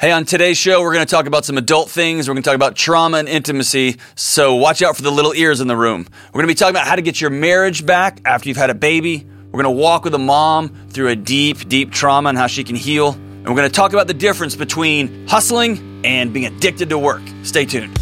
Hey, 0.00 0.12
on 0.12 0.24
today's 0.24 0.56
show, 0.56 0.80
we're 0.80 0.94
going 0.94 1.04
to 1.04 1.10
talk 1.10 1.26
about 1.26 1.44
some 1.44 1.58
adult 1.58 1.90
things. 1.90 2.26
We're 2.26 2.32
going 2.32 2.42
to 2.42 2.48
talk 2.48 2.54
about 2.54 2.74
trauma 2.74 3.18
and 3.18 3.28
intimacy. 3.28 3.98
So 4.14 4.54
watch 4.54 4.80
out 4.80 4.96
for 4.96 5.02
the 5.02 5.10
little 5.10 5.34
ears 5.34 5.60
in 5.60 5.68
the 5.68 5.76
room. 5.76 6.06
We're 6.28 6.38
going 6.38 6.46
to 6.46 6.54
be 6.54 6.54
talking 6.54 6.74
about 6.74 6.86
how 6.86 6.96
to 6.96 7.02
get 7.02 7.20
your 7.20 7.28
marriage 7.28 7.84
back 7.84 8.22
after 8.24 8.48
you've 8.48 8.56
had 8.56 8.70
a 8.70 8.74
baby. 8.74 9.26
We're 9.52 9.62
going 9.62 9.76
to 9.76 9.78
walk 9.78 10.04
with 10.04 10.14
a 10.14 10.18
mom 10.18 10.88
through 10.88 11.08
a 11.08 11.16
deep, 11.16 11.68
deep 11.68 11.92
trauma 11.92 12.30
and 12.30 12.38
how 12.38 12.46
she 12.46 12.64
can 12.64 12.76
heal. 12.76 13.10
And 13.10 13.46
we're 13.46 13.56
going 13.56 13.68
to 13.68 13.76
talk 13.76 13.92
about 13.92 14.06
the 14.06 14.14
difference 14.14 14.56
between 14.56 15.28
hustling 15.28 16.00
and 16.02 16.32
being 16.32 16.46
addicted 16.46 16.88
to 16.88 16.98
work. 16.98 17.20
Stay 17.42 17.66
tuned. 17.66 17.98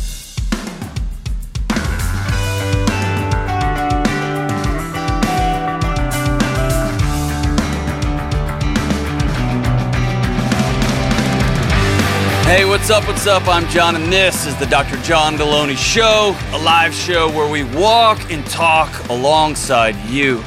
Hey, 12.49 12.65
what's 12.65 12.89
up? 12.89 13.07
What's 13.07 13.27
up? 13.27 13.47
I'm 13.47 13.69
John, 13.69 13.95
and 13.95 14.11
this 14.11 14.47
is 14.47 14.57
the 14.57 14.65
Dr. 14.65 14.97
John 15.03 15.37
Delony 15.37 15.77
Show, 15.77 16.35
a 16.53 16.59
live 16.59 16.95
show 16.95 17.29
where 17.29 17.47
we 17.47 17.63
walk 17.79 18.33
and 18.33 18.45
talk 18.47 18.91
alongside 19.11 19.95
you 20.09 20.43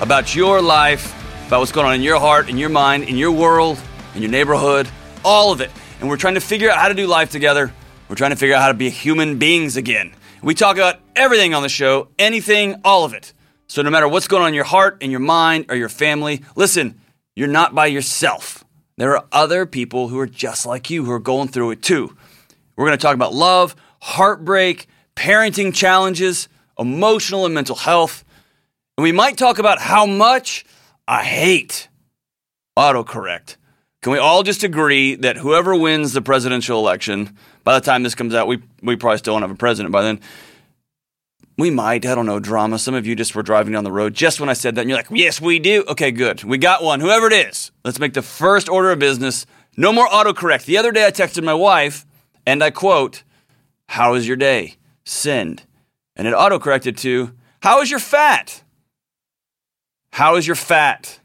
about 0.00 0.34
your 0.34 0.60
life, 0.60 1.14
about 1.46 1.60
what's 1.60 1.70
going 1.70 1.86
on 1.86 1.94
in 1.94 2.02
your 2.02 2.18
heart, 2.18 2.48
in 2.48 2.58
your 2.58 2.70
mind, 2.70 3.04
in 3.04 3.16
your 3.16 3.30
world, 3.30 3.80
in 4.16 4.22
your 4.22 4.32
neighborhood, 4.32 4.88
all 5.24 5.52
of 5.52 5.60
it. 5.60 5.70
And 6.00 6.08
we're 6.08 6.16
trying 6.16 6.34
to 6.34 6.40
figure 6.40 6.68
out 6.68 6.76
how 6.76 6.88
to 6.88 6.94
do 6.94 7.06
life 7.06 7.30
together. 7.30 7.72
We're 8.08 8.16
trying 8.16 8.32
to 8.32 8.36
figure 8.36 8.56
out 8.56 8.62
how 8.62 8.68
to 8.68 8.74
be 8.74 8.90
human 8.90 9.38
beings 9.38 9.76
again. 9.76 10.12
We 10.42 10.54
talk 10.54 10.74
about 10.74 10.98
everything 11.14 11.54
on 11.54 11.62
the 11.62 11.68
show, 11.68 12.08
anything, 12.18 12.80
all 12.82 13.04
of 13.04 13.14
it. 13.14 13.32
So 13.68 13.80
no 13.82 13.90
matter 13.90 14.08
what's 14.08 14.26
going 14.26 14.42
on 14.42 14.48
in 14.48 14.54
your 14.54 14.64
heart, 14.64 15.00
in 15.02 15.12
your 15.12 15.20
mind, 15.20 15.66
or 15.68 15.76
your 15.76 15.88
family, 15.88 16.42
listen, 16.56 17.00
you're 17.36 17.46
not 17.46 17.76
by 17.76 17.86
yourself. 17.86 18.63
There 18.96 19.16
are 19.16 19.24
other 19.32 19.66
people 19.66 20.08
who 20.08 20.18
are 20.20 20.26
just 20.26 20.66
like 20.66 20.88
you 20.88 21.04
who 21.04 21.10
are 21.10 21.18
going 21.18 21.48
through 21.48 21.72
it 21.72 21.82
too. 21.82 22.16
We're 22.76 22.86
going 22.86 22.98
to 22.98 23.02
talk 23.02 23.14
about 23.14 23.34
love, 23.34 23.74
heartbreak, 24.00 24.86
parenting 25.16 25.74
challenges, 25.74 26.48
emotional 26.78 27.44
and 27.44 27.54
mental 27.54 27.76
health. 27.76 28.24
And 28.96 29.02
we 29.02 29.12
might 29.12 29.36
talk 29.36 29.58
about 29.58 29.80
how 29.80 30.06
much 30.06 30.64
I 31.08 31.24
hate 31.24 31.88
autocorrect. 32.78 33.56
Can 34.02 34.12
we 34.12 34.18
all 34.18 34.42
just 34.42 34.62
agree 34.62 35.14
that 35.16 35.38
whoever 35.38 35.74
wins 35.74 36.12
the 36.12 36.22
presidential 36.22 36.78
election, 36.78 37.36
by 37.64 37.78
the 37.78 37.84
time 37.84 38.02
this 38.02 38.14
comes 38.14 38.34
out, 38.34 38.46
we, 38.46 38.62
we 38.82 38.96
probably 38.96 39.18
still 39.18 39.34
don't 39.34 39.42
have 39.42 39.50
a 39.50 39.56
president 39.56 39.92
by 39.92 40.02
then. 40.02 40.20
We 41.56 41.70
might, 41.70 42.04
I 42.04 42.14
don't 42.14 42.26
know, 42.26 42.40
drama. 42.40 42.78
Some 42.78 42.94
of 42.94 43.06
you 43.06 43.14
just 43.14 43.34
were 43.34 43.42
driving 43.42 43.72
down 43.72 43.84
the 43.84 43.92
road 43.92 44.14
just 44.14 44.40
when 44.40 44.48
I 44.48 44.54
said 44.54 44.74
that, 44.74 44.82
and 44.82 44.90
you're 44.90 44.98
like, 44.98 45.10
yes, 45.10 45.40
we 45.40 45.60
do. 45.60 45.84
Okay, 45.88 46.10
good. 46.10 46.42
We 46.42 46.58
got 46.58 46.82
one, 46.82 47.00
whoever 47.00 47.28
it 47.28 47.32
is. 47.32 47.70
Let's 47.84 48.00
make 48.00 48.14
the 48.14 48.22
first 48.22 48.68
order 48.68 48.90
of 48.90 48.98
business. 48.98 49.46
No 49.76 49.92
more 49.92 50.08
autocorrect. 50.08 50.64
The 50.64 50.78
other 50.78 50.90
day 50.90 51.06
I 51.06 51.10
texted 51.10 51.44
my 51.44 51.54
wife, 51.54 52.06
and 52.44 52.62
I 52.62 52.70
quote, 52.70 53.22
How 53.88 54.14
is 54.14 54.26
your 54.26 54.36
day? 54.36 54.74
Send. 55.04 55.62
And 56.16 56.26
it 56.26 56.34
autocorrected 56.34 56.96
to, 56.98 57.32
How 57.62 57.80
is 57.82 57.90
your 57.90 58.00
fat? 58.00 58.62
How 60.12 60.34
is 60.36 60.46
your 60.46 60.56
fat? 60.56 61.20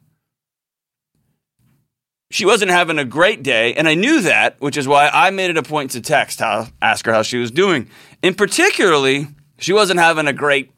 She 2.31 2.45
wasn't 2.45 2.69
having 2.69 2.99
a 2.99 3.05
great 3.05 3.41
day, 3.41 3.73
and 3.73 3.87
I 3.87 3.95
knew 3.95 4.21
that, 4.21 4.61
which 4.61 4.77
is 4.77 4.87
why 4.87 5.09
I 5.11 5.31
made 5.31 5.49
it 5.49 5.57
a 5.57 5.63
point 5.63 5.91
to 5.91 6.01
text, 6.01 6.39
how, 6.39 6.67
ask 6.79 7.05
her 7.07 7.13
how 7.13 7.23
she 7.23 7.37
was 7.37 7.49
doing. 7.49 7.89
And 8.21 8.37
particularly, 8.37 9.27
she 9.59 9.73
wasn't 9.73 9.99
having 9.99 10.27
a 10.27 10.33
great 10.33 10.71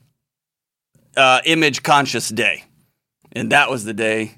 uh, 1.15 1.41
image 1.45 1.83
conscious 1.83 2.29
day. 2.29 2.65
And 3.31 3.51
that 3.51 3.69
was 3.69 3.85
the 3.85 3.93
day 3.93 4.35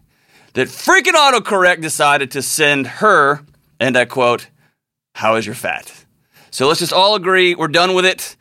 that 0.54 0.68
freaking 0.68 1.14
autocorrect 1.14 1.82
decided 1.82 2.32
to 2.32 2.42
send 2.42 2.86
her, 2.86 3.44
and 3.80 3.98
I 3.98 4.06
quote, 4.06 4.50
How 5.16 5.36
is 5.36 5.46
your 5.46 5.56
fat? 5.56 6.06
So 6.52 6.68
let's 6.68 6.80
just 6.80 6.94
all 6.94 7.16
agree 7.16 7.56
we're 7.56 7.68
done 7.68 7.96
with 7.96 8.06
it. 8.06 8.36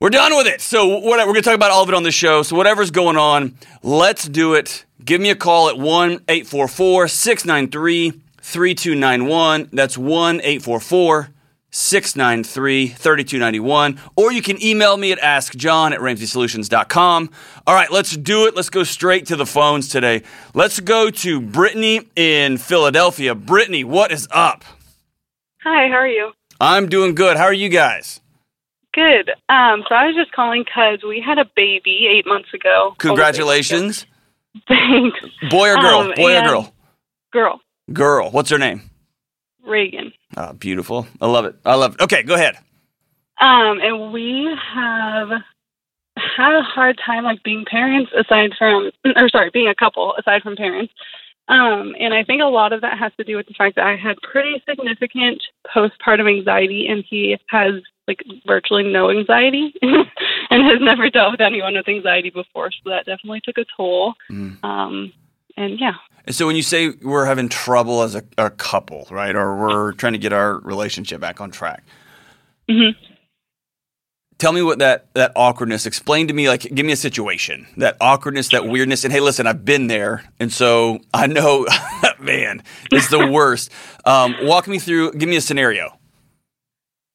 We're 0.00 0.10
done 0.10 0.36
with 0.36 0.46
it. 0.46 0.60
So 0.60 0.86
what, 0.86 1.18
we're 1.18 1.24
going 1.24 1.34
to 1.36 1.42
talk 1.42 1.54
about 1.54 1.70
all 1.70 1.82
of 1.82 1.88
it 1.88 1.94
on 1.94 2.04
the 2.04 2.12
show. 2.12 2.42
So 2.42 2.56
whatever's 2.56 2.90
going 2.90 3.16
on, 3.16 3.56
let's 3.82 4.28
do 4.28 4.54
it. 4.54 4.84
Give 5.04 5.20
me 5.20 5.30
a 5.30 5.36
call 5.36 5.68
at 5.68 5.78
1 5.78 6.10
844 6.28 7.08
693 7.08 8.10
3291. 8.40 9.70
That's 9.72 9.98
1 9.98 10.40
844 10.40 11.28
693 11.70 12.88
3291. 12.88 14.00
Or 14.16 14.32
you 14.32 14.42
can 14.42 14.62
email 14.62 14.96
me 14.96 15.12
at 15.12 15.18
askjohn 15.18 15.92
at 15.92 16.00
ramseysolutions.com. 16.00 17.30
All 17.66 17.74
right, 17.74 17.90
let's 17.90 18.16
do 18.16 18.46
it. 18.46 18.56
Let's 18.56 18.70
go 18.70 18.84
straight 18.84 19.26
to 19.26 19.36
the 19.36 19.46
phones 19.46 19.88
today. 19.88 20.22
Let's 20.54 20.80
go 20.80 21.10
to 21.10 21.40
Brittany 21.40 22.08
in 22.16 22.56
Philadelphia. 22.56 23.34
Brittany, 23.34 23.84
what 23.84 24.10
is 24.10 24.26
up? 24.30 24.64
Hi, 25.62 25.88
how 25.88 25.94
are 25.96 26.08
you? 26.08 26.32
I'm 26.60 26.88
doing 26.88 27.14
good. 27.14 27.36
How 27.36 27.44
are 27.44 27.52
you 27.52 27.68
guys? 27.68 28.20
Good. 28.94 29.30
Um, 29.48 29.84
so 29.88 29.94
I 29.94 30.06
was 30.06 30.16
just 30.16 30.32
calling 30.32 30.64
because 30.64 31.00
we 31.06 31.22
had 31.24 31.38
a 31.38 31.44
baby 31.54 32.08
eight 32.10 32.26
months 32.26 32.52
ago. 32.54 32.94
Congratulations. 32.98 34.06
Thanks. 34.68 35.18
Boy 35.50 35.70
or 35.70 35.76
girl? 35.76 35.98
Um, 36.00 36.12
Boy 36.16 36.36
or 36.36 36.42
girl? 36.42 36.72
Girl, 37.32 37.60
Girl. 37.92 38.30
What's 38.30 38.50
her 38.50 38.58
name? 38.58 38.90
Reagan. 39.68 40.12
Oh, 40.36 40.52
beautiful. 40.52 41.06
I 41.20 41.26
love 41.26 41.44
it. 41.44 41.56
I 41.64 41.74
love 41.74 41.94
it. 41.94 42.00
Okay, 42.00 42.22
go 42.22 42.34
ahead. 42.34 42.56
Um, 43.40 43.80
and 43.80 44.12
we 44.12 44.56
have 44.74 45.28
had 46.16 46.54
a 46.54 46.62
hard 46.62 46.98
time 47.04 47.24
like 47.24 47.42
being 47.42 47.64
parents 47.64 48.10
aside 48.16 48.52
from 48.58 48.90
or 49.16 49.28
sorry, 49.28 49.50
being 49.52 49.68
a 49.68 49.74
couple 49.74 50.14
aside 50.16 50.42
from 50.42 50.56
parents. 50.56 50.92
Um, 51.48 51.94
and 51.98 52.12
I 52.12 52.24
think 52.24 52.42
a 52.42 52.46
lot 52.46 52.72
of 52.72 52.82
that 52.82 52.98
has 52.98 53.12
to 53.16 53.24
do 53.24 53.36
with 53.36 53.46
the 53.46 53.54
fact 53.54 53.76
that 53.76 53.86
I 53.86 53.96
had 53.96 54.16
pretty 54.22 54.62
significant 54.68 55.42
postpartum 55.74 56.28
anxiety 56.28 56.88
and 56.88 57.04
he 57.08 57.38
has 57.48 57.74
like 58.06 58.22
virtually 58.46 58.82
no 58.82 59.10
anxiety 59.10 59.74
and 59.82 60.62
has 60.62 60.78
never 60.80 61.08
dealt 61.08 61.32
with 61.32 61.40
anyone 61.40 61.74
with 61.74 61.88
anxiety 61.88 62.30
before. 62.30 62.70
So 62.70 62.90
that 62.90 63.06
definitely 63.06 63.40
took 63.44 63.58
a 63.58 63.64
toll. 63.76 64.14
Mm. 64.30 64.62
Um, 64.62 65.12
and 65.56 65.78
yeah. 65.80 65.94
And 66.28 66.34
so 66.34 66.46
when 66.46 66.56
you 66.56 66.62
say 66.62 66.90
we're 66.90 67.24
having 67.24 67.48
trouble 67.48 68.02
as 68.02 68.14
a, 68.14 68.22
a 68.36 68.50
couple, 68.50 69.06
right, 69.10 69.34
or 69.34 69.56
we're 69.56 69.92
trying 69.92 70.12
to 70.12 70.18
get 70.18 70.34
our 70.34 70.58
relationship 70.58 71.22
back 71.22 71.40
on 71.40 71.50
track, 71.50 71.82
hmm 72.68 72.90
tell 74.36 74.52
me 74.52 74.60
what 74.60 74.78
that 74.78 75.06
that 75.14 75.32
awkwardness. 75.34 75.86
Explain 75.86 76.28
to 76.28 76.34
me, 76.34 76.46
like, 76.46 76.60
give 76.74 76.84
me 76.84 76.92
a 76.92 76.96
situation, 76.96 77.66
that 77.78 77.96
awkwardness, 77.98 78.50
that 78.50 78.66
weirdness, 78.66 79.04
and 79.04 79.12
hey, 79.12 79.20
listen, 79.20 79.46
I've 79.46 79.64
been 79.64 79.86
there, 79.86 80.22
and 80.38 80.52
so 80.52 80.98
I 81.14 81.28
know, 81.28 81.66
man, 82.20 82.62
it's 82.92 83.08
the 83.08 83.26
worst. 83.26 83.70
Um, 84.04 84.36
walk 84.42 84.68
me 84.68 84.78
through. 84.78 85.12
Give 85.12 85.30
me 85.30 85.36
a 85.36 85.40
scenario. 85.40 85.86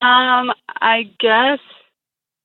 Um, 0.01 0.51
I 0.81 1.03
guess 1.19 1.59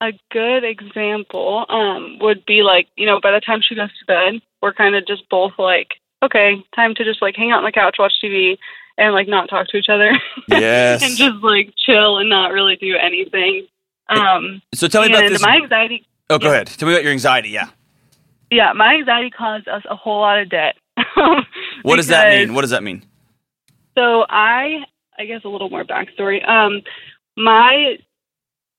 a 0.03 0.13
good 0.31 0.65
example 0.65 1.65
um 1.71 2.19
would 2.21 2.45
be 2.45 2.63
like, 2.63 2.89
you 2.95 3.07
know, 3.07 3.21
by 3.23 3.33
the 3.33 3.41
time 3.41 3.61
she 3.67 3.75
goes 3.75 3.89
to 3.89 4.05
bed, 4.05 4.43
we're 4.61 4.75
kind 4.75 4.95
of 4.97 5.07
just 5.07 5.27
both 5.31 5.53
like, 5.59 5.89
okay, 6.23 6.65
time 6.75 6.95
to 6.97 7.05
just 7.05 7.23
like 7.23 7.37
hang 7.37 7.51
out 7.51 7.59
on 7.59 7.65
the 7.65 7.73
couch, 7.73 7.97
watch 7.99 8.15
TV, 8.23 8.57
and 8.97 9.15
like 9.15 9.29
not 9.29 9.49
talk 9.49 9.69
to 9.69 9.77
each 9.77 9.89
other. 9.89 10.13
Yes. 10.49 11.03
and 11.03 11.17
just 11.17 11.43
like 11.45 11.73
chill 11.77 12.19
and 12.19 12.29
not 12.29 12.53
really 12.53 12.77
do 12.77 12.97
anything. 12.97 13.67
Um, 14.09 14.63
So 14.75 14.89
tell 14.89 15.03
me 15.03 15.09
about 15.09 15.29
this. 15.29 15.43
my 15.43 15.57
anxiety, 15.57 16.07
oh, 16.31 16.39
go 16.39 16.47
yeah. 16.47 16.53
ahead. 16.55 16.67
Tell 16.69 16.89
me 16.89 16.95
about 16.95 17.03
your 17.05 17.13
anxiety. 17.13 17.51
Yeah. 17.51 17.69
yeah, 18.51 18.73
my 18.73 18.95
anxiety 18.95 19.31
caused 19.31 19.69
us 19.69 19.83
a 19.89 19.95
whole 19.97 20.21
lot 20.21 20.39
of 20.41 20.49
debt. 20.51 20.77
What 21.83 21.97
does 21.97 22.09
that 22.09 22.31
mean? 22.31 22.55
What 22.55 22.63
does 22.63 22.71
that 22.71 22.83
mean? 22.83 23.05
So 23.97 24.25
I, 24.29 24.85
I 25.19 25.27
guess 25.27 25.43
a 25.45 25.49
little 25.49 25.71
more 25.71 25.85
backstory. 25.85 26.47
Um, 26.49 26.83
my, 27.37 27.97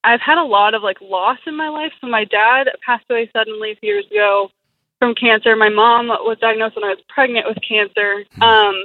I've 0.04 0.20
had 0.22 0.38
a 0.38 0.44
lot 0.44 0.74
of 0.74 0.84
like 0.84 0.98
loss 1.02 1.38
in 1.48 1.56
my 1.56 1.70
life. 1.70 1.92
So 2.02 2.08
my 2.08 2.26
dad 2.26 2.68
passed 2.86 3.06
away 3.10 3.30
suddenly 3.32 3.72
a 3.72 3.76
few 3.78 3.90
years 3.94 4.06
ago 4.12 4.50
from 5.00 5.16
cancer. 5.16 5.56
My 5.56 5.70
mom 5.70 6.08
was 6.08 6.38
diagnosed 6.40 6.76
when 6.76 6.86
I 6.86 6.90
was 6.90 7.04
pregnant 7.08 7.48
with 7.48 7.58
cancer. 7.68 8.26
Um, 8.42 8.76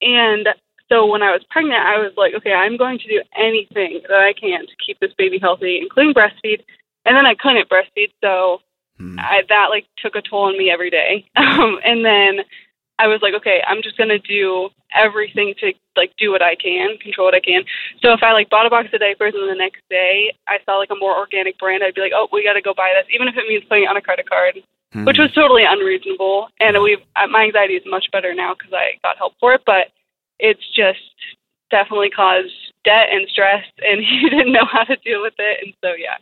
and 0.00 0.48
so 0.88 1.06
when 1.06 1.22
I 1.22 1.30
was 1.30 1.42
pregnant, 1.50 1.80
I 1.80 1.98
was 1.98 2.12
like, 2.16 2.34
okay, 2.34 2.52
I'm 2.52 2.76
going 2.76 2.98
to 2.98 3.08
do 3.08 3.22
anything 3.36 4.00
that 4.08 4.18
I 4.18 4.32
can 4.32 4.66
to 4.66 4.72
keep 4.84 4.98
this 5.00 5.12
baby 5.16 5.38
healthy, 5.38 5.78
including 5.80 6.14
breastfeed. 6.14 6.64
And 7.04 7.16
then 7.16 7.26
I 7.26 7.34
couldn't 7.34 7.68
breastfeed, 7.68 8.12
so 8.22 8.60
Hmm. 9.02 9.18
I, 9.18 9.42
that 9.48 9.66
like 9.70 9.86
took 9.98 10.14
a 10.14 10.22
toll 10.22 10.44
on 10.44 10.58
me 10.58 10.70
every 10.70 10.90
day. 10.90 11.26
Um, 11.42 11.78
and 11.84 12.04
then 12.04 12.44
I 12.98 13.08
was 13.08 13.20
like, 13.20 13.34
okay, 13.34 13.62
I'm 13.66 13.82
just 13.82 13.98
gonna 13.98 14.18
do 14.18 14.70
everything 14.94 15.54
to 15.60 15.72
like 15.96 16.12
do 16.16 16.30
what 16.30 16.40
I 16.40 16.54
can, 16.54 16.96
control 16.98 17.26
what 17.26 17.34
I 17.34 17.40
can. 17.40 17.64
So 18.00 18.12
if 18.12 18.22
I 18.22 18.32
like 18.32 18.48
bought 18.48 18.66
a 18.66 18.70
box 18.70 18.88
of 18.92 19.00
diapers 19.00 19.34
and 19.34 19.50
the 19.50 19.54
next 19.54 19.82
day 19.90 20.34
I 20.46 20.58
saw 20.64 20.78
like 20.78 20.90
a 20.90 20.96
more 20.96 21.16
organic 21.16 21.58
brand, 21.58 21.82
I'd 21.82 21.94
be 21.94 22.00
like, 22.00 22.12
oh, 22.14 22.28
we 22.32 22.44
got 22.44 22.54
to 22.54 22.62
go 22.62 22.74
buy 22.74 22.92
this, 22.94 23.12
even 23.14 23.28
if 23.28 23.36
it 23.36 23.48
means 23.48 23.64
putting 23.68 23.84
it 23.84 23.90
on 23.90 23.96
a 23.96 24.00
credit 24.00 24.28
card, 24.28 24.62
Hmm. 24.92 25.04
which 25.04 25.18
was 25.18 25.32
totally 25.32 25.64
unreasonable. 25.66 26.48
And 26.60 26.80
we've 26.82 27.00
uh, 27.16 27.26
my 27.26 27.44
anxiety 27.44 27.74
is 27.74 27.82
much 27.86 28.06
better 28.12 28.34
now 28.34 28.54
because 28.54 28.72
I 28.72 28.98
got 29.02 29.16
help 29.16 29.34
for 29.40 29.54
it, 29.54 29.62
but 29.64 29.88
it's 30.38 30.66
just 30.74 31.00
definitely 31.70 32.10
caused 32.10 32.52
debt 32.84 33.08
and 33.10 33.28
stress, 33.28 33.64
and 33.78 34.00
he 34.00 34.28
didn't 34.28 34.52
know 34.52 34.66
how 34.70 34.84
to 34.84 34.96
deal 34.96 35.22
with 35.22 35.34
it, 35.38 35.58
and 35.64 35.74
so 35.82 35.92
yeah. 35.94 36.18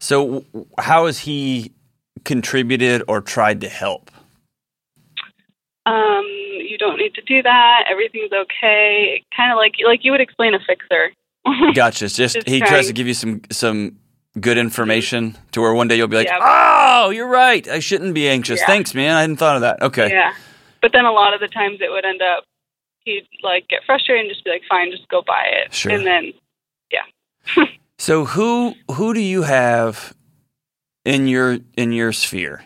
So 0.00 0.44
how 0.78 1.06
has 1.06 1.20
he 1.20 1.72
contributed 2.24 3.02
or 3.08 3.20
tried 3.20 3.60
to 3.62 3.68
help? 3.68 4.10
um, 5.86 6.24
you 6.58 6.78
don't 6.78 6.96
need 6.96 7.14
to 7.14 7.22
do 7.22 7.42
that. 7.42 7.84
Everything's 7.88 8.32
okay. 8.32 9.22
Kind 9.36 9.52
of 9.52 9.56
like 9.56 9.74
like 9.84 10.04
you 10.04 10.12
would 10.12 10.20
explain 10.20 10.54
a 10.54 10.58
fixer. 10.60 11.12
Gotcha. 11.74 12.08
Just 12.08 12.34
Just 12.34 12.48
he 12.48 12.60
tries 12.60 12.86
to 12.86 12.92
give 12.92 13.06
you 13.06 13.14
some 13.14 13.42
some 13.50 13.98
good 14.40 14.58
information 14.58 15.36
to 15.52 15.60
where 15.60 15.72
one 15.74 15.88
day 15.88 15.96
you'll 15.96 16.08
be 16.08 16.16
like, 16.16 16.26
Yeah. 16.26 16.38
"Oh, 16.40 17.10
you're 17.10 17.28
right. 17.28 17.66
I 17.68 17.78
shouldn't 17.78 18.14
be 18.14 18.28
anxious. 18.28 18.60
Yeah. 18.60 18.66
Thanks, 18.66 18.94
man. 18.94 19.14
I 19.16 19.20
hadn't 19.22 19.36
thought 19.36 19.56
of 19.56 19.62
that." 19.62 19.82
Okay. 19.82 20.10
Yeah. 20.10 20.34
But 20.82 20.92
then 20.92 21.04
a 21.04 21.12
lot 21.12 21.34
of 21.34 21.40
the 21.40 21.48
times 21.48 21.78
it 21.80 21.90
would 21.90 22.04
end 22.04 22.20
up 22.22 22.44
he'd 23.04 23.26
like 23.42 23.68
get 23.68 23.80
frustrated 23.86 24.26
and 24.26 24.30
just 24.32 24.44
be 24.44 24.50
like, 24.50 24.62
"Fine, 24.68 24.90
just 24.90 25.08
go 25.08 25.22
buy 25.26 25.44
it." 25.64 25.72
Sure. 25.74 25.92
And 25.92 26.06
then 26.06 26.32
yeah. 26.90 27.64
So 27.98 28.24
who 28.24 28.74
who 28.92 29.14
do 29.14 29.20
you 29.20 29.42
have 29.42 30.14
in 31.04 31.28
your 31.28 31.58
in 31.76 31.92
your 31.92 32.12
sphere 32.12 32.64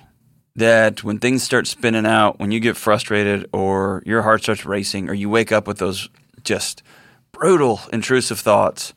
that 0.57 1.05
when 1.05 1.19
things 1.19 1.43
start 1.43 1.67
spinning 1.67 2.07
out, 2.07 2.41
when 2.41 2.51
you 2.51 2.59
get 2.61 2.77
frustrated 2.77 3.49
or 3.53 4.03
your 4.07 4.23
heart 4.23 4.43
starts 4.43 4.65
racing 4.65 5.09
or 5.09 5.15
you 5.15 5.29
wake 5.29 5.53
up 5.53 5.67
with 5.69 5.79
those 5.79 6.09
just 6.43 6.83
brutal 7.31 7.81
intrusive 7.93 8.41
thoughts, 8.41 8.95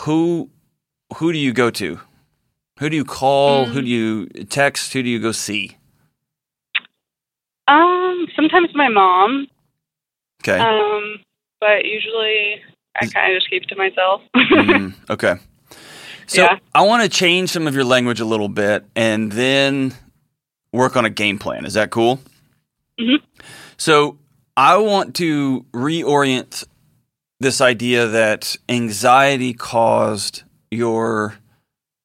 who 0.00 0.50
who 1.16 1.32
do 1.32 1.38
you 1.38 1.52
go 1.52 1.70
to? 1.70 2.00
Who 2.80 2.88
do 2.90 2.96
you 2.96 3.04
call? 3.04 3.66
Who 3.66 3.80
do 3.82 3.88
you 3.88 4.26
text? 4.48 4.92
Who 4.92 5.02
do 5.02 5.08
you 5.08 5.20
go 5.20 5.32
see? 5.32 5.76
um 7.66 8.26
sometimes 8.36 8.68
my 8.74 8.88
mom, 8.88 9.46
Okay. 10.42 10.58
um 10.58 11.16
but 11.60 11.84
usually 11.86 12.60
I 13.00 13.06
kind 13.06 13.32
of 13.34 13.38
just 13.40 13.48
keep 13.50 13.62
to 13.64 13.76
myself. 13.76 14.20
Mm, 14.36 14.94
okay. 15.10 15.36
So 16.26 16.42
Yeah. 16.42 16.58
I 16.74 16.82
want 16.82 17.02
to 17.02 17.08
change 17.08 17.50
some 17.50 17.66
of 17.66 17.74
your 17.74 17.84
language 17.84 18.20
a 18.20 18.24
little 18.24 18.48
bit 18.50 18.84
and 18.94 19.32
then 19.32 19.94
work 20.72 20.96
on 20.96 21.04
a 21.04 21.10
game 21.10 21.38
plan. 21.38 21.64
Is 21.64 21.74
that 21.74 21.90
cool? 21.90 22.20
Mm-hmm. 23.00 23.24
So 23.78 24.18
I 24.56 24.76
want 24.76 25.14
to 25.16 25.64
reorient 25.72 26.64
this 27.40 27.60
idea 27.60 28.06
that 28.08 28.56
anxiety 28.68 29.54
caused 29.54 30.42
your 30.74 31.34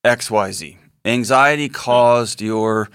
XYZ. 0.04 0.76
Anxiety 1.04 1.68
caused 1.68 2.40
your, 2.40 2.88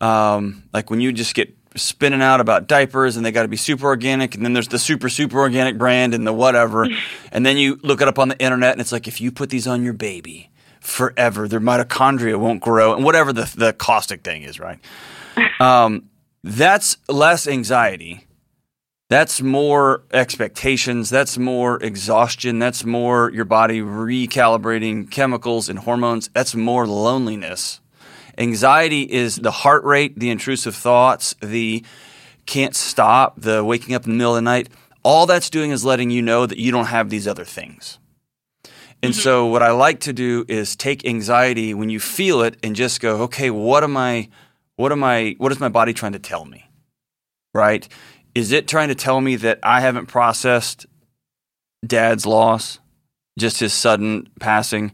um, 0.00 0.64
like 0.72 0.90
when 0.90 1.00
you 1.00 1.12
just 1.12 1.34
get 1.34 1.56
spinning 1.76 2.22
out 2.22 2.40
about 2.40 2.68
diapers 2.68 3.16
and 3.16 3.26
they 3.26 3.32
got 3.32 3.42
to 3.42 3.48
be 3.48 3.56
super 3.56 3.86
organic, 3.86 4.34
and 4.34 4.44
then 4.44 4.52
there's 4.52 4.68
the 4.68 4.78
super, 4.78 5.08
super 5.08 5.38
organic 5.38 5.78
brand 5.78 6.14
and 6.14 6.26
the 6.26 6.32
whatever. 6.32 6.86
and 7.32 7.44
then 7.44 7.56
you 7.56 7.78
look 7.82 8.00
it 8.00 8.08
up 8.08 8.18
on 8.18 8.28
the 8.28 8.38
internet 8.38 8.72
and 8.72 8.80
it's 8.80 8.92
like, 8.92 9.08
if 9.08 9.20
you 9.20 9.32
put 9.32 9.50
these 9.50 9.66
on 9.66 9.82
your 9.82 9.92
baby 9.92 10.50
forever, 10.80 11.48
their 11.48 11.60
mitochondria 11.60 12.38
won't 12.38 12.60
grow, 12.60 12.94
and 12.94 13.04
whatever 13.04 13.32
the, 13.32 13.50
the 13.56 13.72
caustic 13.72 14.22
thing 14.22 14.42
is, 14.42 14.60
right? 14.60 14.78
Um, 15.60 16.10
that's 16.44 16.96
less 17.08 17.48
anxiety. 17.48 18.23
That's 19.14 19.40
more 19.40 20.02
expectations. 20.12 21.08
That's 21.08 21.38
more 21.38 21.80
exhaustion. 21.80 22.58
That's 22.58 22.84
more 22.84 23.30
your 23.30 23.44
body 23.44 23.80
recalibrating 23.80 25.08
chemicals 25.08 25.68
and 25.68 25.78
hormones. 25.78 26.30
That's 26.34 26.56
more 26.56 26.84
loneliness. 26.84 27.78
Anxiety 28.36 29.02
is 29.02 29.36
the 29.36 29.52
heart 29.52 29.84
rate, 29.84 30.18
the 30.18 30.30
intrusive 30.30 30.74
thoughts, 30.74 31.36
the 31.40 31.84
can't 32.46 32.74
stop, 32.74 33.40
the 33.40 33.62
waking 33.62 33.94
up 33.94 34.04
in 34.04 34.10
the 34.10 34.16
middle 34.16 34.32
of 34.32 34.38
the 34.38 34.42
night. 34.42 34.68
All 35.04 35.26
that's 35.26 35.48
doing 35.48 35.70
is 35.70 35.84
letting 35.84 36.10
you 36.10 36.20
know 36.20 36.44
that 36.44 36.58
you 36.58 36.72
don't 36.72 36.86
have 36.86 37.08
these 37.08 37.28
other 37.28 37.44
things. 37.44 38.00
And 39.00 39.12
mm-hmm. 39.12 39.20
so, 39.20 39.46
what 39.46 39.62
I 39.62 39.70
like 39.70 40.00
to 40.00 40.12
do 40.12 40.44
is 40.48 40.74
take 40.74 41.06
anxiety 41.06 41.72
when 41.72 41.88
you 41.88 42.00
feel 42.00 42.42
it 42.42 42.56
and 42.64 42.74
just 42.74 43.00
go, 43.00 43.22
okay, 43.22 43.52
what 43.52 43.84
am 43.84 43.96
I, 43.96 44.28
what 44.74 44.90
am 44.90 45.04
I, 45.04 45.36
what 45.38 45.52
is 45.52 45.60
my 45.60 45.68
body 45.68 45.92
trying 45.92 46.14
to 46.14 46.18
tell 46.18 46.44
me? 46.44 46.68
Right? 47.54 47.88
Is 48.34 48.52
it 48.52 48.66
trying 48.66 48.88
to 48.88 48.94
tell 48.94 49.20
me 49.20 49.36
that 49.36 49.60
I 49.62 49.80
haven't 49.80 50.06
processed 50.06 50.86
dad's 51.86 52.26
loss, 52.26 52.80
just 53.38 53.60
his 53.60 53.72
sudden 53.72 54.28
passing, 54.40 54.92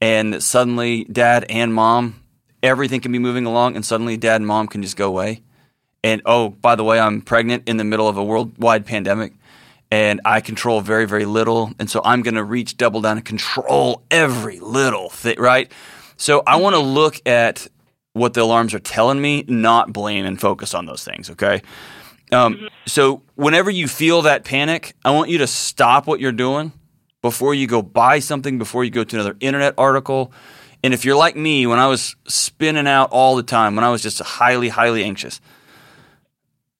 and 0.00 0.34
that 0.34 0.42
suddenly 0.42 1.04
dad 1.04 1.46
and 1.48 1.72
mom, 1.72 2.20
everything 2.62 3.00
can 3.00 3.12
be 3.12 3.18
moving 3.18 3.46
along, 3.46 3.76
and 3.76 3.84
suddenly 3.84 4.16
dad 4.16 4.36
and 4.36 4.46
mom 4.46 4.68
can 4.68 4.82
just 4.82 4.96
go 4.96 5.08
away? 5.08 5.42
And 6.02 6.20
oh, 6.26 6.50
by 6.50 6.74
the 6.74 6.84
way, 6.84 7.00
I'm 7.00 7.22
pregnant 7.22 7.66
in 7.66 7.78
the 7.78 7.84
middle 7.84 8.06
of 8.06 8.18
a 8.18 8.24
worldwide 8.24 8.84
pandemic 8.84 9.32
and 9.90 10.20
I 10.24 10.40
control 10.40 10.80
very, 10.80 11.06
very 11.06 11.24
little. 11.24 11.72
And 11.78 11.88
so 11.88 12.00
I'm 12.04 12.22
going 12.22 12.34
to 12.34 12.42
reach 12.42 12.76
double 12.76 13.00
down 13.00 13.16
and 13.16 13.24
control 13.24 14.02
every 14.10 14.58
little 14.58 15.08
thing, 15.08 15.38
right? 15.38 15.70
So 16.16 16.42
I 16.46 16.56
want 16.56 16.74
to 16.74 16.80
look 16.80 17.20
at 17.26 17.68
what 18.12 18.34
the 18.34 18.42
alarms 18.42 18.74
are 18.74 18.80
telling 18.80 19.20
me, 19.20 19.44
not 19.46 19.92
blame 19.92 20.26
and 20.26 20.40
focus 20.40 20.74
on 20.74 20.86
those 20.86 21.04
things, 21.04 21.30
okay? 21.30 21.62
Um, 22.32 22.68
so 22.86 23.22
whenever 23.34 23.70
you 23.70 23.86
feel 23.88 24.22
that 24.22 24.44
panic, 24.44 24.94
I 25.04 25.10
want 25.10 25.30
you 25.30 25.38
to 25.38 25.46
stop 25.46 26.06
what 26.06 26.20
you're 26.20 26.32
doing 26.32 26.72
before 27.22 27.54
you 27.54 27.66
go 27.66 27.80
buy 27.82 28.18
something, 28.18 28.58
before 28.58 28.84
you 28.84 28.90
go 28.90 29.04
to 29.04 29.16
another 29.16 29.36
internet 29.40 29.74
article. 29.78 30.32
And 30.82 30.92
if 30.92 31.04
you're 31.04 31.16
like 31.16 31.36
me, 31.36 31.66
when 31.66 31.78
I 31.78 31.86
was 31.86 32.16
spinning 32.28 32.86
out 32.86 33.10
all 33.10 33.36
the 33.36 33.42
time, 33.42 33.74
when 33.76 33.84
I 33.84 33.90
was 33.90 34.02
just 34.02 34.20
highly, 34.20 34.68
highly 34.68 35.02
anxious, 35.04 35.40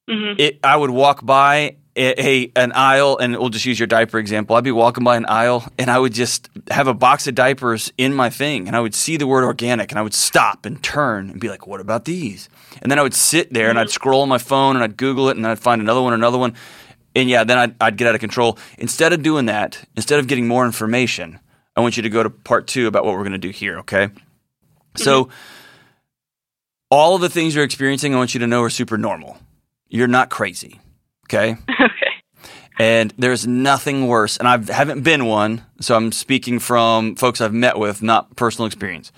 Mhm. 0.08 0.38
it, 0.38 0.58
I 0.62 0.76
would 0.76 0.91
walk 0.91 1.25
by 1.25 1.76
a, 1.96 2.50
an 2.56 2.73
aisle, 2.73 3.19
and 3.19 3.37
we'll 3.37 3.50
just 3.50 3.64
use 3.64 3.79
your 3.79 3.87
diaper 3.87 4.19
example. 4.19 4.56
I'd 4.56 4.64
be 4.64 4.73
walking 4.73 5.05
by 5.05 5.17
an 5.17 5.26
aisle, 5.26 5.64
and 5.79 5.91
I 5.91 5.99
would 5.99 6.12
just 6.12 6.49
have 6.70 6.88
a 6.88 6.94
box 6.94 7.26
of 7.26 7.35
diapers 7.35 7.93
in 7.96 8.12
my 8.14 8.31
thing, 8.31 8.67
and 8.67 8.76
I 8.76 8.81
would 8.81 8.94
see 8.94 9.17
the 9.17 9.26
word 9.26 9.44
organic, 9.44 9.93
and 9.93 9.99
I 9.99 10.02
would 10.02 10.14
stop 10.14 10.67
and 10.67 10.82
turn 10.82 11.31
and 11.31 11.41
be 11.41 11.49
like, 11.49 11.67
"What 11.67 11.81
about 11.81 12.05
these?" 12.05 12.49
And 12.82 12.91
then 12.91 12.99
I 12.99 13.02
would 13.02 13.14
sit 13.14 13.52
there 13.52 13.70
and 13.70 13.79
I'd 13.79 13.87
mm-hmm. 13.87 13.93
scroll 13.93 14.23
on 14.23 14.29
my 14.29 14.38
phone 14.38 14.75
and 14.76 14.82
I'd 14.82 14.96
Google 14.96 15.29
it, 15.29 15.37
and 15.37 15.46
I'd 15.46 15.58
find 15.58 15.81
another 15.81 16.02
one, 16.02 16.12
another 16.12 16.38
one, 16.38 16.55
and 17.14 17.31
yeah, 17.31 17.44
then 17.44 17.58
I'd, 17.58 17.75
I'd 17.81 17.96
get 17.96 18.08
out 18.08 18.14
of 18.14 18.20
control. 18.20 18.58
Instead 18.79 19.12
of 19.12 19.23
doing 19.23 19.46
that, 19.46 19.85
instead 19.96 20.19
of 20.19 20.26
getting 20.26 20.49
more 20.49 20.67
information, 20.67 21.38
I 21.76 21.81
want 21.81 21.96
you 21.96 22.02
to 22.02 22.11
go 22.11 22.23
to 22.23 22.31
part 22.31 22.67
two 22.67 22.88
about 22.88 23.05
what 23.05 23.14
we're 23.14 23.23
going 23.23 23.32
to 23.32 23.38
do 23.38 23.50
here. 23.50 23.79
Okay, 23.79 24.08
so 24.96 25.25
mm-hmm. 25.25 25.32
all 26.91 27.14
of 27.14 27.20
the 27.20 27.31
things 27.31 27.55
you're 27.55 27.64
experiencing, 27.64 28.14
I 28.14 28.19
want 28.19 28.35
you 28.35 28.41
to 28.41 28.49
know 28.49 28.62
are 28.62 28.70
super 28.70 28.99
normal. 28.99 29.38
You're 29.88 30.08
not 30.08 30.29
crazy. 30.29 30.81
Okay. 31.25 31.56
okay. 31.71 32.15
And 32.79 33.15
there's 33.17 33.47
nothing 33.47 34.06
worse. 34.06 34.37
And 34.37 34.49
I 34.49 34.73
haven't 34.73 35.03
been 35.03 35.26
one, 35.26 35.65
so 35.81 35.94
I'm 35.94 36.11
speaking 36.12 36.59
from 36.59 37.15
folks 37.15 37.41
I've 37.41 37.55
met 37.55 37.79
with, 37.79 38.03
not 38.03 38.35
personal 38.37 38.67
experience. 38.67 39.12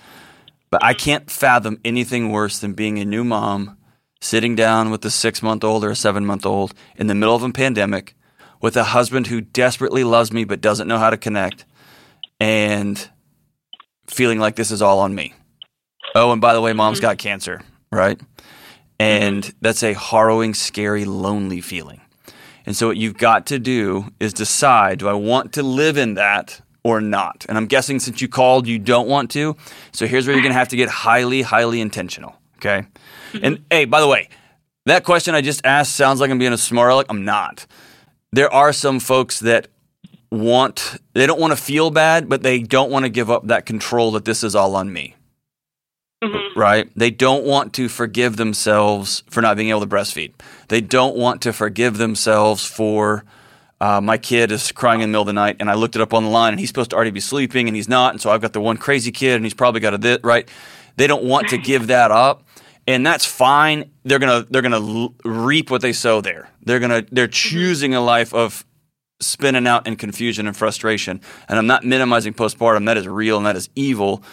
But 0.69 0.83
I 0.83 0.93
can't 0.93 1.31
fathom 1.31 1.79
anything 1.83 2.31
worse 2.31 2.59
than 2.59 2.73
being 2.73 2.99
a 2.99 3.05
new 3.05 3.23
mom, 3.23 3.77
sitting 4.21 4.55
down 4.55 4.91
with 4.91 5.03
a 5.05 5.09
six 5.09 5.41
month 5.41 5.63
old 5.63 5.83
or 5.83 5.91
a 5.91 5.95
seven 5.95 6.25
month 6.25 6.45
old 6.45 6.73
in 6.97 7.07
the 7.07 7.15
middle 7.15 7.35
of 7.35 7.43
a 7.43 7.49
pandemic 7.51 8.15
with 8.61 8.75
a 8.75 8.83
husband 8.83 9.27
who 9.27 9.41
desperately 9.41 10.03
loves 10.03 10.31
me 10.31 10.43
but 10.43 10.61
doesn't 10.61 10.87
know 10.87 10.97
how 10.97 11.09
to 11.09 11.17
connect 11.17 11.65
and 12.39 13.09
feeling 14.07 14.39
like 14.39 14.55
this 14.55 14.71
is 14.71 14.81
all 14.81 14.99
on 14.99 15.15
me. 15.15 15.33
Oh, 16.15 16.31
and 16.31 16.41
by 16.41 16.53
the 16.53 16.61
way, 16.61 16.73
mom's 16.73 16.97
mm-hmm. 16.97 17.07
got 17.07 17.17
cancer, 17.17 17.61
right? 17.91 18.19
And 18.99 19.53
that's 19.61 19.83
a 19.83 19.93
harrowing, 19.93 20.53
scary, 20.53 21.05
lonely 21.05 21.61
feeling. 21.61 22.01
And 22.65 22.75
so, 22.75 22.87
what 22.87 22.97
you've 22.97 23.17
got 23.17 23.45
to 23.47 23.59
do 23.59 24.09
is 24.19 24.33
decide 24.33 24.99
do 24.99 25.07
I 25.07 25.13
want 25.13 25.53
to 25.53 25.63
live 25.63 25.97
in 25.97 26.15
that 26.15 26.61
or 26.83 26.99
not? 26.99 27.45
And 27.47 27.57
I'm 27.57 27.67
guessing 27.67 27.99
since 27.99 28.21
you 28.21 28.27
called, 28.27 28.67
you 28.67 28.79
don't 28.79 29.07
want 29.07 29.31
to. 29.31 29.55
So, 29.91 30.07
here's 30.07 30.27
where 30.27 30.35
you're 30.35 30.43
going 30.43 30.53
to 30.53 30.59
have 30.59 30.69
to 30.69 30.75
get 30.75 30.89
highly, 30.89 31.43
highly 31.43 31.79
intentional. 31.79 32.35
Okay. 32.57 32.85
Mm-hmm. 33.31 33.45
And 33.45 33.65
hey, 33.69 33.85
by 33.85 34.01
the 34.01 34.07
way, 34.07 34.29
that 34.85 35.03
question 35.03 35.35
I 35.35 35.41
just 35.41 35.65
asked 35.65 35.95
sounds 35.95 36.19
like 36.19 36.31
I'm 36.31 36.39
being 36.39 36.53
a 36.53 36.57
smart 36.57 36.91
aleck. 36.91 37.05
I'm 37.09 37.23
not. 37.23 37.67
There 38.33 38.51
are 38.51 38.73
some 38.73 38.99
folks 38.99 39.39
that 39.41 39.67
want, 40.31 40.97
they 41.13 41.25
don't 41.25 41.39
want 41.39 41.51
to 41.51 41.61
feel 41.61 41.89
bad, 41.89 42.27
but 42.27 42.43
they 42.43 42.59
don't 42.59 42.91
want 42.91 43.05
to 43.05 43.09
give 43.09 43.29
up 43.31 43.47
that 43.47 43.65
control 43.65 44.11
that 44.13 44.25
this 44.25 44.43
is 44.43 44.55
all 44.55 44.75
on 44.75 44.91
me 44.91 45.15
Mhm. 46.23 46.55
right? 46.55 46.89
They 46.95 47.11
don't 47.11 47.43
want 47.43 47.73
to 47.73 47.87
forgive 47.87 48.37
themselves 48.37 49.23
for 49.29 49.41
not 49.41 49.55
being 49.55 49.69
able 49.69 49.81
to 49.81 49.87
breastfeed. 49.87 50.31
They 50.67 50.81
don't 50.81 51.15
want 51.15 51.41
to 51.43 51.53
forgive 51.53 51.97
themselves 51.97 52.65
for 52.65 53.23
uh, 53.79 54.01
my 54.01 54.17
kid 54.17 54.51
is 54.51 54.71
crying 54.71 55.01
in 55.01 55.09
the 55.09 55.11
middle 55.11 55.21
of 55.21 55.27
the 55.27 55.33
night, 55.33 55.57
and 55.59 55.69
I 55.69 55.75
looked 55.75 55.95
it 55.95 56.01
up 56.01 56.11
on 56.15 56.23
the 56.23 56.29
line, 56.31 56.53
and 56.53 56.59
he's 56.59 56.69
supposed 56.69 56.89
to 56.89 56.95
already 56.95 57.11
be 57.11 57.19
sleeping, 57.19 57.67
and 57.67 57.75
he's 57.75 57.87
not, 57.87 58.13
and 58.13 58.19
so 58.19 58.31
I've 58.31 58.41
got 58.41 58.53
the 58.53 58.59
one 58.59 58.77
crazy 58.77 59.11
kid, 59.11 59.35
and 59.35 59.45
he's 59.45 59.53
probably 59.53 59.79
got 59.79 59.93
a 59.93 59.99
this, 59.99 60.17
right? 60.23 60.49
They 60.95 61.05
don't 61.05 61.23
want 61.25 61.49
to 61.49 61.57
give 61.59 61.85
that 61.85 62.09
up, 62.09 62.43
and 62.87 63.05
that's 63.05 63.25
fine. 63.25 63.91
They're 64.03 64.17
gonna 64.17 64.47
they're 64.49 64.63
gonna 64.63 65.09
reap 65.23 65.69
what 65.69 65.81
they 65.83 65.93
sow 65.93 66.21
there. 66.21 66.49
They're 66.63 66.79
gonna 66.79 67.05
they're 67.11 67.27
choosing 67.27 67.93
a 67.93 68.01
life 68.01 68.33
of 68.33 68.65
spinning 69.19 69.67
out 69.67 69.85
in 69.85 69.95
confusion 69.95 70.47
and 70.47 70.57
frustration. 70.57 71.21
And 71.47 71.59
I'm 71.59 71.67
not 71.67 71.83
minimizing 71.83 72.33
postpartum. 72.33 72.85
That 72.87 72.97
is 72.97 73.07
real 73.07 73.37
and 73.37 73.45
that 73.45 73.55
is 73.55 73.69
evil. 73.75 74.23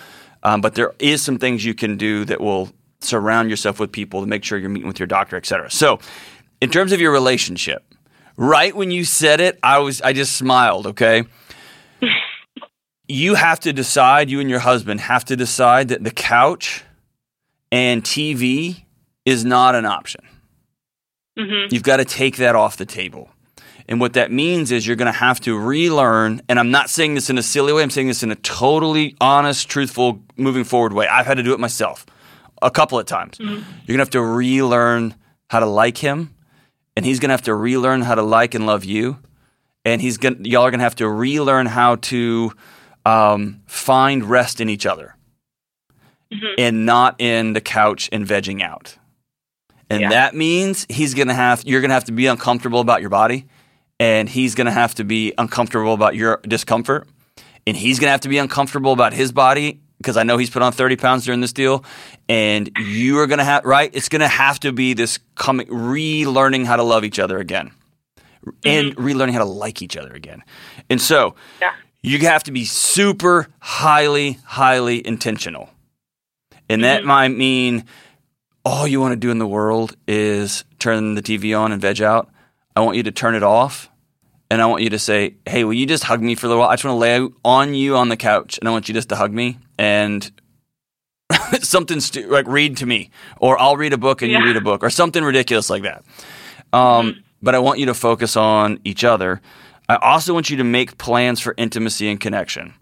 Um, 0.44 0.60
but 0.60 0.74
there 0.74 0.92
is 0.98 1.22
some 1.22 1.38
things 1.38 1.64
you 1.64 1.74
can 1.74 1.96
do 1.96 2.24
that 2.26 2.40
will 2.40 2.70
surround 3.00 3.50
yourself 3.50 3.80
with 3.80 3.92
people 3.92 4.20
to 4.20 4.26
make 4.26 4.44
sure 4.44 4.58
you're 4.58 4.68
meeting 4.70 4.86
with 4.88 4.98
your 5.00 5.06
doctor, 5.06 5.36
et 5.36 5.46
cetera. 5.46 5.70
So, 5.70 5.98
in 6.60 6.70
terms 6.70 6.92
of 6.92 7.00
your 7.00 7.12
relationship, 7.12 7.82
right 8.36 8.74
when 8.74 8.90
you 8.90 9.04
said 9.04 9.40
it, 9.40 9.58
I 9.62 9.78
was 9.78 10.00
I 10.02 10.12
just 10.12 10.36
smiled. 10.36 10.86
Okay, 10.88 11.24
you 13.08 13.34
have 13.34 13.60
to 13.60 13.72
decide. 13.72 14.30
You 14.30 14.40
and 14.40 14.48
your 14.50 14.60
husband 14.60 15.00
have 15.00 15.24
to 15.26 15.36
decide 15.36 15.88
that 15.88 16.04
the 16.04 16.10
couch 16.10 16.84
and 17.72 18.02
TV 18.02 18.84
is 19.24 19.44
not 19.44 19.74
an 19.74 19.84
option. 19.86 20.20
Mhm. 21.38 21.72
You've 21.72 21.82
got 21.82 21.96
to 21.96 22.04
take 22.04 22.36
that 22.36 22.54
off 22.54 22.76
the 22.76 22.86
table. 22.86 23.30
And 23.86 24.00
what 24.00 24.14
that 24.14 24.32
means 24.32 24.72
is 24.72 24.86
you're 24.86 24.96
going 24.96 25.12
to 25.12 25.18
have 25.18 25.40
to 25.40 25.58
relearn. 25.58 26.40
And 26.48 26.58
I'm 26.58 26.70
not 26.70 26.88
saying 26.88 27.14
this 27.14 27.28
in 27.28 27.36
a 27.36 27.42
silly 27.42 27.72
way. 27.72 27.82
I'm 27.82 27.90
saying 27.90 28.08
this 28.08 28.22
in 28.22 28.30
a 28.30 28.36
totally 28.36 29.14
honest, 29.20 29.68
truthful, 29.68 30.22
moving 30.36 30.64
forward 30.64 30.92
way. 30.94 31.06
I've 31.06 31.26
had 31.26 31.36
to 31.36 31.42
do 31.42 31.52
it 31.52 31.60
myself 31.60 32.06
a 32.62 32.70
couple 32.70 32.98
of 32.98 33.04
times. 33.04 33.36
You're 33.38 33.48
going 33.56 33.62
to 33.86 33.98
have 33.98 34.10
to 34.10 34.22
relearn 34.22 35.14
how 35.50 35.60
to 35.60 35.66
like 35.66 35.98
him, 35.98 36.34
and 36.96 37.04
he's 37.04 37.20
going 37.20 37.28
to 37.28 37.34
have 37.34 37.42
to 37.42 37.54
relearn 37.54 38.00
how 38.00 38.14
to 38.14 38.22
like 38.22 38.54
and 38.54 38.64
love 38.66 38.84
you. 38.84 39.18
And 39.84 40.00
he's 40.00 40.16
going, 40.16 40.46
y'all 40.46 40.62
are 40.62 40.70
going 40.70 40.78
to 40.78 40.84
have 40.84 40.96
to 40.96 41.08
relearn 41.08 41.66
how 41.66 41.96
to 41.96 42.52
um, 43.04 43.60
find 43.66 44.24
rest 44.24 44.62
in 44.62 44.70
each 44.70 44.86
other, 44.86 45.14
and 46.58 46.86
not 46.86 47.16
in 47.20 47.52
the 47.52 47.60
couch 47.60 48.08
and 48.12 48.26
vegging 48.26 48.62
out. 48.62 48.96
And 49.90 50.00
Yeah. 50.00 50.08
that 50.08 50.34
means 50.34 50.86
he's 50.88 51.12
going 51.12 51.28
to 51.28 51.34
have, 51.34 51.62
you're 51.66 51.82
going 51.82 51.90
to 51.90 51.94
have 51.94 52.04
to 52.06 52.12
be 52.12 52.26
uncomfortable 52.26 52.80
about 52.80 53.02
your 53.02 53.10
body, 53.10 53.46
and 54.00 54.28
he's 54.28 54.54
going 54.54 54.66
to 54.66 54.72
have 54.72 54.94
to 54.96 55.04
be 55.04 55.32
uncomfortable 55.38 55.94
about 55.94 56.16
your 56.16 56.40
discomfort, 56.42 57.08
and 57.66 57.76
he's 57.76 57.98
going 57.98 58.08
to 58.08 58.12
have 58.12 58.20
to 58.20 58.28
be 58.28 58.38
uncomfortable 58.38 58.92
about 58.92 59.12
his 59.12 59.32
body 59.32 59.80
because 59.98 60.16
I 60.16 60.22
know 60.22 60.36
he's 60.36 60.50
put 60.50 60.62
on 60.62 60.72
30 60.72 60.96
pounds 60.96 61.24
during 61.24 61.40
this 61.40 61.52
deal, 61.52 61.84
and 62.28 62.70
you 62.78 63.20
are 63.20 63.26
going 63.26 63.38
to 63.38 63.44
have, 63.44 63.64
right? 63.64 63.90
It's 63.92 64.08
going 64.08 64.20
to 64.20 64.28
have 64.28 64.60
to 64.60 64.72
be 64.72 64.92
this 64.92 65.18
coming, 65.34 65.66
relearning 65.68 66.66
how 66.66 66.76
to 66.76 66.82
love 66.82 67.04
each 67.04 67.18
other 67.18 67.38
again, 67.38 67.70
and 68.64 68.92
mm-hmm. 68.94 69.06
relearning 69.06 69.32
how 69.32 69.38
to 69.38 69.44
like 69.44 69.80
each 69.80 69.96
other 69.96 70.12
again. 70.12 70.42
And 70.90 71.00
so, 71.00 71.36
Yeah. 71.60 71.72
you 72.02 72.18
have 72.20 72.42
to 72.44 72.52
be 72.52 72.66
super 72.66 73.48
highly, 73.60 74.38
highly 74.44 75.06
intentional. 75.06 75.70
And 76.68 76.84
that 76.84 77.00
mm-hmm. 77.00 77.08
might 77.08 77.28
mean 77.28 77.84
all 78.64 78.86
you 78.86 79.00
want 79.00 79.12
to 79.12 79.16
do 79.16 79.30
in 79.30 79.38
the 79.38 79.46
world 79.46 79.96
is 80.06 80.64
turn 80.78 81.14
the 81.14 81.22
TV 81.22 81.58
on 81.58 81.72
and 81.72 81.80
veg 81.80 82.02
out. 82.02 82.30
I 82.76 82.81
want 82.81 82.97
you 82.97 83.02
to 83.04 83.12
turn 83.12 83.35
it 83.35 83.43
off. 83.43 83.90
And 84.50 84.61
I 84.61 84.66
want 84.66 84.83
you 84.83 84.90
to 84.90 84.99
say, 84.99 85.37
hey, 85.47 85.64
will 85.64 85.73
you 85.73 85.87
just 85.87 86.04
hug 86.04 86.21
me 86.21 86.35
for 86.35 86.47
a 86.47 86.49
little 86.49 86.61
while? 86.61 86.71
I 86.71 86.75
just 86.75 86.85
want 86.85 86.95
to 86.97 86.99
lay 86.99 87.28
on 87.45 87.75
you 87.75 87.97
on 87.97 88.09
the 88.09 88.16
couch 88.16 88.59
and 88.59 88.69
I 88.69 88.73
want 88.73 88.88
you 88.88 88.95
just 88.95 89.09
to 89.09 89.16
hug 89.16 89.33
me 89.33 89.59
and 89.78 90.31
something 91.61 91.99
stu- 92.00 92.28
like 92.28 92.47
read 92.47 92.76
to 92.76 92.87
me 92.87 93.11
or 93.38 93.61
I'll 93.61 93.76
read 93.76 93.93
a 93.93 93.99
book 93.99 94.23
and 94.23 94.31
you 94.31 94.38
read 94.45 94.57
a 94.57 94.61
book 94.61 94.83
or 94.83 94.90
something 94.90 95.25
ridiculous 95.25 95.71
like 95.71 95.83
that. 95.83 96.04
Um, 96.73 97.25
But 97.43 97.54
I 97.54 97.59
want 97.59 97.78
you 97.78 97.87
to 97.87 97.95
focus 97.95 98.37
on 98.37 98.78
each 98.85 99.02
other. 99.02 99.40
I 99.88 99.97
also 99.97 100.33
want 100.33 100.50
you 100.50 100.57
to 100.59 100.64
make 100.64 100.99
plans 100.99 101.40
for 101.40 101.54
intimacy 101.57 102.09
and 102.09 102.21
connection. 102.21 102.75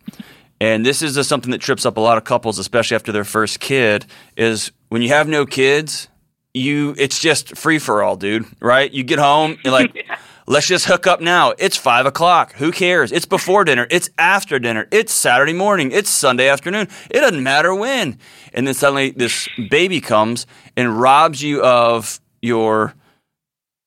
And 0.61 0.85
this 0.87 1.03
is 1.03 1.15
just 1.15 1.29
something 1.29 1.51
that 1.51 1.61
trips 1.61 1.85
up 1.85 1.97
a 1.97 2.01
lot 2.01 2.19
of 2.19 2.25
couples, 2.25 2.59
especially 2.59 2.95
after 2.95 3.11
their 3.13 3.25
first 3.25 3.59
kid, 3.59 4.07
is 4.37 4.71
when 4.89 5.03
you 5.03 5.09
have 5.09 5.27
no 5.29 5.45
kids, 5.47 6.09
you 6.55 6.95
it's 6.99 7.19
just 7.19 7.57
free 7.57 7.79
for 7.79 8.03
all, 8.03 8.17
dude. 8.17 8.47
Right? 8.61 8.91
You 8.93 9.03
get 9.03 9.19
home, 9.19 9.59
you're 9.65 9.73
like, 9.73 10.07
let's 10.47 10.67
just 10.67 10.87
hook 10.87 11.07
up 11.07 11.21
now. 11.21 11.55
It's 11.59 11.77
five 11.77 12.07
o'clock. 12.07 12.55
Who 12.55 12.73
cares? 12.73 13.13
It's 13.13 13.27
before 13.27 13.65
dinner. 13.65 13.87
It's 13.91 14.11
after 14.19 14.59
dinner. 14.59 14.89
It's 14.91 15.13
Saturday 15.13 15.53
morning. 15.53 15.93
It's 15.93 16.11
Sunday 16.11 16.49
afternoon. 16.49 16.89
It 17.11 17.21
doesn't 17.21 17.43
matter 17.43 17.75
when. 17.75 18.19
And 18.53 18.67
then 18.67 18.75
suddenly 18.75 19.11
this 19.11 19.49
baby 19.71 20.01
comes 20.01 20.47
and 20.77 21.01
robs 21.01 21.43
you 21.43 21.63
of 21.63 22.21
your 22.41 22.95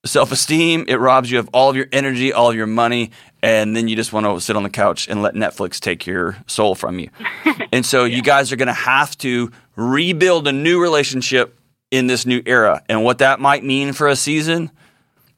self 0.05 0.31
esteem. 0.31 0.85
It 0.87 0.95
robs 0.95 1.29
you 1.29 1.39
of 1.39 1.49
all 1.53 1.69
of 1.69 1.75
your 1.75 1.87
energy, 1.91 2.33
all 2.33 2.49
of 2.49 2.55
your 2.55 2.67
money, 2.67 3.11
and 3.41 3.75
then 3.75 3.87
you 3.87 3.95
just 3.95 4.13
want 4.13 4.25
to 4.25 4.39
sit 4.39 4.55
on 4.55 4.63
the 4.63 4.69
couch 4.69 5.07
and 5.07 5.21
let 5.21 5.35
Netflix 5.35 5.79
take 5.79 6.07
your 6.07 6.37
soul 6.47 6.73
from 6.73 6.99
you. 6.99 7.09
and 7.71 7.85
so 7.85 8.05
you 8.05 8.21
guys 8.21 8.51
are 8.51 8.55
going 8.55 8.67
to 8.67 8.73
have 8.73 9.17
to 9.19 9.51
rebuild 9.75 10.47
a 10.47 10.51
new 10.51 10.81
relationship 10.81 11.59
in 11.95 12.07
this 12.07 12.25
new 12.25 12.41
era. 12.45 12.83
And 12.89 13.03
what 13.03 13.19
that 13.19 13.39
might 13.39 13.63
mean 13.63 13.93
for 13.93 14.07
a 14.07 14.15
season 14.15 14.71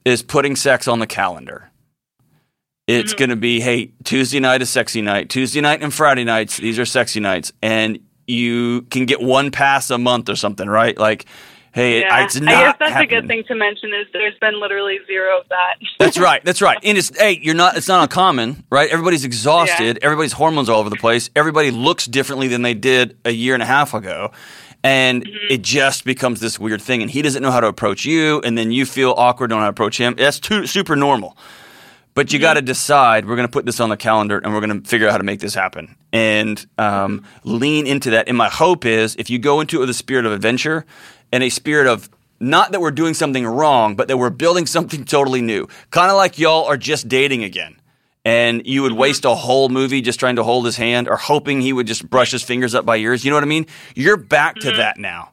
is 0.04 0.22
putting 0.22 0.56
sex 0.56 0.88
on 0.88 0.98
the 0.98 1.06
calendar. 1.06 1.70
It's 2.86 3.12
mm-hmm. 3.12 3.18
going 3.18 3.30
to 3.30 3.36
be, 3.36 3.60
hey, 3.60 3.92
Tuesday 4.04 4.40
night 4.40 4.62
is 4.62 4.70
sexy 4.70 5.02
night. 5.02 5.28
Tuesday 5.28 5.60
night 5.60 5.82
and 5.82 5.92
Friday 5.92 6.24
nights, 6.24 6.56
these 6.56 6.78
are 6.78 6.86
sexy 6.86 7.20
nights. 7.20 7.52
And 7.62 8.00
you 8.26 8.82
can 8.90 9.04
get 9.06 9.20
one 9.20 9.50
pass 9.50 9.90
a 9.90 9.98
month 9.98 10.28
or 10.28 10.36
something, 10.36 10.68
right? 10.68 10.96
Like, 10.96 11.26
hey, 11.72 12.00
Yeah. 12.00 12.24
it's 12.24 12.36
I 12.36 12.40
not 12.40 12.50
guess 12.50 12.76
that's 12.78 13.02
a 13.02 13.06
good 13.06 13.26
thing 13.26 13.44
to 13.48 13.54
mention 13.54 13.92
is 13.92 14.06
there's 14.12 14.38
been 14.40 14.58
literally 14.58 14.98
zero 15.06 15.40
of 15.40 15.48
that. 15.50 15.76
That's 15.98 16.18
right. 16.18 16.42
That's 16.44 16.62
right. 16.62 16.78
And 16.82 16.96
it's 16.96 17.16
hey, 17.18 17.38
you're 17.42 17.54
not. 17.54 17.76
It's 17.76 17.88
not 17.88 18.02
uncommon, 18.04 18.64
right? 18.70 18.90
Everybody's 18.90 19.24
exhausted. 19.24 19.98
Everybody's 20.02 20.32
hormones 20.32 20.68
all 20.68 20.80
over 20.80 20.90
the 20.90 20.96
place. 20.96 21.28
Everybody 21.36 21.70
looks 21.70 22.06
differently 22.06 22.48
than 22.48 22.62
they 22.62 22.74
did 22.74 23.18
a 23.24 23.30
year 23.30 23.54
and 23.54 23.62
a 23.62 23.66
half 23.66 23.94
ago, 23.94 24.32
and 24.88 25.24
Mm-hmm. 25.24 25.54
it 25.54 25.62
just 25.62 26.04
becomes 26.04 26.40
this 26.40 26.58
weird 26.58 26.80
thing. 26.82 27.02
And 27.02 27.10
he 27.10 27.20
doesn't 27.22 27.42
know 27.42 27.50
how 27.50 27.60
to 27.60 27.66
approach 27.68 28.04
you, 28.04 28.40
and 28.44 28.56
then 28.56 28.72
you 28.72 28.84
feel 28.86 29.12
awkward, 29.16 29.48
don't 29.50 29.60
how 29.60 29.66
to 29.66 29.70
approach 29.70 29.98
him. 29.98 30.14
That's 30.14 30.40
too, 30.40 30.66
super 30.66 30.96
normal. 30.96 31.36
But 32.14 32.32
you 32.32 32.38
got 32.40 32.54
to 32.54 32.62
decide. 32.62 33.26
We're 33.26 33.36
going 33.36 33.46
to 33.48 33.52
put 33.52 33.64
this 33.66 33.80
on 33.80 33.90
the 33.90 33.96
calendar, 33.96 34.38
and 34.42 34.52
we're 34.52 34.64
going 34.66 34.82
to 34.82 34.88
figure 34.88 35.06
out 35.06 35.12
how 35.12 35.18
to 35.18 35.24
make 35.24 35.40
this 35.40 35.54
happen, 35.54 35.94
and 36.12 36.56
um, 36.76 37.22
lean 37.44 37.86
into 37.86 38.10
that. 38.10 38.28
And 38.28 38.36
my 38.36 38.48
hope 38.48 38.84
is, 38.84 39.14
if 39.16 39.30
you 39.30 39.38
go 39.38 39.60
into 39.60 39.76
it 39.76 39.80
with 39.80 39.90
a 39.90 39.94
spirit 39.94 40.26
of 40.26 40.32
adventure 40.32 40.84
and 41.32 41.44
a 41.44 41.50
spirit 41.50 41.86
of 41.86 42.08
not 42.40 42.72
that 42.72 42.80
we're 42.80 42.90
doing 43.02 43.14
something 43.14 43.46
wrong, 43.46 43.94
but 43.96 44.08
that 44.08 44.16
we're 44.16 44.30
building 44.30 44.66
something 44.66 45.04
totally 45.04 45.42
new, 45.42 45.68
kind 45.90 46.10
of 46.10 46.16
like 46.16 46.38
y'all 46.38 46.64
are 46.66 46.76
just 46.76 47.08
dating 47.08 47.44
again. 47.44 47.77
And 48.24 48.66
you 48.66 48.82
would 48.82 48.92
mm-hmm. 48.92 49.00
waste 49.00 49.24
a 49.24 49.34
whole 49.34 49.68
movie 49.68 50.00
just 50.00 50.20
trying 50.20 50.36
to 50.36 50.44
hold 50.44 50.66
his 50.66 50.76
hand 50.76 51.08
or 51.08 51.16
hoping 51.16 51.60
he 51.60 51.72
would 51.72 51.86
just 51.86 52.08
brush 52.08 52.32
his 52.32 52.42
fingers 52.42 52.74
up 52.74 52.84
by 52.84 52.96
yours. 52.96 53.24
You 53.24 53.30
know 53.30 53.36
what 53.36 53.44
I 53.44 53.48
mean? 53.48 53.66
You're 53.94 54.16
back 54.16 54.56
to 54.56 54.68
mm-hmm. 54.68 54.76
that 54.78 54.98
now. 54.98 55.30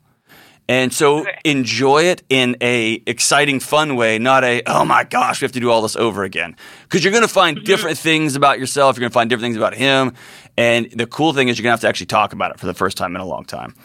And 0.68 0.92
so 0.92 1.20
Okay. 1.20 1.38
enjoy 1.44 2.06
it 2.06 2.24
in 2.30 2.58
a 2.60 3.04
exciting, 3.06 3.60
fun 3.60 3.96
way, 3.96 4.18
not 4.18 4.44
a 4.44 4.64
oh 4.66 4.84
my 4.84 5.04
gosh, 5.04 5.42
we 5.42 5.46
have 5.46 5.52
to 5.52 5.60
do 5.60 5.70
all 5.70 5.82
this 5.82 5.96
over 5.96 6.24
again. 6.24 6.56
Because 6.84 7.04
you're 7.04 7.12
going 7.12 7.22
to 7.22 7.28
find 7.28 7.58
mm-hmm. 7.58 7.66
different 7.66 7.98
things 7.98 8.36
about 8.36 8.58
yourself. 8.60 8.96
You're 8.96 9.02
going 9.02 9.12
to 9.12 9.14
find 9.14 9.30
different 9.30 9.46
things 9.46 9.58
about 9.58 9.76
him. 9.76 10.14
And 10.58 10.90
the 10.92 11.06
cool 11.06 11.34
thing 11.34 11.50
is 11.50 11.58
you're 11.58 11.64
going 11.64 11.72
to 11.72 11.74
have 11.74 11.82
to 11.82 11.88
actually 11.88 12.08
talk 12.08 12.34
about 12.34 12.52
it 12.52 12.60
for 12.60 12.66
the 12.66 12.74
first 12.74 12.98
time 12.98 13.16
in 13.16 13.22
a 13.22 13.26
long 13.26 13.46
time. 13.46 13.76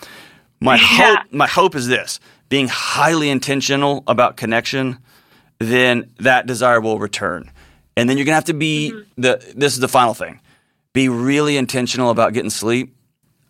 My 0.61 0.77
Yeah. 0.77 1.17
hope, 1.17 1.33
my 1.33 1.47
hope 1.47 1.75
is 1.75 1.87
this: 1.87 2.19
being 2.49 2.69
highly 2.69 3.29
intentional 3.29 4.03
about 4.07 4.37
connection, 4.39 4.99
then 5.59 6.11
that 6.19 6.47
desire 6.47 6.81
will 6.81 6.99
return. 6.99 7.51
And 7.97 8.09
then 8.09 8.17
you're 8.17 8.25
going 8.25 8.33
to 8.33 8.37
have 8.37 8.45
to 8.45 8.55
be 8.55 8.93
mm-hmm. 8.93 9.21
the. 9.21 9.53
This 9.57 9.75
is 9.75 9.81
the 9.81 9.89
final 9.89 10.15
thing: 10.15 10.41
be 10.93 11.09
really 11.09 11.57
intentional 11.57 12.11
about 12.11 12.33
getting 12.33 12.51
sleep 12.51 12.95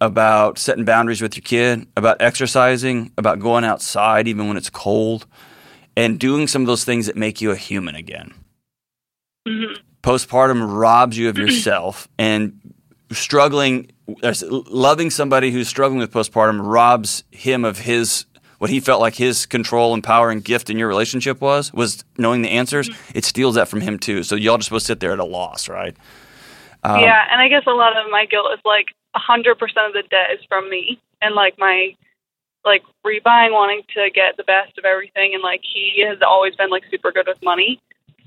about 0.01 0.59
setting 0.59 0.85
boundaries 0.85 1.21
with 1.21 1.37
your 1.37 1.43
kid, 1.43 1.87
about 1.97 2.21
exercising, 2.21 3.13
about 3.19 3.39
going 3.39 3.65
outside 3.65 4.27
even 4.27 4.49
when 4.49 4.57
it's 4.57 4.71
cold, 4.71 5.27
and 5.97 6.19
doing 6.19 6.47
some 6.47 6.63
of 6.63 6.67
those 6.67 6.85
things 6.85 7.07
that 7.07 7.17
make 7.17 7.41
you 7.41 7.51
a 7.51 7.57
human 7.57 7.95
again. 7.95 8.33
Mm-hmm. 9.47 9.75
Postpartum 10.03 10.81
robs 10.81 11.19
you 11.19 11.29
of 11.29 11.37
yourself, 11.39 12.09
and 12.19 12.75
struggling, 13.13 13.91
loving 14.41 15.11
somebody 15.11 15.51
who's 15.51 15.69
struggling 15.69 16.01
with 16.01 16.13
postpartum 16.13 16.61
robs 16.63 17.25
him 17.31 17.65
of 17.65 17.79
his 17.79 18.25
what 18.61 18.69
he 18.69 18.79
felt 18.79 19.01
like 19.01 19.15
his 19.15 19.47
control 19.47 19.95
and 19.95 20.05
power 20.05 20.31
and 20.31 20.45
gift 20.45 20.69
in 20.69 20.77
your 20.77 20.87
relationship 20.87 21.41
was 21.41 21.73
was 21.73 22.05
knowing 22.19 22.43
the 22.43 22.51
answers. 22.51 22.91
It 23.15 23.25
steals 23.25 23.55
that 23.55 23.69
from 23.69 23.81
him 23.81 23.99
too. 23.99 24.23
So 24.23 24.37
y'all 24.37 24.59
just 24.59 24.67
supposed 24.69 24.85
to 24.85 24.93
sit 24.93 25.01
there 25.01 25.13
at 25.13 25.19
a 25.19 25.25
loss, 25.25 25.67
right? 25.67 25.97
Um, 26.83 27.01
yeah, 27.01 27.25
and 27.31 27.41
I 27.41 27.49
guess 27.49 27.63
a 27.67 27.71
lot 27.71 27.97
of 27.97 28.11
my 28.11 28.27
guilt 28.27 28.49
is 28.53 28.61
like 28.67 28.89
a 29.15 29.19
hundred 29.19 29.59
percent 29.59 29.87
of 29.87 29.93
the 29.95 30.03
debt 30.11 30.39
is 30.39 30.45
from 30.47 30.69
me, 30.69 31.01
and 31.23 31.35
like 31.35 31.55
my 31.59 31.97
like 32.63 32.83
rebuying, 33.05 33.53
wanting 33.53 33.81
to 33.95 34.11
get 34.15 34.37
the 34.37 34.45
best 34.45 34.77
of 34.77 34.85
everything, 34.85 35.33
and 35.33 35.43
like 35.43 35.63
he 35.63 36.05
has 36.07 36.19
always 36.21 36.55
been 36.55 36.69
like 36.69 36.83
super 36.91 37.13
good 37.13 37.29
with 37.29 37.43
money. 37.43 37.81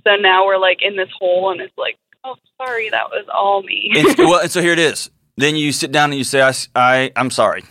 So 0.03 0.15
now 0.15 0.47
we're 0.47 0.57
like 0.57 0.81
in 0.81 0.95
this 0.95 1.09
hole, 1.15 1.51
and 1.51 1.61
it's 1.61 1.77
like, 1.77 1.95
oh, 2.23 2.37
sorry, 2.59 2.89
that 2.89 3.11
was 3.11 3.27
all 3.31 3.61
me. 3.61 3.91
It's, 3.91 4.17
well, 4.17 4.41
and 4.41 4.51
so 4.51 4.63
here 4.63 4.73
it 4.73 4.79
is. 4.79 5.11
Then 5.37 5.55
you 5.55 5.71
sit 5.71 5.91
down 5.91 6.09
and 6.09 6.17
you 6.17 6.23
say, 6.23 6.41
I, 6.41 6.49
I, 6.75 7.11
I, 7.15 7.19
am 7.19 7.29
sorry. 7.29 7.63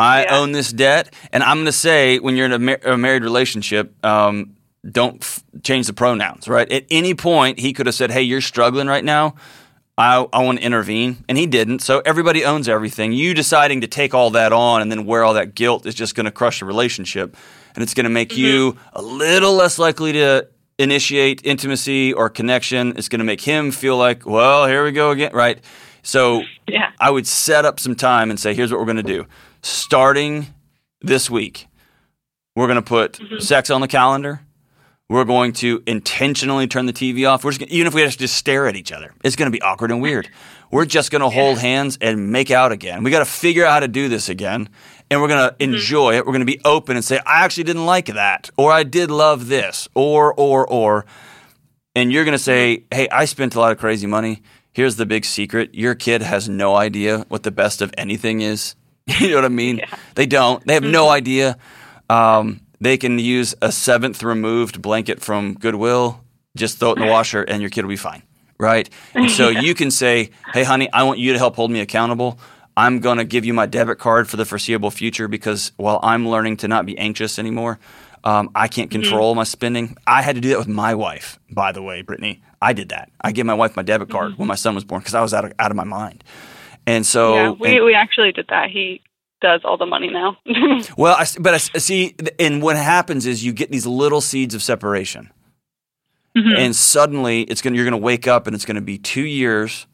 I 0.00 0.22
Yeah. 0.24 0.38
own 0.38 0.52
this 0.52 0.72
debt. 0.72 1.12
And 1.32 1.42
I'm 1.42 1.56
going 1.58 1.66
to 1.66 1.72
say, 1.72 2.18
when 2.18 2.34
you're 2.36 2.46
in 2.46 2.52
a, 2.52 2.58
mar- 2.58 2.80
a 2.84 2.96
married 2.96 3.22
relationship, 3.22 3.92
um, 4.04 4.56
don't 4.90 5.22
f- 5.22 5.42
change 5.62 5.86
the 5.86 5.92
pronouns, 5.92 6.48
right? 6.48 6.70
At 6.72 6.84
any 6.90 7.14
point, 7.14 7.58
he 7.60 7.72
could 7.74 7.86
have 7.86 7.94
said, 7.94 8.10
Hey, 8.10 8.22
you're 8.22 8.40
struggling 8.40 8.86
right 8.88 9.04
now. 9.04 9.34
I, 9.98 10.26
I 10.32 10.42
want 10.42 10.58
to 10.60 10.64
intervene. 10.64 11.22
And 11.28 11.36
he 11.36 11.46
didn't. 11.46 11.80
So 11.80 12.00
everybody 12.06 12.44
owns 12.46 12.66
everything. 12.68 13.12
You 13.12 13.34
deciding 13.34 13.82
to 13.82 13.86
take 13.86 14.14
all 14.14 14.30
that 14.30 14.52
on 14.52 14.80
and 14.80 14.90
then 14.90 15.04
wear 15.04 15.22
all 15.22 15.34
that 15.34 15.54
guilt 15.54 15.84
is 15.84 15.94
just 15.94 16.14
going 16.14 16.24
to 16.24 16.30
crush 16.30 16.60
the 16.60 16.64
relationship. 16.64 17.36
And 17.74 17.82
it's 17.82 17.92
going 17.92 18.04
to 18.04 18.10
make 18.10 18.36
you 18.36 18.78
a 18.94 19.02
little 19.02 19.52
less 19.52 19.78
likely 19.78 20.12
to 20.14 20.48
initiate 20.78 21.42
intimacy 21.44 22.14
or 22.14 22.30
connection. 22.30 22.94
It's 22.96 23.10
going 23.10 23.18
to 23.18 23.24
make 23.26 23.42
him 23.42 23.70
feel 23.70 23.98
like, 23.98 24.24
well, 24.24 24.66
here 24.66 24.82
we 24.82 24.92
go 24.92 25.10
again, 25.10 25.32
right? 25.34 25.62
So 26.02 26.42
yeah, 26.66 26.92
I 26.98 27.10
would 27.10 27.26
set 27.26 27.66
up 27.66 27.78
some 27.78 27.94
time 27.94 28.30
and 28.30 28.40
say, 28.40 28.54
here's 28.54 28.70
what 28.72 28.80
we're 28.80 28.86
going 28.86 28.96
to 28.96 29.02
do. 29.02 29.26
Starting 29.62 30.46
this 31.02 31.28
week, 31.30 31.66
we're 32.56 32.66
going 32.66 32.76
to 32.76 32.82
put 32.82 33.20
sex 33.42 33.70
on 33.70 33.80
the 33.80 33.88
calendar. 33.88 34.40
We're 35.08 35.24
going 35.24 35.52
to 35.54 35.82
intentionally 35.86 36.66
turn 36.68 36.86
the 36.86 36.92
TV 36.92 37.28
off. 37.28 37.42
We're 37.44 37.50
just 37.50 37.60
gonna, 37.60 37.72
even 37.72 37.86
if 37.88 37.94
we 37.94 38.00
have 38.02 38.12
to 38.12 38.18
just 38.18 38.36
stare 38.36 38.66
at 38.68 38.76
each 38.76 38.92
other, 38.92 39.12
it's 39.24 39.34
going 39.36 39.50
to 39.50 39.56
be 39.56 39.60
awkward 39.60 39.90
and 39.90 40.00
weird. 40.00 40.28
We're 40.70 40.84
just 40.84 41.10
going 41.10 41.22
to 41.22 41.28
hold 41.28 41.58
hands 41.58 41.98
and 42.00 42.30
make 42.30 42.50
out 42.52 42.70
again. 42.70 43.02
We 43.02 43.10
got 43.10 43.18
to 43.18 43.24
figure 43.24 43.66
out 43.66 43.72
how 43.72 43.80
to 43.80 43.88
do 43.88 44.08
this 44.08 44.28
again, 44.28 44.68
and 45.10 45.20
we're 45.20 45.26
going 45.28 45.48
to 45.50 45.54
Mm-hmm. 45.56 45.74
enjoy 45.74 46.14
it. 46.16 46.18
We're 46.24 46.32
going 46.32 46.46
to 46.46 46.52
be 46.52 46.60
open 46.64 46.94
and 46.96 47.04
say, 47.04 47.18
"I 47.26 47.44
actually 47.44 47.64
didn't 47.64 47.86
like 47.86 48.06
that," 48.06 48.50
or 48.56 48.70
"I 48.72 48.84
did 48.84 49.10
love 49.10 49.48
this," 49.48 49.88
or 49.94 50.32
or 50.34 50.64
or, 50.66 51.06
and 51.96 52.12
you're 52.12 52.24
going 52.24 52.36
to 52.38 52.42
say, 52.42 52.84
"Hey, 52.92 53.08
I 53.08 53.24
spent 53.24 53.56
a 53.56 53.60
lot 53.60 53.72
of 53.72 53.78
crazy 53.78 54.06
money. 54.06 54.42
Here's 54.72 54.94
the 54.94 55.06
big 55.06 55.24
secret: 55.24 55.74
your 55.74 55.96
kid 55.96 56.22
has 56.22 56.48
no 56.48 56.76
idea 56.76 57.24
what 57.28 57.42
the 57.42 57.50
best 57.50 57.82
of 57.82 57.92
anything 57.98 58.40
is." 58.42 58.76
you 59.20 59.30
know 59.30 59.36
what 59.36 59.44
I 59.44 59.48
mean? 59.48 59.82
They 60.14 60.26
don't. 60.26 60.64
They 60.66 60.74
have 60.74 60.82
no 60.82 61.08
idea. 61.08 61.58
Um, 62.08 62.60
they 62.80 62.96
can 62.96 63.18
use 63.18 63.54
a 63.60 63.72
seventh 63.72 64.22
removed 64.22 64.80
blanket 64.80 65.20
from 65.20 65.54
Goodwill, 65.54 66.22
just 66.56 66.78
throw 66.78 66.92
it 66.92 66.98
in 66.98 67.06
the 67.06 67.10
washer, 67.12 67.42
and 67.42 67.60
your 67.60 67.70
kid 67.70 67.84
will 67.84 67.90
be 67.90 67.96
fine, 67.96 68.22
right? 68.58 68.88
And 69.14 69.30
so 69.30 69.48
you 69.66 69.74
can 69.74 69.90
say, 69.90 70.30
"Hey, 70.52 70.64
honey, 70.64 70.90
I 70.92 71.02
want 71.02 71.18
you 71.18 71.32
to 71.32 71.38
help 71.38 71.56
hold 71.56 71.70
me 71.70 71.80
accountable. 71.80 72.38
I'm 72.76 73.00
going 73.00 73.18
to 73.18 73.24
give 73.24 73.44
you 73.44 73.52
my 73.52 73.66
debit 73.66 73.98
card 73.98 74.28
for 74.28 74.36
the 74.36 74.44
foreseeable 74.44 74.90
future 74.90 75.28
because 75.28 75.72
while 75.76 76.00
I'm 76.02 76.28
learning 76.28 76.58
to 76.58 76.68
not 76.68 76.86
be 76.86 76.96
anxious 76.96 77.38
anymore, 77.38 77.78
um, 78.24 78.50
I 78.54 78.68
can't 78.68 78.90
control 78.90 79.34
my 79.34 79.44
spending. 79.44 79.96
I 80.06 80.22
had 80.22 80.36
to 80.36 80.40
do 80.40 80.50
that 80.50 80.58
with 80.58 80.68
my 80.68 80.94
wife, 80.94 81.38
by 81.50 81.72
the 81.72 81.82
way, 81.82 82.02
Brittany. 82.02 82.42
I 82.62 82.72
did 82.72 82.90
that. 82.90 83.10
I 83.20 83.32
gave 83.32 83.46
my 83.46 83.54
wife 83.54 83.76
my 83.76 83.82
debit 83.82 84.10
card 84.10 84.38
when 84.38 84.46
my 84.46 84.54
son 84.54 84.74
was 84.74 84.84
born 84.84 85.00
because 85.00 85.14
I 85.14 85.22
was 85.22 85.32
out 85.32 85.44
of, 85.44 85.52
out 85.58 85.70
of 85.70 85.76
my 85.76 85.84
mind. 85.84 86.22
And 86.90 87.06
so, 87.06 87.34
yeah, 87.34 87.50
we 87.50 87.76
and- 87.76 87.84
we 87.84 87.94
actually 87.94 88.32
did 88.32 88.46
that. 88.48 88.70
He 88.70 89.00
does 89.40 89.60
all 89.64 89.76
the 89.76 89.86
money 89.86 90.10
now. 90.10 90.36
well, 90.96 91.14
I, 91.16 91.26
but 91.38 91.54
I 91.54 91.58
see, 91.58 92.14
and 92.38 92.60
what 92.60 92.76
happens 92.76 93.26
is 93.26 93.44
you 93.44 93.52
get 93.52 93.70
these 93.70 93.86
little 93.86 94.20
seeds 94.20 94.54
of 94.54 94.62
separation, 94.62 95.30
and 96.34 96.74
suddenly 96.74 97.42
it's 97.42 97.62
gonna 97.62 97.76
you're 97.76 97.84
gonna 97.84 97.96
wake 97.96 98.26
up 98.26 98.46
and 98.46 98.54
it's 98.54 98.64
gonna 98.64 98.80
be 98.80 98.98
two 98.98 99.22
years, 99.24 99.86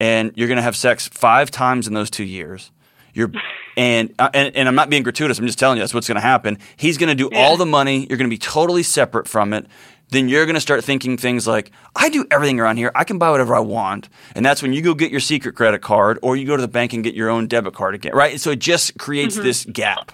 and 0.00 0.32
you're 0.34 0.48
gonna 0.48 0.62
have 0.62 0.76
sex 0.76 1.08
five 1.08 1.50
times 1.50 1.86
in 1.86 1.94
those 1.94 2.10
two 2.10 2.24
years. 2.24 2.72
You're 3.14 3.30
and 3.76 4.12
uh, 4.18 4.30
and, 4.34 4.56
and 4.56 4.68
I'm 4.68 4.74
not 4.74 4.90
being 4.90 5.04
gratuitous. 5.04 5.38
I'm 5.38 5.46
just 5.46 5.58
telling 5.58 5.76
you 5.78 5.82
that's 5.82 5.94
what's 5.94 6.08
gonna 6.08 6.20
happen. 6.20 6.58
He's 6.76 6.98
gonna 6.98 7.14
do 7.14 7.30
all 7.34 7.56
the 7.56 7.66
money. 7.66 8.06
You're 8.08 8.18
gonna 8.18 8.28
be 8.30 8.38
totally 8.38 8.82
separate 8.82 9.28
from 9.28 9.52
it. 9.52 9.66
Then 10.10 10.28
you're 10.28 10.46
gonna 10.46 10.60
start 10.60 10.84
thinking 10.84 11.16
things 11.16 11.46
like, 11.46 11.72
I 11.96 12.08
do 12.10 12.24
everything 12.30 12.60
around 12.60 12.76
here. 12.76 12.92
I 12.94 13.04
can 13.04 13.18
buy 13.18 13.30
whatever 13.30 13.54
I 13.56 13.60
want, 13.60 14.08
and 14.34 14.44
that's 14.46 14.62
when 14.62 14.72
you 14.72 14.80
go 14.82 14.94
get 14.94 15.10
your 15.10 15.20
secret 15.20 15.54
credit 15.56 15.82
card, 15.82 16.18
or 16.22 16.36
you 16.36 16.46
go 16.46 16.56
to 16.56 16.62
the 16.62 16.68
bank 16.68 16.92
and 16.92 17.02
get 17.02 17.14
your 17.14 17.28
own 17.28 17.48
debit 17.48 17.74
card 17.74 17.94
again, 17.94 18.12
right? 18.14 18.40
So 18.40 18.50
it 18.52 18.60
just 18.60 18.96
creates 18.98 19.34
this 19.36 19.64
gap. 19.64 20.12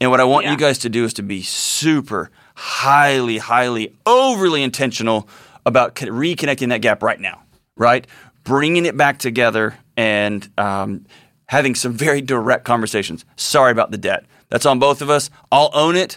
And 0.00 0.10
what 0.10 0.20
I 0.20 0.24
want 0.24 0.46
Yeah. 0.46 0.52
you 0.52 0.56
guys 0.56 0.78
to 0.78 0.88
do 0.88 1.04
is 1.04 1.12
to 1.14 1.22
be 1.22 1.42
super, 1.42 2.30
highly, 2.54 3.36
highly, 3.38 3.94
overly 4.06 4.62
intentional 4.62 5.28
about 5.66 5.94
reconnecting 5.94 6.70
that 6.70 6.80
gap 6.80 7.02
right 7.02 7.20
now, 7.20 7.42
right? 7.76 8.06
Bringing 8.44 8.86
it 8.86 8.96
back 8.96 9.18
together 9.18 9.76
and 9.98 10.48
um, 10.56 11.04
having 11.46 11.74
some 11.74 11.92
very 11.92 12.22
direct 12.22 12.64
conversations. 12.64 13.26
Sorry 13.36 13.70
about 13.72 13.90
the 13.90 13.98
debt. 13.98 14.24
That's 14.48 14.64
on 14.64 14.78
both 14.78 15.02
of 15.02 15.10
us. 15.10 15.28
I'll 15.52 15.70
own 15.74 15.96
it. 15.96 16.16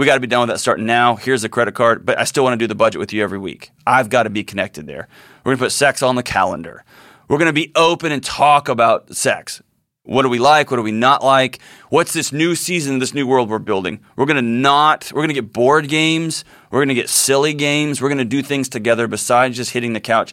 We 0.00 0.06
got 0.06 0.14
to 0.14 0.20
be 0.20 0.26
done 0.26 0.40
with 0.40 0.48
that 0.48 0.60
starting 0.60 0.86
now. 0.86 1.16
Here's 1.16 1.42
the 1.42 1.50
credit 1.50 1.74
card, 1.74 2.06
but 2.06 2.18
I 2.18 2.24
still 2.24 2.42
want 2.42 2.54
to 2.54 2.56
do 2.56 2.66
the 2.66 2.74
budget 2.74 2.98
with 3.00 3.12
you 3.12 3.22
every 3.22 3.38
week. 3.38 3.70
I've 3.86 4.08
got 4.08 4.22
to 4.22 4.30
be 4.30 4.42
connected 4.42 4.86
there. 4.86 5.08
We're 5.44 5.50
going 5.50 5.58
to 5.58 5.64
put 5.64 5.72
sex 5.72 6.02
on 6.02 6.14
the 6.14 6.22
calendar. 6.22 6.86
We're 7.28 7.36
going 7.36 7.48
to 7.48 7.52
be 7.52 7.70
open 7.76 8.10
and 8.10 8.24
talk 8.24 8.70
about 8.70 9.14
sex. 9.14 9.60
What 10.04 10.22
do 10.22 10.30
we 10.30 10.38
like? 10.38 10.70
What 10.70 10.78
do 10.78 10.82
we 10.82 10.90
not 10.90 11.22
like? 11.22 11.58
What's 11.90 12.14
this 12.14 12.32
new 12.32 12.54
season, 12.54 12.98
this 12.98 13.12
new 13.12 13.26
world 13.26 13.50
we're 13.50 13.58
building? 13.58 14.00
We're 14.16 14.24
going 14.24 14.36
to 14.36 14.42
not, 14.42 15.12
we're 15.12 15.20
going 15.20 15.28
to 15.28 15.34
get 15.34 15.52
board 15.52 15.86
games. 15.86 16.46
We're 16.70 16.78
going 16.78 16.88
to 16.88 16.94
get 16.94 17.10
silly 17.10 17.52
games. 17.52 18.00
We're 18.00 18.08
going 18.08 18.16
to 18.16 18.24
do 18.24 18.40
things 18.40 18.70
together 18.70 19.06
besides 19.06 19.54
just 19.54 19.72
hitting 19.72 19.92
the 19.92 20.00
couch. 20.00 20.32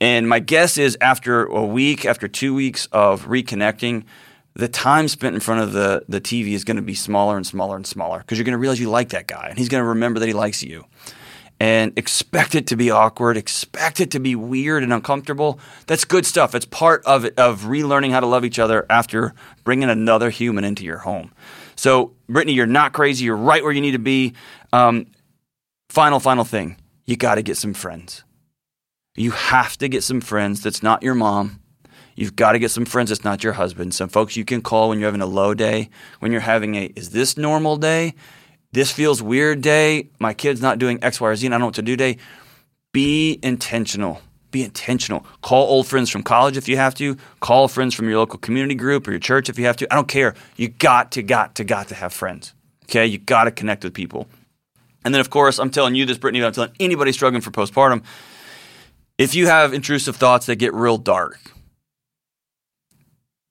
And 0.00 0.28
my 0.28 0.40
guess 0.40 0.76
is 0.76 0.98
after 1.00 1.44
a 1.44 1.64
week, 1.64 2.04
after 2.04 2.26
two 2.26 2.52
weeks 2.52 2.86
of 2.90 3.26
reconnecting, 3.26 4.06
the 4.54 4.68
time 4.68 5.08
spent 5.08 5.34
in 5.34 5.40
front 5.40 5.62
of 5.62 5.72
the, 5.72 6.04
the 6.08 6.20
TV 6.20 6.52
is 6.52 6.64
going 6.64 6.76
to 6.76 6.82
be 6.82 6.94
smaller 6.94 7.36
and 7.36 7.46
smaller 7.46 7.76
and 7.76 7.86
smaller 7.86 8.18
because 8.18 8.38
you're 8.38 8.44
going 8.44 8.52
to 8.52 8.58
realize 8.58 8.78
you 8.78 8.90
like 8.90 9.10
that 9.10 9.26
guy 9.26 9.48
and 9.48 9.58
he's 9.58 9.68
going 9.68 9.82
to 9.82 9.88
remember 9.88 10.20
that 10.20 10.26
he 10.26 10.32
likes 10.32 10.62
you 10.62 10.84
and 11.60 11.96
expect 11.96 12.54
it 12.54 12.66
to 12.68 12.76
be 12.76 12.90
awkward, 12.90 13.36
expect 13.36 14.00
it 14.00 14.10
to 14.12 14.20
be 14.20 14.34
weird 14.34 14.82
and 14.82 14.92
uncomfortable. 14.92 15.58
That's 15.86 16.04
good 16.04 16.26
stuff. 16.26 16.54
It's 16.54 16.66
part 16.66 17.04
of 17.04 17.24
of 17.36 17.62
relearning 17.62 18.10
how 18.10 18.20
to 18.20 18.26
love 18.26 18.44
each 18.44 18.58
other 18.58 18.86
after 18.90 19.34
bringing 19.62 19.88
another 19.88 20.30
human 20.30 20.64
into 20.64 20.84
your 20.84 20.98
home. 20.98 21.32
So, 21.76 22.12
Brittany, 22.28 22.54
you're 22.54 22.66
not 22.66 22.92
crazy. 22.92 23.24
You're 23.24 23.36
right 23.36 23.62
where 23.62 23.72
you 23.72 23.80
need 23.80 23.92
to 23.92 23.98
be. 23.98 24.34
Um, 24.72 25.06
final, 25.88 26.20
final 26.20 26.44
thing: 26.44 26.76
you 27.06 27.16
got 27.16 27.36
to 27.36 27.42
get 27.42 27.56
some 27.56 27.74
friends. 27.74 28.24
You 29.16 29.30
have 29.30 29.76
to 29.78 29.88
get 29.88 30.02
some 30.02 30.20
friends. 30.20 30.62
That's 30.62 30.82
not 30.82 31.02
your 31.02 31.14
mom. 31.14 31.60
You've 32.16 32.36
got 32.36 32.52
to 32.52 32.58
get 32.58 32.70
some 32.70 32.84
friends 32.84 33.10
that's 33.10 33.24
not 33.24 33.42
your 33.42 33.54
husband. 33.54 33.94
Some 33.94 34.08
folks 34.08 34.36
you 34.36 34.44
can 34.44 34.62
call 34.62 34.88
when 34.88 34.98
you're 34.98 35.08
having 35.08 35.20
a 35.20 35.26
low 35.26 35.54
day, 35.54 35.90
when 36.20 36.32
you're 36.32 36.40
having 36.40 36.74
a 36.76 36.84
is 36.96 37.10
this 37.10 37.36
normal 37.36 37.76
day? 37.76 38.14
This 38.72 38.90
feels 38.90 39.22
weird 39.22 39.60
day. 39.60 40.08
My 40.18 40.34
kid's 40.34 40.60
not 40.60 40.78
doing 40.78 40.98
X, 41.02 41.20
Y, 41.20 41.28
or 41.28 41.36
Z, 41.36 41.46
and 41.46 41.54
I 41.54 41.56
don't 41.56 41.60
know 41.60 41.66
what 41.66 41.74
to 41.76 41.82
do 41.82 41.96
day. 41.96 42.18
Be 42.92 43.38
intentional. 43.42 44.20
Be 44.50 44.62
intentional. 44.62 45.26
Call 45.42 45.66
old 45.68 45.86
friends 45.86 46.10
from 46.10 46.22
college 46.22 46.56
if 46.56 46.68
you 46.68 46.76
have 46.76 46.94
to. 46.96 47.16
Call 47.40 47.68
friends 47.68 47.94
from 47.94 48.08
your 48.08 48.18
local 48.18 48.38
community 48.38 48.74
group 48.74 49.06
or 49.08 49.10
your 49.10 49.20
church 49.20 49.48
if 49.48 49.58
you 49.58 49.66
have 49.66 49.76
to. 49.78 49.92
I 49.92 49.96
don't 49.96 50.08
care. 50.08 50.34
You 50.56 50.68
got 50.68 51.12
to, 51.12 51.22
got 51.22 51.56
to, 51.56 51.64
got 51.64 51.88
to 51.88 51.94
have 51.94 52.12
friends. 52.12 52.54
Okay? 52.84 53.06
You 53.06 53.18
got 53.18 53.44
to 53.44 53.50
connect 53.50 53.82
with 53.84 53.94
people. 53.94 54.28
And 55.04 55.12
then, 55.12 55.20
of 55.20 55.28
course, 55.28 55.58
I'm 55.58 55.70
telling 55.70 55.94
you 55.94 56.06
this, 56.06 56.18
Brittany, 56.18 56.44
I'm 56.44 56.52
telling 56.52 56.72
anybody 56.80 57.12
struggling 57.12 57.42
for 57.42 57.50
postpartum. 57.50 58.04
If 59.18 59.34
you 59.34 59.46
have 59.46 59.74
intrusive 59.74 60.16
thoughts 60.16 60.46
that 60.46 60.56
get 60.56 60.72
real 60.72 60.98
dark, 60.98 61.38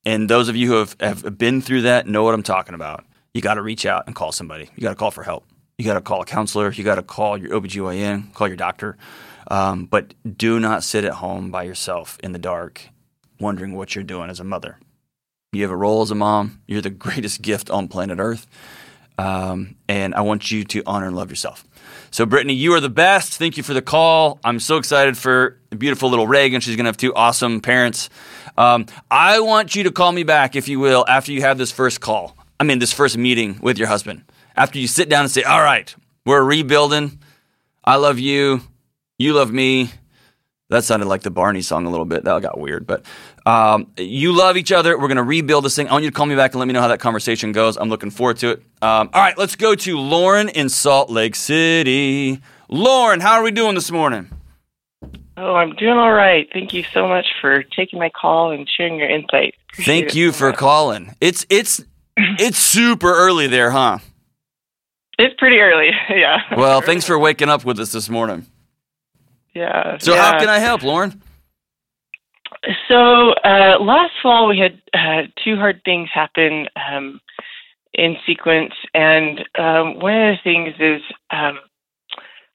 and 0.04 0.28
those 0.28 0.48
of 0.48 0.56
you 0.56 0.68
who 0.68 0.74
have, 0.74 0.96
have 1.00 1.38
been 1.38 1.60
through 1.60 1.82
that 1.82 2.06
know 2.06 2.22
what 2.22 2.34
I'm 2.34 2.42
talking 2.42 2.74
about. 2.74 3.04
You 3.32 3.40
got 3.40 3.54
to 3.54 3.62
reach 3.62 3.84
out 3.84 4.04
and 4.06 4.14
call 4.14 4.32
somebody. 4.32 4.70
You 4.76 4.82
got 4.82 4.90
to 4.90 4.96
call 4.96 5.10
for 5.10 5.22
help. 5.22 5.44
You 5.78 5.84
got 5.84 5.94
to 5.94 6.00
call 6.00 6.22
a 6.22 6.24
counselor. 6.24 6.70
You 6.70 6.84
got 6.84 6.96
to 6.96 7.02
call 7.02 7.36
your 7.36 7.60
OBGYN, 7.60 8.32
call 8.32 8.46
your 8.46 8.56
doctor. 8.56 8.96
Um, 9.50 9.86
but 9.86 10.14
do 10.36 10.60
not 10.60 10.84
sit 10.84 11.04
at 11.04 11.14
home 11.14 11.50
by 11.50 11.64
yourself 11.64 12.18
in 12.22 12.32
the 12.32 12.38
dark 12.38 12.88
wondering 13.40 13.74
what 13.74 13.94
you're 13.94 14.04
doing 14.04 14.30
as 14.30 14.40
a 14.40 14.44
mother. 14.44 14.78
You 15.52 15.62
have 15.62 15.70
a 15.70 15.76
role 15.76 16.02
as 16.02 16.10
a 16.10 16.14
mom. 16.14 16.62
You're 16.66 16.80
the 16.80 16.90
greatest 17.06 17.42
gift 17.42 17.70
on 17.70 17.88
planet 17.88 18.18
Earth. 18.20 18.46
Um, 19.16 19.76
and 19.88 20.14
I 20.14 20.22
want 20.22 20.50
you 20.50 20.64
to 20.64 20.82
honor 20.86 21.06
and 21.06 21.14
love 21.14 21.30
yourself. 21.30 21.64
So, 22.10 22.26
Brittany, 22.26 22.54
you 22.54 22.72
are 22.74 22.80
the 22.80 22.88
best. 22.88 23.34
Thank 23.34 23.56
you 23.56 23.62
for 23.62 23.74
the 23.74 23.82
call. 23.82 24.40
I'm 24.44 24.58
so 24.58 24.76
excited 24.76 25.16
for 25.16 25.60
the 25.70 25.76
beautiful 25.76 26.10
little 26.10 26.26
Reagan. 26.26 26.60
She's 26.60 26.74
going 26.74 26.84
to 26.84 26.88
have 26.88 26.96
two 26.96 27.14
awesome 27.14 27.60
parents. 27.60 28.08
Um, 28.56 28.86
I 29.10 29.40
want 29.40 29.74
you 29.74 29.84
to 29.84 29.90
call 29.90 30.12
me 30.12 30.22
back, 30.22 30.56
if 30.56 30.68
you 30.68 30.78
will, 30.78 31.04
after 31.08 31.32
you 31.32 31.42
have 31.42 31.58
this 31.58 31.72
first 31.72 32.00
call. 32.00 32.36
I 32.60 32.64
mean, 32.64 32.78
this 32.78 32.92
first 32.92 33.18
meeting 33.18 33.58
with 33.60 33.78
your 33.78 33.88
husband. 33.88 34.24
After 34.56 34.78
you 34.78 34.86
sit 34.86 35.08
down 35.08 35.22
and 35.22 35.30
say, 35.30 35.42
All 35.42 35.60
right, 35.62 35.94
we're 36.24 36.42
rebuilding. 36.42 37.18
I 37.84 37.96
love 37.96 38.18
you. 38.18 38.60
You 39.18 39.34
love 39.34 39.52
me. 39.52 39.90
That 40.70 40.84
sounded 40.84 41.06
like 41.06 41.22
the 41.22 41.30
Barney 41.30 41.60
song 41.60 41.84
a 41.86 41.90
little 41.90 42.06
bit. 42.06 42.24
That 42.24 42.40
got 42.40 42.58
weird, 42.58 42.86
but 42.86 43.04
um, 43.44 43.92
you 43.98 44.32
love 44.32 44.56
each 44.56 44.72
other. 44.72 44.98
We're 44.98 45.08
going 45.08 45.18
to 45.18 45.22
rebuild 45.22 45.64
this 45.64 45.76
thing. 45.76 45.88
I 45.88 45.92
want 45.92 46.04
you 46.04 46.10
to 46.10 46.14
call 46.16 46.26
me 46.26 46.34
back 46.34 46.52
and 46.52 46.58
let 46.58 46.66
me 46.66 46.72
know 46.72 46.80
how 46.80 46.88
that 46.88 47.00
conversation 47.00 47.52
goes. 47.52 47.76
I'm 47.76 47.90
looking 47.90 48.10
forward 48.10 48.38
to 48.38 48.52
it. 48.52 48.62
Um, 48.80 49.10
all 49.12 49.20
right, 49.20 49.36
let's 49.36 49.56
go 49.56 49.74
to 49.74 49.98
Lauren 49.98 50.48
in 50.48 50.70
Salt 50.70 51.10
Lake 51.10 51.34
City. 51.34 52.40
Lauren, 52.68 53.20
how 53.20 53.34
are 53.34 53.42
we 53.42 53.50
doing 53.50 53.74
this 53.74 53.90
morning? 53.90 54.30
Oh, 55.36 55.54
I'm 55.54 55.74
doing 55.74 55.96
all 55.96 56.12
right. 56.12 56.48
Thank 56.52 56.72
you 56.72 56.84
so 56.92 57.08
much 57.08 57.26
for 57.40 57.62
taking 57.62 57.98
my 57.98 58.10
call 58.10 58.52
and 58.52 58.68
sharing 58.68 58.96
your 58.96 59.08
insight. 59.08 59.54
Appreciate 59.72 60.00
Thank 60.00 60.14
you 60.14 60.30
so 60.30 60.38
for 60.38 60.48
much. 60.50 60.58
calling. 60.58 61.14
It's 61.20 61.44
it's 61.50 61.84
it's 62.16 62.58
super 62.58 63.12
early 63.12 63.46
there, 63.48 63.70
huh? 63.70 63.98
It's 65.18 65.34
pretty 65.38 65.58
early. 65.58 65.90
yeah. 66.10 66.38
Well, 66.56 66.80
thanks 66.80 67.04
for 67.04 67.18
waking 67.18 67.48
up 67.48 67.64
with 67.64 67.78
us 67.78 67.92
this 67.92 68.08
morning. 68.08 68.46
Yeah. 69.54 69.98
So, 69.98 70.14
yeah. 70.14 70.22
how 70.32 70.38
can 70.38 70.48
I 70.48 70.58
help, 70.58 70.82
Lauren? 70.82 71.22
So 72.88 73.30
uh, 73.44 73.78
last 73.80 74.12
fall 74.22 74.48
we 74.48 74.58
had 74.58 74.80
uh, 74.92 75.28
two 75.44 75.56
hard 75.56 75.82
things 75.84 76.08
happen 76.12 76.66
um, 76.76 77.20
in 77.92 78.16
sequence, 78.26 78.72
and 78.94 79.40
um, 79.58 79.98
one 80.00 80.14
of 80.14 80.36
the 80.36 80.38
things 80.42 80.74
is 80.78 81.02
um, 81.30 81.58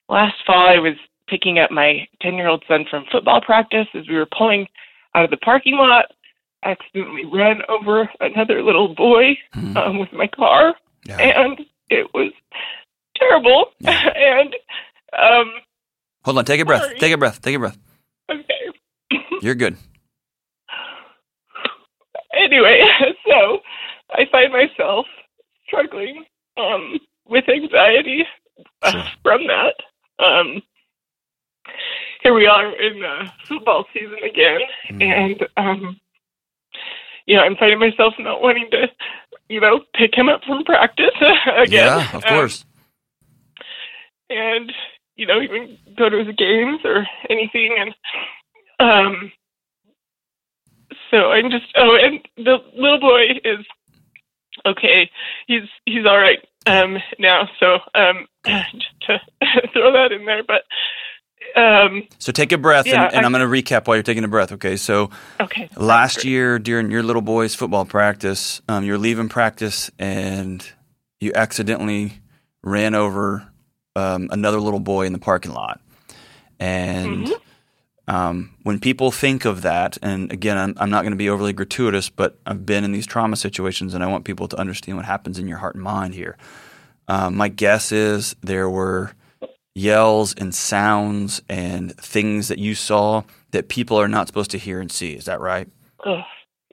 last 0.08 0.34
fall 0.46 0.68
I 0.68 0.78
was 0.78 0.96
picking 1.30 1.58
up 1.60 1.70
my 1.70 2.06
ten-year-old 2.20 2.64
son 2.68 2.84
from 2.90 3.04
football 3.10 3.40
practice 3.40 3.86
as 3.94 4.08
we 4.08 4.16
were 4.16 4.26
pulling 4.36 4.66
out 5.14 5.24
of 5.24 5.30
the 5.30 5.36
parking 5.38 5.76
lot. 5.76 6.06
Accidentally 6.62 7.24
ran 7.24 7.62
over 7.70 8.10
another 8.20 8.62
little 8.62 8.94
boy 8.94 9.38
Hmm. 9.54 9.76
um, 9.78 9.98
with 9.98 10.12
my 10.12 10.26
car, 10.26 10.74
Yeah. 11.06 11.16
and 11.16 11.58
it 11.88 12.12
was 12.12 12.32
terrible. 13.16 13.66
Yeah. 13.78 14.10
and 14.14 14.54
um, 15.16 15.52
Hold 16.24 16.36
on, 16.36 16.44
take 16.44 16.60
a 16.60 16.66
breath. 16.66 16.82
Sorry. 16.82 16.98
Take 16.98 17.12
a 17.14 17.16
breath. 17.16 17.40
Take 17.40 17.56
a 17.56 17.58
breath. 17.58 17.78
okay. 18.30 18.44
You're 19.40 19.54
good. 19.54 19.76
anyway, 22.34 22.82
so 23.26 23.58
I 24.12 24.24
find 24.30 24.52
myself 24.52 25.06
struggling 25.66 26.24
um, 26.58 26.98
with 27.26 27.44
anxiety 27.48 28.24
uh, 28.82 28.90
Sure. 28.92 29.04
from 29.22 29.40
that. 29.46 29.74
Um, 30.22 30.62
here 32.22 32.34
we 32.34 32.46
are 32.46 32.66
in 32.80 33.04
uh, 33.04 33.30
football 33.48 33.84
season 33.92 34.18
again, 34.24 34.60
Mhm. 34.90 35.02
and 35.02 35.48
um, 35.56 36.00
you 37.26 37.36
know, 37.36 37.42
I'm 37.42 37.56
finding 37.56 37.78
myself 37.78 38.14
not 38.18 38.42
wanting 38.42 38.68
to, 38.72 38.88
you 39.48 39.60
know, 39.60 39.80
pick 39.94 40.14
him 40.16 40.28
up 40.28 40.42
from 40.44 40.64
practice 40.64 41.10
again. 41.20 41.68
Yeah, 41.70 42.08
of 42.16 42.24
Um, 42.24 42.34
course. 42.36 42.64
and 44.30 44.72
you 45.16 45.26
know 45.26 45.40
even 45.40 45.76
go 45.98 46.08
to 46.08 46.24
his 46.24 46.34
games 46.36 46.80
or 46.84 47.06
anything 47.28 47.76
and 47.78 47.94
um 48.80 49.32
so 51.10 51.30
i'm 51.32 51.50
just 51.50 51.66
oh 51.76 51.96
and 51.96 52.20
the 52.36 52.58
little 52.76 53.00
boy 53.00 53.22
is 53.44 53.66
okay 54.66 55.10
he's 55.46 55.62
he's 55.84 56.06
all 56.06 56.18
right 56.18 56.38
um 56.66 56.96
now 57.18 57.48
so 57.58 57.78
um 57.94 58.26
just 58.46 59.00
to 59.02 59.20
throw 59.72 59.92
that 59.92 60.12
in 60.12 60.24
there 60.24 60.42
but 60.44 60.62
um 61.56 62.06
So 62.18 62.32
take 62.32 62.52
a 62.52 62.58
breath, 62.58 62.86
yeah, 62.86 63.04
and, 63.04 63.14
and 63.14 63.24
I- 63.24 63.26
I'm 63.26 63.32
going 63.32 63.48
to 63.48 63.62
recap 63.62 63.86
while 63.86 63.96
you're 63.96 64.02
taking 64.02 64.24
a 64.24 64.28
breath. 64.28 64.52
Okay, 64.52 64.76
so 64.76 65.10
okay 65.40 65.68
last 65.76 66.24
year 66.24 66.58
during 66.58 66.90
your 66.90 67.02
little 67.02 67.22
boy's 67.22 67.54
football 67.54 67.84
practice, 67.84 68.60
um, 68.68 68.84
you're 68.84 68.98
leaving 68.98 69.28
practice 69.28 69.90
and 69.98 70.64
you 71.20 71.32
accidentally 71.34 72.14
ran 72.62 72.94
over 72.94 73.46
um, 73.96 74.28
another 74.30 74.60
little 74.60 74.80
boy 74.80 75.06
in 75.06 75.12
the 75.12 75.18
parking 75.18 75.52
lot. 75.52 75.80
And 76.58 77.26
Mhm. 77.26 77.32
um, 78.08 78.50
when 78.62 78.78
people 78.80 79.10
think 79.10 79.44
of 79.44 79.62
that, 79.62 79.96
and 80.02 80.30
again, 80.32 80.58
I'm, 80.58 80.74
I'm 80.78 80.90
not 80.90 81.02
going 81.02 81.12
to 81.12 81.16
be 81.16 81.28
overly 81.30 81.52
gratuitous, 81.52 82.10
but 82.10 82.38
I've 82.46 82.66
been 82.66 82.84
in 82.84 82.92
these 82.92 83.06
trauma 83.06 83.36
situations 83.36 83.94
and 83.94 84.02
I 84.04 84.06
want 84.06 84.24
people 84.24 84.46
to 84.48 84.56
understand 84.58 84.96
what 84.96 85.06
happens 85.06 85.38
in 85.38 85.48
your 85.48 85.58
heart 85.58 85.74
and 85.74 85.82
mind 85.84 86.14
here. 86.14 86.36
Um, 87.08 87.36
my 87.36 87.48
guess 87.48 87.92
is 87.92 88.36
there 88.42 88.68
were 88.68 89.12
yells 89.74 90.34
and 90.34 90.54
sounds 90.54 91.40
and 91.48 91.96
things 91.96 92.48
that 92.48 92.58
you 92.58 92.74
saw 92.74 93.22
that 93.52 93.68
people 93.68 93.98
are 94.00 94.08
not 94.08 94.26
supposed 94.26 94.50
to 94.52 94.58
hear 94.58 94.80
and 94.80 94.90
see. 94.90 95.12
Is 95.12 95.24
that 95.26 95.40
right? 95.40 95.68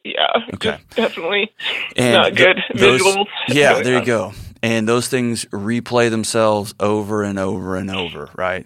Yeah 0.03 0.27
Okay. 0.53 0.77
definitely 0.95 1.51
And 1.95 2.13
not 2.13 2.33
th- 2.36 2.38
good 2.38 2.57
those- 2.79 3.01
visuals 3.01 3.25
Yeah, 3.49 3.81
there 3.81 3.99
you 3.99 4.05
go. 4.17 4.33
And 4.63 4.88
those 4.88 5.07
things 5.07 5.45
replay 5.45 6.10
themselves 6.10 6.73
over 6.79 7.23
and 7.23 7.38
over 7.38 7.75
and 7.75 7.91
over, 7.91 8.29
right? 8.36 8.65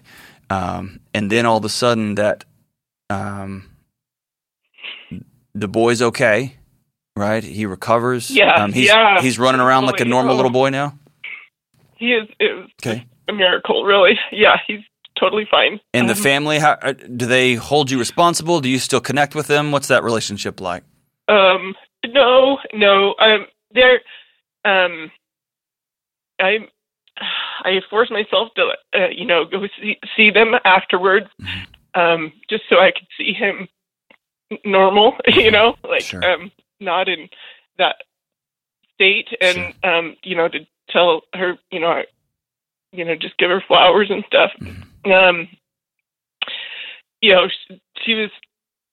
Um, 0.50 1.00
and 1.14 1.30
then 1.30 1.46
all 1.46 1.58
of 1.58 1.66
a 1.66 1.70
sudden, 1.70 2.16
that 2.16 2.46
um, 3.10 3.70
the 5.54 5.68
boy's 5.68 6.02
okay, 6.02 6.56
right? 7.16 7.44
He 7.44 7.66
recovers. 7.66 8.32
Yeah, 8.32 8.56
um, 8.56 8.72
he's, 8.72 8.88
yeah. 8.88 9.22
He's 9.22 9.38
running 9.38 9.60
around 9.62 9.86
like 9.86 10.00
a 10.00 10.06
normal 10.06 10.36
little 10.36 10.52
boy 10.52 10.70
now. 10.70 10.98
he 11.98 12.14
is 12.14 12.28
it 12.40 12.54
was 12.56 12.70
Okay. 12.82 13.06
A 13.32 13.34
miracle 13.34 13.84
really 13.84 14.16
yeah 14.32 14.58
he's 14.68 14.82
totally 15.20 15.48
fine 15.50 15.80
And 15.94 16.08
the 16.10 16.14
Um, 16.14 16.24
family, 16.32 16.58
how, 16.60 16.74
uh, 16.82 16.94
do 16.94 17.26
they 17.26 17.56
hold 17.56 17.92
you 17.92 18.00
responsible? 18.00 18.60
Do 18.62 18.70
you 18.70 18.80
still 18.80 19.02
connect 19.02 19.36
with 19.36 19.48
them? 19.48 19.72
What's 19.74 19.88
that 19.90 20.04
relationship 20.04 20.60
like? 20.62 20.84
Um, 21.28 21.76
no, 22.06 22.58
no. 22.74 23.14
Um, 23.20 23.46
there. 23.74 24.00
Um, 24.66 25.12
I, 26.40 26.52
I 27.64 27.82
force 27.90 28.10
myself 28.10 28.50
to, 28.56 28.64
uh, 28.98 29.10
you 29.10 29.26
know, 29.26 29.46
go 29.46 29.68
see, 29.80 29.98
see 30.16 30.32
them 30.32 30.56
afterwards, 30.66 31.28
um, 31.94 32.32
just 32.50 32.64
so 32.70 32.78
I 32.80 32.92
could 32.92 33.08
see 33.18 33.34
him 33.34 33.68
normal. 34.66 35.18
You 35.28 35.52
know, 35.52 35.76
like 35.88 36.02
Sure. 36.04 36.24
um, 36.24 36.52
not 36.80 37.08
in 37.10 37.30
that 37.78 37.98
state, 38.96 39.28
and 39.42 39.74
um, 39.84 40.16
you 40.24 40.36
know, 40.36 40.48
to 40.48 40.60
tell 40.90 41.22
her, 41.34 41.58
you 41.72 41.80
know, 41.80 41.88
I, 42.00 42.06
you 42.92 43.06
know, 43.06 43.16
just 43.16 43.38
give 43.38 43.50
her 43.50 43.64
flowers 43.68 44.10
and 44.10 44.24
stuff. 44.28 44.52
Um, 45.06 45.48
you 47.22 47.34
know, 47.34 47.48
she, 47.48 47.82
she 48.04 48.14
was 48.16 48.30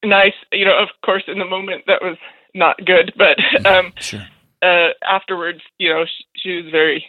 nice. 0.05 0.35
You 0.53 0.65
know, 0.65 0.79
of 0.79 0.89
course, 1.05 1.25
in 1.27 1.39
the 1.39 1.45
moment 1.45 1.85
that 1.87 2.03
was 2.03 2.17
not 2.55 2.77
good, 2.85 3.13
but 3.17 3.39
um, 3.67 3.93
Sure. 3.99 4.27
uh, 4.63 4.89
afterwards, 5.05 5.61
you 5.79 5.91
know, 5.93 6.05
she, 6.05 6.25
she 6.37 6.63
was 6.63 6.71
very 6.71 7.05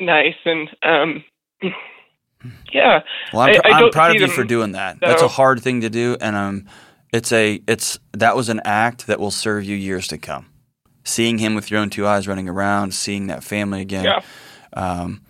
nice 0.00 0.36
and 0.44 0.68
um, 0.82 1.24
yeah, 2.72 3.00
Well, 3.32 3.42
I'm, 3.42 3.54
pr- 3.54 3.66
I 3.66 3.70
I'm 3.70 3.90
proud 3.90 4.10
of 4.10 4.14
you 4.14 4.26
them, 4.26 4.30
for 4.30 4.44
doing 4.44 4.72
that. 4.72 4.98
That's 5.00 5.22
a 5.22 5.28
hard 5.28 5.60
thing 5.62 5.82
to 5.82 5.90
do, 5.90 6.16
and 6.20 6.34
um, 6.36 6.66
it's 7.12 7.32
a 7.32 7.60
it's 7.66 7.98
that 8.12 8.34
was 8.34 8.48
an 8.48 8.60
act 8.64 9.06
that 9.08 9.20
will 9.20 9.30
serve 9.30 9.64
you 9.64 9.76
years 9.76 10.06
to 10.08 10.18
come. 10.18 10.46
Seeing 11.04 11.38
him 11.38 11.54
with 11.54 11.70
your 11.70 11.80
own 11.80 11.90
two 11.90 12.06
eyes 12.06 12.28
running 12.28 12.48
around, 12.48 12.94
seeing 12.94 13.26
that 13.26 13.42
family 13.42 13.80
again, 13.80 14.04
yeah, 14.04 14.20
um, 14.72 15.22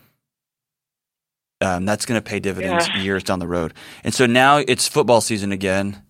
um, 1.60 1.84
that's 1.84 2.06
going 2.06 2.20
to 2.20 2.26
pay 2.26 2.40
dividends 2.40 2.88
Yeah. 2.88 3.02
years 3.02 3.22
down 3.22 3.38
the 3.38 3.46
road. 3.46 3.74
And 4.04 4.12
so 4.14 4.26
now 4.26 4.58
it's 4.58 4.88
football 4.88 5.20
season 5.20 5.52
again, 5.52 6.02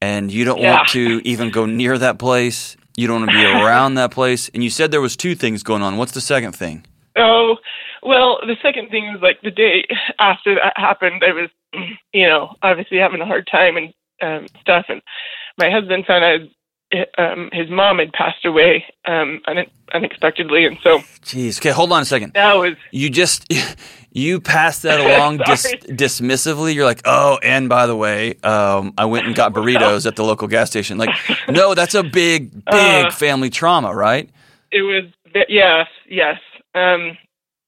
and 0.00 0.30
you 0.32 0.44
don't 0.44 0.60
Yeah. 0.60 0.74
want 0.76 0.88
to 0.88 1.20
even 1.24 1.50
go 1.50 1.66
near 1.66 1.96
that 1.98 2.18
place. 2.18 2.76
You 2.96 3.06
don't 3.06 3.20
want 3.20 3.30
to 3.30 3.36
be 3.36 3.44
around 3.44 3.94
that 3.94 4.10
place. 4.10 4.48
And 4.54 4.64
you 4.64 4.70
said 4.70 4.90
there 4.90 5.00
was 5.02 5.16
two 5.16 5.34
things 5.34 5.62
going 5.62 5.82
on. 5.82 5.96
What's 5.98 6.12
the 6.12 6.20
second 6.20 6.52
thing? 6.52 6.84
Oh, 7.14 7.56
well, 8.02 8.38
the 8.46 8.56
second 8.62 8.88
thing 8.90 9.12
was 9.12 9.20
like 9.22 9.40
the 9.42 9.50
day 9.50 9.84
after 10.18 10.54
that 10.54 10.72
happened, 10.76 11.22
I 11.26 11.32
was, 11.32 11.50
you 12.12 12.26
know, 12.26 12.54
obviously 12.62 12.98
having 12.98 13.20
a 13.20 13.26
hard 13.26 13.46
time 13.50 13.76
and 13.76 13.92
um, 14.22 14.46
stuff. 14.60 14.86
And 14.88 15.02
my 15.58 15.70
husband 15.70 16.06
found 16.06 16.24
out 16.24 16.40
um, 17.18 17.50
his 17.52 17.68
mom 17.68 17.98
had 17.98 18.12
passed 18.12 18.44
away 18.44 18.84
um, 19.06 19.40
une- 19.48 19.70
unexpectedly. 19.92 20.64
And 20.66 20.78
so 20.82 21.00
Jeez. 21.22 21.58
Okay, 21.58 21.70
hold 21.70 21.92
on 21.92 22.00
a 22.02 22.04
second. 22.06 22.32
that 22.34 22.54
was, 22.54 22.76
You 22.92 23.10
just 23.10 23.44
you 24.16 24.40
passed 24.40 24.82
that 24.82 24.98
along 24.98 25.38
dis- 25.46 25.74
dismissively. 25.88 26.74
You're 26.74 26.86
like, 26.86 27.02
oh, 27.04 27.38
and 27.42 27.68
by 27.68 27.86
the 27.86 27.94
way, 27.96 28.34
um, 28.42 28.94
I 28.96 29.04
went 29.04 29.26
and 29.26 29.34
got 29.36 29.52
burritos 29.56 30.06
at 30.06 30.16
the 30.16 30.24
local 30.24 30.48
gas 30.48 30.70
station. 30.70 30.96
Like, 30.96 31.10
no, 31.48 31.74
that's 31.74 31.94
a 31.94 32.02
big, 32.02 32.52
big 32.64 33.06
Uh. 33.06 33.10
family 33.10 33.50
trauma, 33.50 33.94
right? 33.94 34.30
it 34.72 34.82
was, 34.82 35.04
yes, 35.48 35.86
yes, 36.08 36.38
um, 36.74 37.16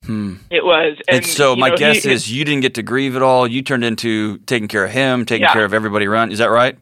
Hmm. 0.05 0.35
it 0.51 0.65
was. 0.65 0.97
And, 1.09 1.25
so 1.27 1.55
my 1.57 1.69
know, 1.69 1.75
he- 1.75 1.79
guess 1.79 2.05
is 2.07 2.33
you 2.33 2.45
didn't 2.45 2.63
get 2.63 2.75
to 2.75 2.83
grieve 2.83 3.15
at 3.17 3.23
all. 3.23 3.47
You 3.47 3.61
turned 3.63 3.85
into 3.85 4.39
taking 4.47 4.69
care 4.69 4.85
of 4.85 4.91
him, 4.91 5.25
taking 5.27 5.43
Yeah. 5.43 5.53
care 5.53 5.65
of 5.65 5.75
everybody 5.75 6.07
around. 6.07 6.33
Is 6.33 6.39
that 6.39 6.51
right? 6.51 6.77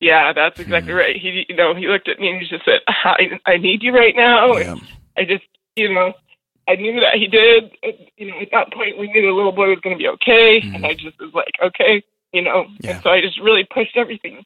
Yeah, 0.00 0.32
that's 0.32 0.58
exactly 0.58 0.92
right. 0.92 1.14
He, 1.16 1.46
you 1.48 1.54
know, 1.54 1.74
he 1.74 1.86
looked 1.86 2.08
at 2.08 2.18
me 2.18 2.28
and 2.30 2.40
he 2.42 2.48
just 2.48 2.64
said, 2.64 2.80
"I, 2.88 3.38
I 3.46 3.56
need 3.58 3.82
you 3.84 3.92
right 3.94 4.16
now." 4.16 4.56
Yeah. 4.56 4.74
I 5.16 5.24
just, 5.24 5.44
you 5.76 5.92
know, 5.94 6.14
I 6.68 6.76
knew 6.76 7.00
that 7.00 7.14
he 7.14 7.26
did. 7.26 7.72
You 8.16 8.30
know, 8.30 8.40
at 8.40 8.48
that 8.52 8.72
point, 8.72 8.98
we 8.98 9.08
knew 9.12 9.22
the 9.22 9.32
little 9.32 9.52
boy 9.52 9.68
was 9.68 9.80
going 9.80 9.96
to 9.96 9.98
be 9.98 10.08
okay, 10.08 10.60
and 10.74 10.86
I 10.86 10.94
just 10.94 11.18
was 11.20 11.32
like, 11.34 11.52
"Okay," 11.62 12.02
you 12.32 12.42
know. 12.42 12.64
Mm-hmm. 12.64 12.74
Yeah. 12.86 12.90
And 12.92 13.02
so 13.02 13.10
I 13.10 13.20
just 13.20 13.40
really 13.40 13.66
pushed 13.72 13.96
everything 13.96 14.44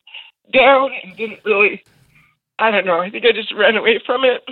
down 0.53 0.91
and 1.03 1.17
didn't 1.17 1.41
really. 1.45 1.83
I 2.59 2.71
don't 2.71 2.87
know. 2.87 3.01
I 3.01 3.11
think 3.11 3.27
I 3.27 3.33
just 3.33 3.53
ran 3.55 3.77
away 3.77 4.01
from 4.07 4.25
it, 4.25 4.43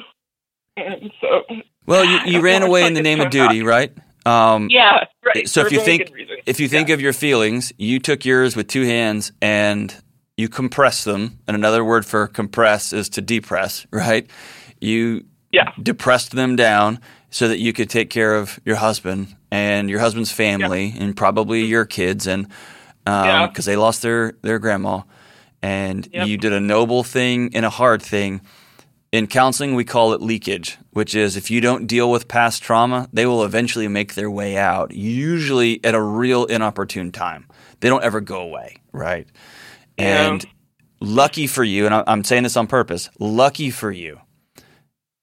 and 0.76 1.10
so. 1.20 1.42
Well, 1.86 2.04
you, 2.04 2.32
you 2.32 2.40
ran 2.42 2.62
away 2.62 2.86
in 2.86 2.94
the 2.94 3.02
name 3.02 3.20
of 3.20 3.30
duty, 3.30 3.62
right? 3.62 3.92
Um, 4.26 4.68
Yeah, 4.70 5.04
right. 5.24 5.48
So 5.48 5.60
if 5.64 5.72
you 5.72 5.80
a 5.80 5.84
very 5.84 5.98
think 6.06 6.42
if 6.46 6.60
you 6.60 6.68
think 6.68 6.88
of 6.90 7.00
your 7.00 7.12
feelings, 7.12 7.72
you 7.78 7.98
took 7.98 8.24
yours 8.24 8.56
with 8.56 8.68
two 8.68 8.84
hands 8.84 9.32
and 9.42 9.94
you 10.36 10.48
compress 10.48 11.04
them. 11.04 11.38
And 11.46 11.54
another 11.54 11.84
word 11.84 12.04
for 12.06 12.26
compress 12.26 12.92
is 12.92 13.08
to 13.10 13.20
depress, 13.20 13.86
right? 13.92 14.26
You 14.80 15.24
Yeah. 15.52 15.70
depressed 15.82 16.32
them 16.32 16.56
down 16.56 17.00
so 17.34 17.48
that 17.48 17.58
you 17.58 17.72
could 17.72 17.90
take 17.90 18.10
care 18.10 18.36
of 18.36 18.60
your 18.64 18.76
husband 18.76 19.34
and 19.50 19.90
your 19.90 19.98
husband's 19.98 20.30
family 20.30 20.94
and 20.96 21.16
probably 21.16 21.62
mm-hmm. 21.62 21.70
your 21.72 21.84
kids 21.84 22.28
and 22.28 22.46
because 23.04 23.66
Yeah. 23.66 23.72
they 23.72 23.76
lost 23.76 24.02
their 24.02 24.34
their 24.42 24.60
grandma. 24.60 25.00
And 25.60 26.08
Yep. 26.12 26.28
you 26.28 26.36
did 26.36 26.52
a 26.52 26.60
noble 26.60 27.02
thing 27.02 27.50
and 27.52 27.66
a 27.66 27.70
hard 27.70 28.02
thing. 28.02 28.40
In 29.10 29.26
counseling, 29.26 29.74
we 29.74 29.82
call 29.82 30.12
it 30.12 30.22
leakage, 30.22 30.78
which 30.92 31.16
is 31.16 31.36
if 31.36 31.50
you 31.50 31.60
don't 31.60 31.88
deal 31.88 32.08
with 32.08 32.28
past 32.28 32.62
trauma, 32.62 33.08
they 33.12 33.26
will 33.26 33.42
eventually 33.42 33.88
make 33.88 34.14
their 34.14 34.30
way 34.30 34.56
out, 34.56 34.94
usually 34.94 35.84
at 35.84 35.96
a 35.96 36.00
real 36.00 36.44
inopportune 36.44 37.10
time. 37.10 37.48
They 37.80 37.88
don't 37.88 38.04
ever 38.04 38.20
go 38.20 38.42
away, 38.42 38.76
right? 38.92 39.26
Yeah. 39.98 40.30
And 40.30 40.46
lucky 41.00 41.48
for 41.48 41.64
you, 41.64 41.86
and 41.86 42.04
I'm 42.06 42.22
saying 42.22 42.44
this 42.44 42.56
on 42.56 42.68
purpose, 42.68 43.10
lucky 43.18 43.70
for 43.70 43.90
you, 43.90 44.20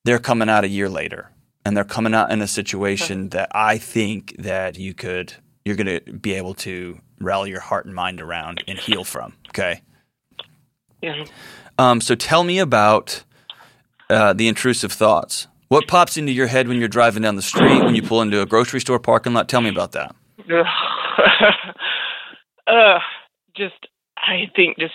they're 0.03 0.19
coming 0.19 0.49
out 0.49 0.65
a 0.65 0.69
year 0.69 0.89
later 0.89 1.30
and 1.65 1.75
they're 1.75 1.83
coming 1.83 2.13
out 2.13 2.31
in 2.31 2.41
a 2.41 2.47
situation 2.47 3.29
that 3.29 3.49
I 3.53 3.77
think 3.77 4.35
that 4.39 4.77
you 4.77 4.93
could, 4.93 5.33
you're 5.65 5.75
going 5.75 5.99
to 5.99 6.13
be 6.13 6.33
able 6.33 6.53
to 6.55 6.99
rally 7.19 7.51
your 7.51 7.59
heart 7.59 7.85
and 7.85 7.93
mind 7.93 8.21
around 8.21 8.63
and 8.67 8.79
heal 8.79 9.03
from, 9.03 9.35
okay? 9.49 9.81
yeah. 11.01 11.25
Um, 11.77 12.01
so 12.01 12.15
tell 12.15 12.43
me 12.43 12.59
about 12.59 13.23
uh, 14.09 14.33
the 14.33 14.47
intrusive 14.47 14.91
thoughts. 14.91 15.47
What 15.69 15.87
pops 15.87 16.17
into 16.17 16.31
your 16.31 16.47
head 16.47 16.67
when 16.67 16.77
you're 16.77 16.89
driving 16.89 17.23
down 17.23 17.37
the 17.37 17.41
street, 17.41 17.83
when 17.83 17.95
you 17.95 18.01
pull 18.01 18.21
into 18.21 18.41
a 18.41 18.45
grocery 18.45 18.81
store 18.81 18.99
parking 18.99 19.33
lot? 19.33 19.47
Tell 19.47 19.61
me 19.61 19.69
about 19.69 19.93
that. 19.93 20.13
uh, 22.67 22.99
just 23.55 23.87
I 24.17 24.51
think 24.55 24.77
just 24.77 24.93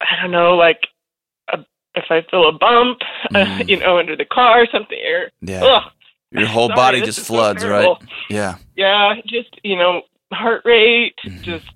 I 0.00 0.22
don't 0.22 0.30
know, 0.30 0.54
like 0.56 0.80
if 1.94 2.04
I 2.10 2.22
feel 2.30 2.48
a 2.48 2.52
bump, 2.52 2.98
uh, 3.34 3.38
Mm. 3.44 3.68
you 3.68 3.76
know, 3.78 3.98
under 3.98 4.16
the 4.16 4.24
car 4.24 4.62
or 4.62 4.66
something, 4.66 4.98
or 4.98 5.30
Yeah. 5.40 5.64
ugh, 5.64 5.92
Your 6.30 6.46
whole 6.46 6.68
Sorry, 6.68 6.76
body 6.76 7.00
just 7.02 7.18
is 7.18 7.26
so 7.26 7.34
floods, 7.34 7.64
right? 7.64 7.96
Yeah. 8.30 8.56
Yeah, 8.76 9.14
just 9.26 9.50
you 9.62 9.76
know, 9.76 10.02
heart 10.32 10.62
rate. 10.64 11.14
Mhm. 11.26 11.42
Just 11.42 11.66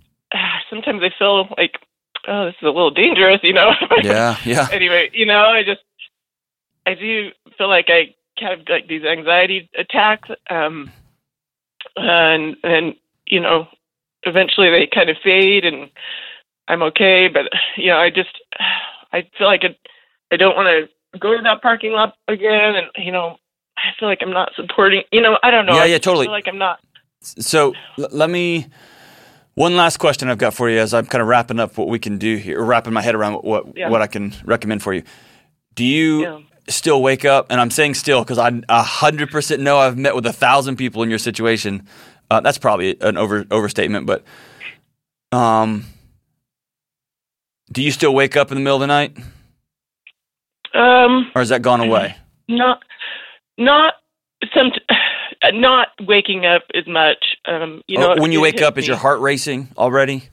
sometimes 0.70 1.02
I 1.02 1.10
feel 1.18 1.48
like, 1.58 1.78
oh, 2.26 2.46
this 2.46 2.54
is 2.54 2.62
a 2.62 2.66
little 2.70 2.90
dangerous. 2.90 3.40
You 3.42 3.52
know. 3.52 3.72
Yeah. 4.02 4.36
Yeah. 4.44 4.68
anyway, 4.72 5.10
you 5.12 5.26
know, 5.26 5.44
I 5.46 5.62
just 5.62 5.82
I 6.86 6.94
do 6.94 7.30
feel 7.58 7.68
like 7.68 7.86
I 7.88 8.14
have 8.38 8.60
like 8.68 8.86
these 8.88 9.04
anxiety 9.04 9.68
attacks, 9.76 10.28
um, 10.50 10.90
and 11.96 12.56
and 12.62 12.94
you 13.26 13.40
know, 13.40 13.68
eventually 14.22 14.70
they 14.70 14.86
kind 14.86 15.10
of 15.10 15.16
fade, 15.22 15.64
and 15.64 15.90
I'm 16.68 16.82
okay. 16.82 17.28
But 17.28 17.50
you 17.76 17.88
know, 17.90 17.98
I 17.98 18.10
just 18.10 18.40
I 19.12 19.28
feel 19.36 19.46
like 19.46 19.64
it, 19.64 19.78
I 20.32 20.36
don't 20.36 20.56
want 20.56 20.68
to 21.12 21.18
go 21.18 21.36
to 21.36 21.42
that 21.42 21.62
parking 21.62 21.92
lot 21.92 22.14
again, 22.28 22.74
and 22.76 22.86
you 22.96 23.12
know, 23.12 23.36
I 23.78 23.82
feel 23.98 24.08
like 24.08 24.18
I'm 24.22 24.32
not 24.32 24.52
supporting. 24.56 25.02
You 25.12 25.20
know, 25.20 25.38
I 25.42 25.50
don't 25.50 25.66
know. 25.66 25.74
Yeah, 25.74 25.84
yeah, 25.84 25.98
totally. 25.98 26.26
Feel 26.26 26.32
like 26.32 26.48
I'm 26.48 26.58
not. 26.58 26.80
So 27.20 27.74
l- 27.98 28.08
let 28.10 28.30
me. 28.30 28.66
One 29.54 29.74
last 29.74 29.96
question 29.96 30.28
I've 30.28 30.36
got 30.36 30.52
for 30.52 30.68
you 30.68 30.78
as 30.78 30.92
I'm 30.92 31.06
kind 31.06 31.22
of 31.22 31.28
wrapping 31.28 31.58
up 31.58 31.78
what 31.78 31.88
we 31.88 31.98
can 31.98 32.18
do 32.18 32.36
here, 32.36 32.60
or 32.60 32.64
wrapping 32.64 32.92
my 32.92 33.00
head 33.00 33.14
around 33.14 33.34
what 33.34 33.44
what, 33.44 33.76
Yeah. 33.76 33.88
what 33.88 34.02
I 34.02 34.06
can 34.06 34.34
recommend 34.44 34.82
for 34.82 34.92
you. 34.92 35.02
Do 35.74 35.84
you 35.84 36.22
Yeah. 36.22 36.38
still 36.68 37.00
wake 37.02 37.24
up? 37.24 37.46
And 37.50 37.58
I'm 37.60 37.70
saying 37.70 37.94
still 37.94 38.22
because 38.22 38.38
I 38.38 38.52
hundred 38.82 39.30
percent 39.30 39.62
know 39.62 39.78
I've 39.78 39.96
met 39.96 40.14
with 40.14 40.26
a 40.26 40.32
thousand 40.32 40.76
people 40.76 41.02
in 41.02 41.08
your 41.08 41.18
situation. 41.18 41.86
Uh, 42.30 42.40
that's 42.40 42.58
probably 42.58 43.00
an 43.00 43.16
over 43.16 43.46
overstatement, 43.50 44.04
but 44.04 44.24
um, 45.32 45.84
do 47.72 47.82
you 47.82 47.90
still 47.90 48.14
wake 48.14 48.36
up 48.36 48.50
in 48.50 48.56
the 48.56 48.60
middle 48.60 48.76
of 48.76 48.80
the 48.80 48.86
night, 48.88 49.16
Um, 50.76 51.30
or 51.34 51.40
has 51.40 51.48
that 51.48 51.62
gone 51.62 51.80
away? 51.80 52.16
not 52.48 52.82
not 53.58 53.94
some 54.54 54.70
not 55.54 55.88
waking 56.00 56.44
up 56.46 56.62
as 56.74 56.86
much 56.86 57.24
um 57.46 57.82
you 57.88 57.98
know 57.98 58.12
Or 58.12 58.20
when 58.20 58.32
you 58.32 58.40
wake 58.40 58.60
up, 58.62 58.76
is 58.78 58.86
your 58.86 58.96
heart 58.96 59.20
racing 59.20 59.68
already, 59.78 60.28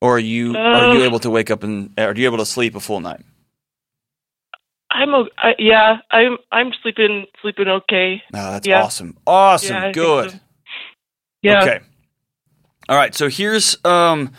or 0.00 0.16
are 0.16 0.18
you 0.18 0.56
are 0.56 0.84
you 0.94 1.00
Uh, 1.00 1.04
able 1.04 1.18
to 1.20 1.30
wake 1.30 1.50
up 1.50 1.62
and 1.62 1.92
are 1.98 2.14
you 2.14 2.26
able 2.26 2.38
to 2.38 2.46
sleep 2.46 2.74
a 2.76 2.80
full 2.80 3.00
night? 3.00 3.22
i'm 4.90 5.14
o- 5.14 5.28
I, 5.38 5.54
yeah 5.58 5.98
i'm 6.12 6.38
i'm 6.52 6.72
sleeping 6.82 7.26
sleeping 7.42 7.68
okay 7.68 8.22
Oh, 8.32 8.50
that's 8.52 8.66
Yeah. 8.66 8.82
awesome. 8.82 9.16
Awesome. 9.26 9.74
Yeah, 9.76 9.92
Good. 9.92 10.30
so. 10.30 10.38
yeah 11.42 11.62
Okay. 11.62 11.80
All 12.88 12.96
right. 12.96 13.14
So 13.14 13.28
here's 13.28 13.76
um 13.84 14.30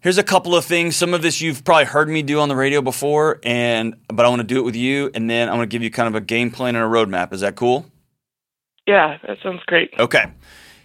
here's 0.00 0.18
a 0.18 0.22
couple 0.22 0.54
of 0.54 0.64
things. 0.64 0.96
Some 0.96 1.14
of 1.14 1.22
this 1.22 1.40
you've 1.40 1.64
probably 1.64 1.84
heard 1.84 2.08
me 2.08 2.22
do 2.22 2.40
on 2.40 2.48
the 2.48 2.56
radio 2.56 2.82
before, 2.82 3.38
and 3.42 3.96
but 4.08 4.26
I 4.26 4.28
want 4.28 4.40
to 4.40 4.46
do 4.46 4.58
it 4.58 4.64
with 4.64 4.76
you, 4.76 5.10
and 5.14 5.30
then 5.30 5.48
I'm 5.48 5.56
going 5.56 5.68
to 5.68 5.72
give 5.72 5.82
you 5.82 5.90
kind 5.90 6.08
of 6.08 6.14
a 6.14 6.20
game 6.20 6.50
plan 6.50 6.76
and 6.76 6.84
a 6.84 6.88
roadmap. 6.88 7.32
Is 7.32 7.40
that 7.40 7.56
cool? 7.56 7.86
yeah 8.90 9.18
that 9.26 9.38
sounds 9.42 9.60
great 9.66 9.90
Okay. 9.98 10.24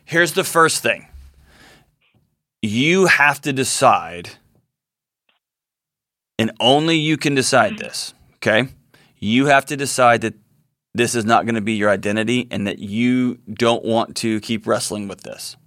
Here's 0.06 0.34
the 0.34 0.44
first 0.44 0.84
thing. 0.84 1.08
You 2.62 3.08
have 3.08 3.42
to 3.42 3.52
decide, 3.52 4.30
and 6.38 6.52
only 6.60 6.96
you 6.96 7.18
can 7.18 7.34
decide 7.34 7.74
mm-hmm. 7.74 7.86
this, 7.86 8.14
okay? 8.36 8.70
You 9.18 9.48
have 9.48 9.66
to 9.68 9.76
decide 9.76 10.22
that 10.22 10.36
this 10.94 11.16
is 11.16 11.26
not 11.26 11.46
going 11.46 11.56
to 11.56 11.62
be 11.62 11.74
your 11.74 11.90
identity 11.90 12.48
and 12.52 12.68
that 12.68 12.78
you 12.78 13.40
don't 13.52 13.84
want 13.84 14.16
to 14.18 14.40
keep 14.42 14.68
wrestling 14.68 15.08
with 15.08 15.22
this. 15.22 15.58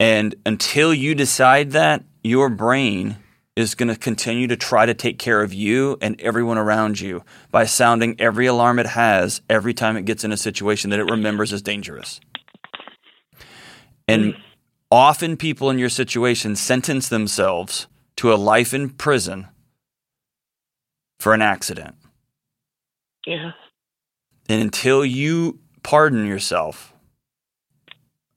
And 0.00 0.34
until 0.44 0.92
you 0.92 1.14
decide 1.14 1.72
that, 1.72 2.04
your 2.22 2.48
brain 2.48 3.16
is 3.56 3.74
going 3.74 3.88
to 3.88 3.96
continue 3.96 4.48
to 4.48 4.56
try 4.56 4.84
to 4.84 4.94
take 4.94 5.18
care 5.18 5.40
of 5.42 5.54
you 5.54 5.96
and 6.00 6.20
everyone 6.20 6.58
around 6.58 7.00
you 7.00 7.22
by 7.52 7.64
sounding 7.64 8.20
every 8.20 8.46
alarm 8.46 8.78
it 8.78 8.86
has 8.86 9.40
every 9.48 9.72
time 9.72 9.96
it 9.96 10.04
gets 10.04 10.24
in 10.24 10.32
a 10.32 10.36
situation 10.36 10.90
that 10.90 10.98
it 10.98 11.04
remembers 11.04 11.52
as 11.52 11.62
dangerous. 11.62 12.20
And 14.08 14.36
often 14.90 15.36
people 15.36 15.70
in 15.70 15.78
your 15.78 15.88
situation 15.88 16.56
sentence 16.56 17.08
themselves 17.08 17.86
to 18.16 18.32
a 18.32 18.36
life 18.36 18.74
in 18.74 18.90
prison 18.90 19.48
for 21.18 21.32
an 21.32 21.42
accident. 21.42 21.94
yeah 23.26 23.52
And 24.48 24.60
until 24.60 25.04
you 25.04 25.60
pardon 25.82 26.26
yourself, 26.26 26.93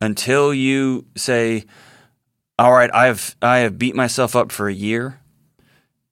until 0.02 0.54
you 0.54 1.06
say, 1.16 1.66
"All 2.60 2.72
right, 2.72 2.90
I've 2.94 3.36
I 3.42 3.60
have 3.60 3.78
beat 3.78 3.96
myself 3.96 4.36
up 4.36 4.52
for 4.52 4.68
a 4.68 4.74
year, 4.74 5.20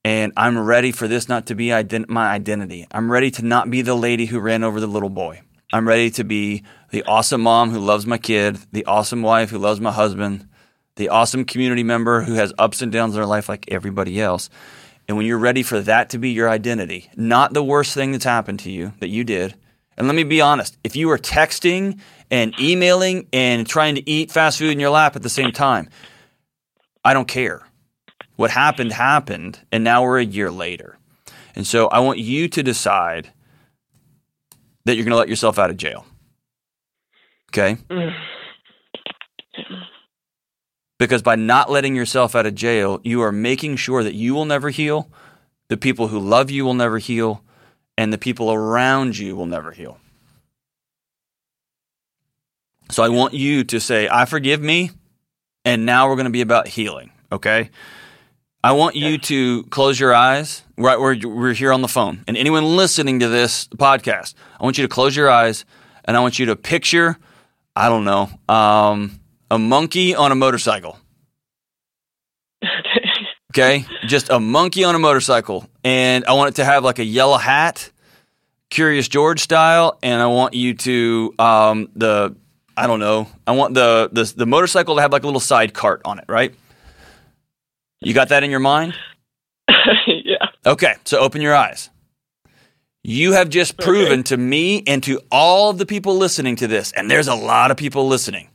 and 0.04 0.32
I'm 0.36 0.58
ready 0.58 0.92
for 0.92 1.08
this 1.08 1.28
not 1.28 1.46
to 1.46 1.54
be 1.54 1.66
ident- 1.68 2.08
my 2.08 2.30
identity. 2.30 2.86
I'm 2.90 3.10
ready 3.10 3.30
to 3.32 3.44
not 3.44 3.70
be 3.70 3.82
the 3.82 3.94
lady 3.94 4.26
who 4.26 4.40
ran 4.40 4.64
over 4.64 4.80
the 4.80 4.86
little 4.86 5.10
boy. 5.10 5.42
I'm 5.72 5.88
ready 5.88 6.10
to 6.12 6.24
be 6.24 6.62
the 6.90 7.02
awesome 7.04 7.42
mom 7.42 7.70
who 7.70 7.80
loves 7.80 8.06
my 8.06 8.18
kid, 8.18 8.58
the 8.72 8.84
awesome 8.84 9.22
wife 9.22 9.50
who 9.50 9.58
loves 9.58 9.80
my 9.80 9.92
husband, 9.92 10.48
the 10.94 11.08
awesome 11.08 11.44
community 11.44 11.82
member 11.82 12.22
who 12.22 12.34
has 12.34 12.52
ups 12.58 12.82
and 12.82 12.92
downs 12.92 13.14
in 13.14 13.20
their 13.20 13.26
life 13.26 13.48
like 13.48 13.66
everybody 13.68 14.20
else." 14.20 14.48
And 15.08 15.16
when 15.16 15.26
you're 15.26 15.38
ready 15.38 15.62
for 15.62 15.80
that 15.80 16.10
to 16.10 16.18
be 16.18 16.30
your 16.30 16.48
identity, 16.48 17.10
not 17.16 17.54
the 17.54 17.62
worst 17.62 17.94
thing 17.94 18.10
that's 18.10 18.24
happened 18.24 18.58
to 18.60 18.72
you 18.72 18.92
that 18.98 19.08
you 19.08 19.22
did, 19.22 19.54
and 19.96 20.06
let 20.06 20.14
me 20.14 20.24
be 20.24 20.40
honest, 20.40 20.76
if 20.84 20.94
you 20.96 21.08
were 21.08 21.18
texting 21.18 22.00
and 22.30 22.58
emailing 22.60 23.28
and 23.32 23.66
trying 23.66 23.94
to 23.94 24.08
eat 24.08 24.30
fast 24.30 24.58
food 24.58 24.70
in 24.70 24.80
your 24.80 24.90
lap 24.90 25.16
at 25.16 25.22
the 25.22 25.28
same 25.28 25.52
time, 25.52 25.88
I 27.04 27.14
don't 27.14 27.28
care. 27.28 27.66
What 28.36 28.50
happened 28.50 28.92
happened, 28.92 29.60
and 29.72 29.82
now 29.82 30.02
we're 30.02 30.18
a 30.18 30.24
year 30.24 30.50
later. 30.50 30.98
And 31.54 31.66
so 31.66 31.86
I 31.88 32.00
want 32.00 32.18
you 32.18 32.48
to 32.48 32.62
decide 32.62 33.32
that 34.84 34.94
you're 34.94 35.04
going 35.04 35.12
to 35.12 35.18
let 35.18 35.28
yourself 35.28 35.58
out 35.58 35.70
of 35.70 35.76
jail. 35.76 36.04
Okay? 37.50 37.78
Because 40.98 41.20
by 41.20 41.36
not 41.36 41.70
letting 41.70 41.94
yourself 41.94 42.34
out 42.34 42.46
of 42.46 42.54
jail, 42.54 43.00
you 43.04 43.20
are 43.20 43.30
making 43.30 43.76
sure 43.76 44.02
that 44.02 44.14
you 44.14 44.34
will 44.34 44.46
never 44.46 44.70
heal, 44.70 45.10
the 45.68 45.76
people 45.76 46.08
who 46.08 46.18
love 46.18 46.50
you 46.50 46.64
will 46.64 46.72
never 46.72 46.96
heal, 46.96 47.44
and 47.96 48.12
the 48.12 48.18
people 48.18 48.52
around 48.52 49.18
you 49.18 49.36
will 49.36 49.46
never 49.46 49.72
heal. 49.72 49.98
So 52.90 53.02
I 53.02 53.08
want 53.08 53.34
you 53.34 53.64
to 53.64 53.80
say, 53.80 54.08
I 54.08 54.26
forgive 54.26 54.60
me, 54.60 54.90
and 55.64 55.84
now 55.84 56.08
we're 56.08 56.14
going 56.14 56.26
to 56.26 56.30
be 56.30 56.40
about 56.40 56.68
healing, 56.68 57.10
okay? 57.32 57.70
I 58.62 58.72
want 58.72 58.96
you 58.96 59.18
to 59.18 59.64
close 59.64 59.98
your 59.98 60.14
eyes 60.14 60.62
right 60.76 60.98
where 60.98 61.16
we're 61.22 61.52
here 61.52 61.72
on 61.72 61.82
the 61.82 61.88
phone. 61.88 62.24
And 62.26 62.36
anyone 62.36 62.64
listening 62.64 63.20
to 63.20 63.28
this 63.28 63.68
podcast, 63.68 64.34
I 64.60 64.64
want 64.64 64.78
you 64.78 64.82
to 64.82 64.88
close 64.88 65.16
your 65.16 65.30
eyes 65.30 65.64
and 66.04 66.16
I 66.16 66.20
want 66.20 66.38
you 66.38 66.46
to 66.46 66.56
picture, 66.56 67.16
I 67.74 67.88
don't 67.88 68.04
know, 68.04 68.28
um, 68.48 69.20
a 69.50 69.58
monkey 69.58 70.14
on 70.14 70.32
a 70.32 70.34
motorcycle. 70.34 70.98
Okay, 73.58 73.86
just 74.06 74.28
a 74.28 74.38
monkey 74.38 74.84
on 74.84 74.94
a 74.94 74.98
motorcycle, 74.98 75.66
and 75.82 76.26
I 76.26 76.34
want 76.34 76.50
it 76.50 76.56
to 76.56 76.64
have 76.66 76.84
like 76.84 76.98
a 76.98 77.04
yellow 77.04 77.38
hat, 77.38 77.90
Curious 78.68 79.08
George 79.08 79.40
style, 79.40 79.98
and 80.02 80.20
I 80.20 80.26
want 80.26 80.52
you 80.52 80.74
to 80.74 81.34
um, 81.38 81.88
the 81.96 82.36
I 82.76 82.86
don't 82.86 83.00
know, 83.00 83.28
I 83.46 83.52
want 83.52 83.72
the, 83.72 84.10
the 84.12 84.24
the 84.36 84.44
motorcycle 84.44 84.96
to 84.96 85.00
have 85.00 85.10
like 85.10 85.22
a 85.22 85.26
little 85.26 85.40
side 85.40 85.72
cart 85.72 86.02
on 86.04 86.18
it, 86.18 86.26
right? 86.28 86.54
You 88.00 88.12
got 88.12 88.28
that 88.28 88.44
in 88.44 88.50
your 88.50 88.60
mind? 88.60 88.94
yeah 90.06 90.48
Okay, 90.66 90.96
so 91.06 91.18
open 91.20 91.40
your 91.40 91.54
eyes. 91.54 91.88
You 93.02 93.32
have 93.32 93.48
just 93.48 93.78
proven 93.78 94.22
to 94.24 94.36
me 94.36 94.82
and 94.86 95.02
to 95.04 95.22
all 95.30 95.70
of 95.70 95.78
the 95.78 95.86
people 95.86 96.16
listening 96.16 96.56
to 96.56 96.66
this, 96.66 96.92
and 96.92 97.10
there's 97.10 97.28
a 97.28 97.34
lot 97.34 97.70
of 97.70 97.78
people 97.78 98.06
listening, 98.06 98.50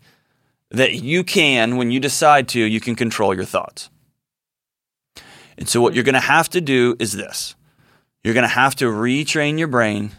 that 0.70 0.94
you 0.94 1.24
can, 1.24 1.78
when 1.78 1.90
you 1.90 2.00
decide 2.00 2.48
to, 2.50 2.60
you 2.60 2.80
can 2.80 2.96
control 2.96 3.34
your 3.34 3.46
thoughts. 3.46 3.90
And 5.62 5.70
so, 5.70 5.80
what 5.80 5.94
you're 5.94 6.04
going 6.04 6.16
to 6.16 6.20
have 6.20 6.50
to 6.50 6.60
do 6.60 6.96
is 6.98 7.12
this 7.12 7.54
you're 8.24 8.34
going 8.34 8.42
to 8.42 8.48
have 8.48 8.76
to 8.78 8.86
retrain 8.86 9.60
your 9.60 9.68
brain 9.68 10.10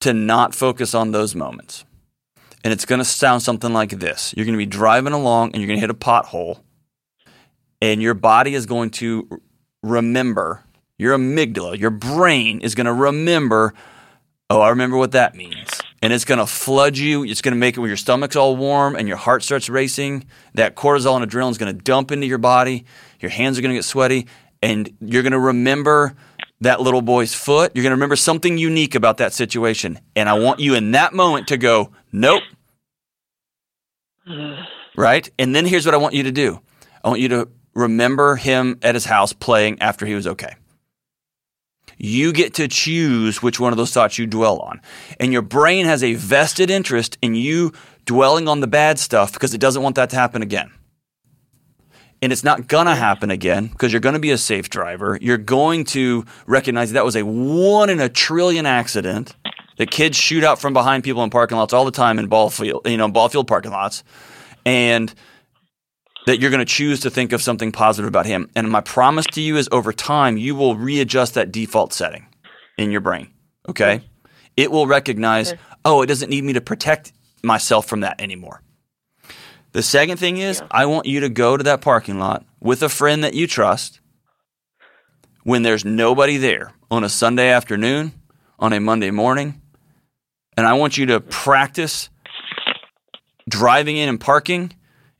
to 0.00 0.12
not 0.12 0.52
focus 0.52 0.96
on 0.96 1.12
those 1.12 1.36
moments. 1.36 1.84
And 2.64 2.72
it's 2.72 2.84
going 2.84 2.98
to 2.98 3.04
sound 3.04 3.44
something 3.44 3.72
like 3.72 3.90
this 3.90 4.34
you're 4.36 4.44
going 4.44 4.54
to 4.54 4.58
be 4.58 4.66
driving 4.66 5.12
along 5.12 5.52
and 5.52 5.62
you're 5.62 5.68
going 5.68 5.76
to 5.76 5.80
hit 5.80 5.90
a 5.90 5.94
pothole, 5.94 6.58
and 7.80 8.02
your 8.02 8.14
body 8.14 8.56
is 8.56 8.66
going 8.66 8.90
to 8.90 9.40
remember, 9.84 10.64
your 10.98 11.16
amygdala, 11.16 11.78
your 11.78 11.90
brain 11.90 12.60
is 12.60 12.74
going 12.74 12.86
to 12.86 12.92
remember, 12.92 13.74
oh, 14.50 14.60
I 14.60 14.70
remember 14.70 14.96
what 14.96 15.12
that 15.12 15.36
means. 15.36 15.68
And 16.02 16.12
it's 16.12 16.24
going 16.24 16.38
to 16.38 16.46
flood 16.46 16.96
you. 16.96 17.22
It's 17.22 17.42
going 17.42 17.54
to 17.54 17.58
make 17.58 17.76
it 17.76 17.80
where 17.80 17.88
your 17.88 17.96
stomach's 17.96 18.34
all 18.34 18.56
warm 18.56 18.96
and 18.96 19.06
your 19.06 19.16
heart 19.16 19.44
starts 19.44 19.68
racing. 19.68 20.26
That 20.54 20.74
cortisol 20.74 21.20
and 21.20 21.30
adrenaline 21.30 21.52
is 21.52 21.58
going 21.58 21.76
to 21.76 21.80
dump 21.80 22.10
into 22.10 22.26
your 22.26 22.38
body. 22.38 22.84
Your 23.20 23.30
hands 23.30 23.58
are 23.58 23.62
going 23.62 23.70
to 23.70 23.76
get 23.76 23.84
sweaty. 23.84 24.26
And 24.62 24.90
you're 25.00 25.22
going 25.22 25.32
to 25.32 25.38
remember 25.38 26.14
that 26.60 26.80
little 26.80 27.02
boy's 27.02 27.34
foot. 27.34 27.72
You're 27.74 27.82
going 27.82 27.90
to 27.90 27.96
remember 27.96 28.16
something 28.16 28.58
unique 28.58 28.94
about 28.94 29.18
that 29.18 29.32
situation. 29.32 30.00
And 30.16 30.28
I 30.28 30.34
want 30.34 30.60
you 30.60 30.74
in 30.74 30.90
that 30.92 31.12
moment 31.14 31.48
to 31.48 31.56
go, 31.56 31.92
nope. 32.12 32.42
Right? 34.96 35.30
And 35.38 35.54
then 35.54 35.64
here's 35.64 35.86
what 35.86 35.94
I 35.94 35.98
want 35.98 36.14
you 36.14 36.24
to 36.24 36.32
do 36.32 36.60
I 37.04 37.08
want 37.08 37.20
you 37.20 37.28
to 37.28 37.48
remember 37.72 38.34
him 38.34 38.80
at 38.82 38.96
his 38.96 39.04
house 39.04 39.32
playing 39.32 39.80
after 39.80 40.04
he 40.06 40.14
was 40.14 40.26
okay. 40.26 40.56
You 41.96 42.32
get 42.32 42.54
to 42.54 42.68
choose 42.68 43.42
which 43.42 43.60
one 43.60 43.72
of 43.72 43.76
those 43.76 43.92
thoughts 43.92 44.18
you 44.18 44.26
dwell 44.26 44.58
on. 44.58 44.80
And 45.18 45.32
your 45.32 45.42
brain 45.42 45.86
has 45.86 46.02
a 46.02 46.14
vested 46.14 46.70
interest 46.70 47.16
in 47.22 47.34
you 47.34 47.72
dwelling 48.04 48.48
on 48.48 48.60
the 48.60 48.66
bad 48.66 48.98
stuff 48.98 49.32
because 49.32 49.54
it 49.54 49.60
doesn't 49.60 49.82
want 49.82 49.96
that 49.96 50.10
to 50.10 50.16
happen 50.16 50.42
again. 50.42 50.70
And 52.20 52.32
it's 52.32 52.42
not 52.42 52.66
gonna 52.66 52.96
happen 52.96 53.30
again 53.30 53.68
because 53.68 53.92
you're 53.92 54.00
gonna 54.00 54.18
be 54.18 54.30
a 54.30 54.38
safe 54.38 54.70
driver. 54.70 55.18
You're 55.20 55.38
going 55.38 55.84
to 55.86 56.24
recognize 56.46 56.92
that, 56.92 57.04
was 57.04 57.16
a 57.16 57.22
one 57.24 57.90
in 57.90 58.00
a 58.00 58.08
trillion 58.08 58.66
accident. 58.66 59.34
That 59.76 59.92
kids 59.92 60.16
shoot 60.16 60.42
out 60.42 60.60
from 60.60 60.72
behind 60.72 61.04
people 61.04 61.22
in 61.22 61.30
parking 61.30 61.56
lots 61.56 61.72
all 61.72 61.84
the 61.84 61.92
time 61.92 62.18
in 62.18 62.26
ball 62.26 62.50
field, 62.50 62.84
you 62.84 62.96
know, 62.96 63.08
ball 63.08 63.28
field 63.28 63.46
parking 63.46 63.70
lots, 63.70 64.02
and 64.66 65.14
that 66.26 66.40
you're 66.40 66.50
going 66.50 66.58
to 66.58 66.64
choose 66.64 66.98
to 67.00 67.10
think 67.10 67.32
of 67.32 67.40
something 67.40 67.70
positive 67.70 68.08
about 68.08 68.26
him. 68.26 68.50
And 68.56 68.68
my 68.68 68.80
promise 68.80 69.24
to 69.26 69.40
you 69.40 69.56
is 69.56 69.68
over 69.70 69.92
time, 69.92 70.36
you 70.36 70.56
will 70.56 70.74
readjust 70.74 71.34
that 71.34 71.52
default 71.52 71.92
setting 71.92 72.26
in 72.76 72.90
your 72.90 73.00
brain. 73.00 73.32
Okay. 73.68 74.02
It 74.56 74.72
will 74.72 74.88
recognize, 74.88 75.54
oh, 75.84 76.02
it 76.02 76.06
doesn't 76.06 76.28
need 76.28 76.42
me 76.42 76.54
to 76.54 76.60
protect 76.60 77.12
myself 77.44 77.86
from 77.86 78.00
that 78.00 78.20
anymore. 78.20 78.62
The 79.72 79.82
second 79.82 80.18
thing 80.18 80.38
is, 80.38 80.62
I 80.70 80.86
want 80.86 81.06
you 81.06 81.20
to 81.20 81.28
go 81.28 81.56
to 81.56 81.64
that 81.64 81.80
parking 81.80 82.18
lot 82.18 82.44
with 82.60 82.82
a 82.82 82.88
friend 82.88 83.22
that 83.24 83.34
you 83.34 83.46
trust 83.46 84.00
when 85.44 85.62
there's 85.62 85.84
nobody 85.84 86.36
there 86.36 86.72
on 86.90 87.04
a 87.04 87.08
Sunday 87.08 87.50
afternoon, 87.50 88.12
on 88.58 88.72
a 88.72 88.80
Monday 88.80 89.10
morning. 89.10 89.60
And 90.56 90.66
I 90.66 90.72
want 90.74 90.96
you 90.98 91.06
to 91.06 91.20
practice 91.20 92.08
driving 93.48 93.96
in 93.96 94.08
and 94.08 94.20
parking 94.20 94.72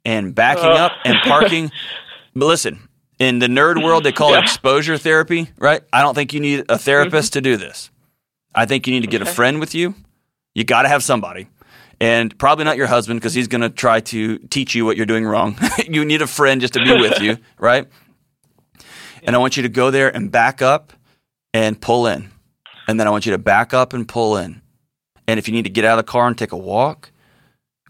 and 0.05 0.35
backing 0.35 0.65
Uh. 0.65 0.87
up 0.87 0.93
and 1.05 1.17
parking. 1.25 1.71
but 2.35 2.47
listen, 2.47 2.89
in 3.19 3.39
the 3.39 3.47
nerd 3.47 3.83
world, 3.85 4.05
they 4.05 4.13
call 4.13 4.35
it 4.35 4.43
exposure 4.43 4.97
therapy, 4.99 5.51
right? 5.59 5.83
I 5.93 6.03
don't 6.03 6.15
think 6.15 6.33
you 6.33 6.41
need 6.41 6.65
a 6.69 6.79
therapist 6.79 7.35
to 7.35 7.41
do 7.41 7.57
this. 7.57 7.91
I 8.55 8.65
think 8.67 8.87
you 8.87 8.93
need 8.95 9.03
to 9.03 9.07
get 9.09 9.23
a 9.23 9.27
friend 9.27 9.61
with 9.61 9.75
you. 9.75 9.95
You 10.55 10.65
got 10.65 10.83
to 10.83 10.89
have 10.89 11.03
somebody. 11.03 11.49
And 12.01 12.37
probably 12.39 12.65
not 12.65 12.77
your 12.77 12.87
husband 12.87 13.21
because 13.21 13.35
he's 13.35 13.49
going 13.49 13.63
to 13.63 13.71
try 13.71 14.01
to 14.01 14.39
teach 14.39 14.75
you 14.75 14.85
what 14.85 14.97
you're 14.97 15.07
doing 15.07 15.25
wrong. 15.25 15.59
you 15.89 16.05
need 16.05 16.23
a 16.23 16.27
friend 16.27 16.61
just 16.61 16.75
to 16.75 16.85
be 16.85 16.93
with 16.93 17.21
you, 17.21 17.39
right? 17.59 17.89
And 19.25 19.35
I 19.35 19.39
want 19.39 19.57
you 19.57 19.65
to 19.65 19.69
go 19.69 19.91
there 19.91 20.15
and 20.15 20.31
back 20.31 20.63
up 20.63 20.93
and 21.53 21.81
pull 21.81 22.07
in. 22.07 22.31
And 22.87 22.99
then 22.99 23.07
I 23.07 23.11
want 23.11 23.27
you 23.27 23.33
to 23.33 23.39
back 23.39 23.75
up 23.75 23.93
and 23.93 24.07
pull 24.09 24.37
in. 24.37 24.63
And 25.27 25.39
if 25.39 25.49
you 25.49 25.55
need 25.55 25.65
to 25.65 25.71
get 25.71 25.85
out 25.85 25.99
of 25.99 26.07
the 26.07 26.11
car 26.11 26.27
and 26.27 26.39
take 26.39 26.53
a 26.53 26.57
walk, 26.57 27.11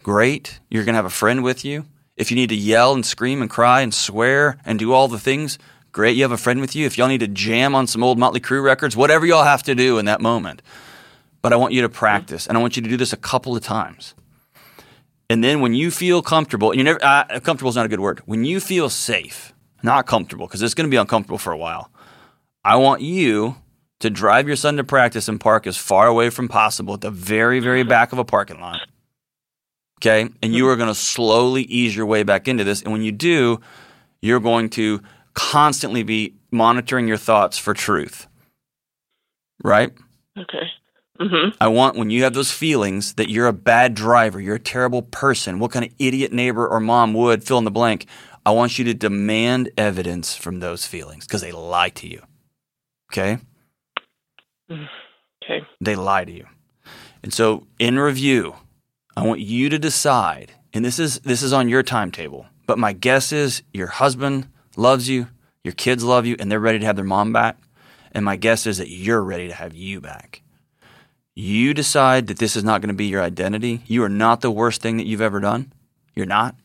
great. 0.01 0.59
You're 0.69 0.83
going 0.83 0.93
to 0.93 0.97
have 0.97 1.05
a 1.05 1.09
friend 1.09 1.43
with 1.43 1.63
you. 1.63 1.85
If 2.17 2.31
you 2.31 2.35
need 2.35 2.49
to 2.49 2.55
yell 2.55 2.93
and 2.93 3.05
scream 3.05 3.41
and 3.41 3.49
cry 3.49 3.81
and 3.81 3.93
swear 3.93 4.57
and 4.65 4.77
do 4.77 4.91
all 4.91 5.07
the 5.07 5.19
things, 5.19 5.57
great. 5.93 6.17
You 6.17 6.23
have 6.23 6.33
a 6.33 6.37
friend 6.37 6.59
with 6.59 6.75
you. 6.75 6.85
If 6.85 6.97
y'all 6.97 7.07
need 7.07 7.21
to 7.21 7.27
jam 7.27 7.75
on 7.75 7.87
some 7.87 8.03
old 8.03 8.19
Motley 8.19 8.41
Crue 8.41 8.61
records, 8.61 8.97
whatever 8.97 9.25
y'all 9.25 9.45
have 9.45 9.63
to 9.63 9.75
do 9.75 9.99
in 9.99 10.05
that 10.05 10.19
moment. 10.19 10.61
But 11.41 11.53
I 11.53 11.55
want 11.55 11.73
you 11.73 11.81
to 11.81 11.89
mm-hmm. 11.89 11.97
practice, 11.97 12.47
and 12.47 12.57
I 12.57 12.61
want 12.61 12.75
you 12.75 12.83
to 12.83 12.89
do 12.89 12.97
this 12.97 13.13
a 13.13 13.17
couple 13.17 13.55
of 13.55 13.63
times. 13.63 14.13
And 15.29 15.43
then 15.43 15.61
when 15.61 15.73
you 15.73 15.91
feel 15.91 16.21
comfortable, 16.21 16.75
you 16.75 16.83
never 16.83 16.99
uh, 17.03 17.39
comfortable 17.41 17.69
is 17.69 17.75
not 17.75 17.85
a 17.85 17.89
good 17.89 17.99
word. 17.99 18.21
When 18.25 18.43
you 18.45 18.59
feel 18.59 18.89
safe, 18.89 19.53
not 19.83 20.07
comfortable, 20.07 20.47
because 20.47 20.61
it's 20.61 20.73
going 20.73 20.87
to 20.87 20.91
be 20.91 20.97
uncomfortable 20.97 21.37
for 21.37 21.53
a 21.53 21.57
while. 21.57 21.91
I 22.65 22.75
want 22.75 23.01
you 23.01 23.55
to 23.99 24.09
drive 24.09 24.47
your 24.47 24.55
son 24.55 24.77
to 24.77 24.83
practice 24.83 25.27
and 25.27 25.39
park 25.39 25.67
as 25.67 25.77
far 25.77 26.07
away 26.07 26.29
from 26.29 26.47
possible 26.47 26.95
at 26.95 27.01
the 27.01 27.11
very, 27.11 27.59
very 27.59 27.81
mm-hmm. 27.81 27.89
back 27.89 28.11
of 28.11 28.19
a 28.19 28.25
parking 28.25 28.59
lot. 28.59 28.81
Okay, 29.99 30.29
and 30.41 30.53
you 30.53 30.63
mm-hmm. 30.63 30.71
are 30.71 30.75
going 30.77 30.87
to 30.87 30.95
slowly 30.95 31.63
ease 31.63 31.95
your 31.95 32.05
way 32.05 32.23
back 32.23 32.47
into 32.47 32.63
this. 32.63 32.81
And 32.81 32.91
when 32.91 33.01
you 33.01 33.11
do, 33.11 33.59
you're 34.21 34.39
going 34.39 34.69
to 34.71 35.01
constantly 35.33 36.03
be 36.03 36.35
monitoring 36.51 37.07
your 37.07 37.17
thoughts 37.17 37.57
for 37.57 37.73
truth. 37.73 38.27
Right? 39.63 39.91
Okay. 40.37 40.71
Mm-hmm. 41.19 41.57
I 41.59 41.67
want 41.67 41.97
when 41.97 42.09
you 42.09 42.23
have 42.23 42.33
those 42.33 42.51
feelings 42.51 43.13
that 43.15 43.29
you're 43.29 43.47
a 43.47 43.53
bad 43.53 43.93
driver, 43.93 44.39
you're 44.39 44.55
a 44.55 44.59
terrible 44.59 45.01
person, 45.01 45.59
what 45.59 45.71
kind 45.71 45.83
of 45.85 45.91
idiot 45.99 46.31
neighbor 46.31 46.65
or 46.65 46.79
mom 46.79 47.13
would 47.13 47.43
fill 47.43 47.57
in 47.57 47.65
the 47.65 47.71
blank. 47.71 48.05
I 48.45 48.51
want 48.51 48.79
you 48.79 48.85
to 48.85 48.93
demand 48.93 49.69
evidence 49.77 50.35
from 50.35 50.59
those 50.59 50.85
feelings 50.85 51.27
because 51.27 51.41
they 51.41 51.51
lie 51.51 51.89
to 51.89 52.07
you. 52.07 52.21
Okay? 53.11 53.37
Okay. 55.41 55.65
They 55.81 55.95
lie 55.95 56.25
to 56.25 56.31
you. 56.31 56.45
And 57.23 57.33
so 57.33 57.65
in 57.79 57.97
review, 57.97 58.55
I 59.17 59.25
want 59.25 59.39
you 59.39 59.69
to 59.69 59.79
decide, 59.79 60.51
and 60.73 60.85
this 60.85 60.99
is 60.99 61.19
this 61.21 61.41
is 61.41 61.53
on 61.53 61.69
your 61.69 61.81
timetable, 61.81 62.45
but 62.67 62.77
my 62.77 62.93
guess 62.93 63.31
is 63.31 63.63
your 63.73 63.87
husband 63.87 64.47
loves 64.77 65.09
you, 65.09 65.27
your 65.63 65.73
kids 65.73 66.03
love 66.03 66.27
you, 66.27 66.35
and 66.39 66.51
they're 66.51 66.59
ready 66.59 66.77
to 66.77 66.85
have 66.85 66.97
their 66.97 67.05
mom 67.05 67.33
back. 67.33 67.57
And 68.11 68.23
my 68.23 68.35
guess 68.35 68.67
is 68.67 68.77
that 68.77 68.89
you're 68.89 69.23
ready 69.23 69.47
to 69.47 69.53
have 69.55 69.73
you 69.73 70.01
back. 70.01 70.38
You 71.35 71.73
decide 71.73 72.27
that 72.27 72.37
this 72.37 72.55
is 72.55 72.63
not 72.63 72.81
going 72.81 72.89
to 72.89 72.93
be 72.93 73.07
your 73.07 73.21
identity. 73.21 73.83
You 73.85 74.03
are 74.03 74.09
not 74.09 74.41
the 74.41 74.51
worst 74.51 74.81
thing 74.81 74.97
that 74.97 75.05
you've 75.05 75.21
ever 75.21 75.39
done. 75.39 75.71
You're 76.15 76.25
not. 76.25 76.55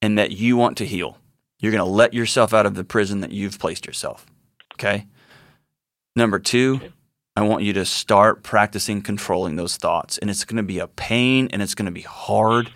And 0.00 0.18
that 0.18 0.32
you 0.32 0.56
want 0.56 0.78
to 0.78 0.86
heal. 0.86 1.18
You're 1.58 1.72
going 1.72 1.84
to 1.84 1.90
let 1.90 2.14
yourself 2.14 2.54
out 2.54 2.66
of 2.66 2.74
the 2.74 2.84
prison 2.84 3.20
that 3.20 3.32
you've 3.32 3.58
placed 3.58 3.86
yourself. 3.86 4.26
Okay? 4.74 5.06
Number 6.14 6.38
two, 6.38 6.80
I 7.36 7.42
want 7.42 7.62
you 7.62 7.72
to 7.74 7.84
start 7.84 8.42
practicing 8.42 9.02
controlling 9.02 9.56
those 9.56 9.76
thoughts. 9.76 10.18
And 10.18 10.30
it's 10.30 10.44
going 10.44 10.56
to 10.56 10.62
be 10.62 10.78
a 10.78 10.88
pain 10.88 11.48
and 11.52 11.62
it's 11.62 11.74
going 11.74 11.86
to 11.86 11.92
be 11.92 12.02
hard, 12.02 12.70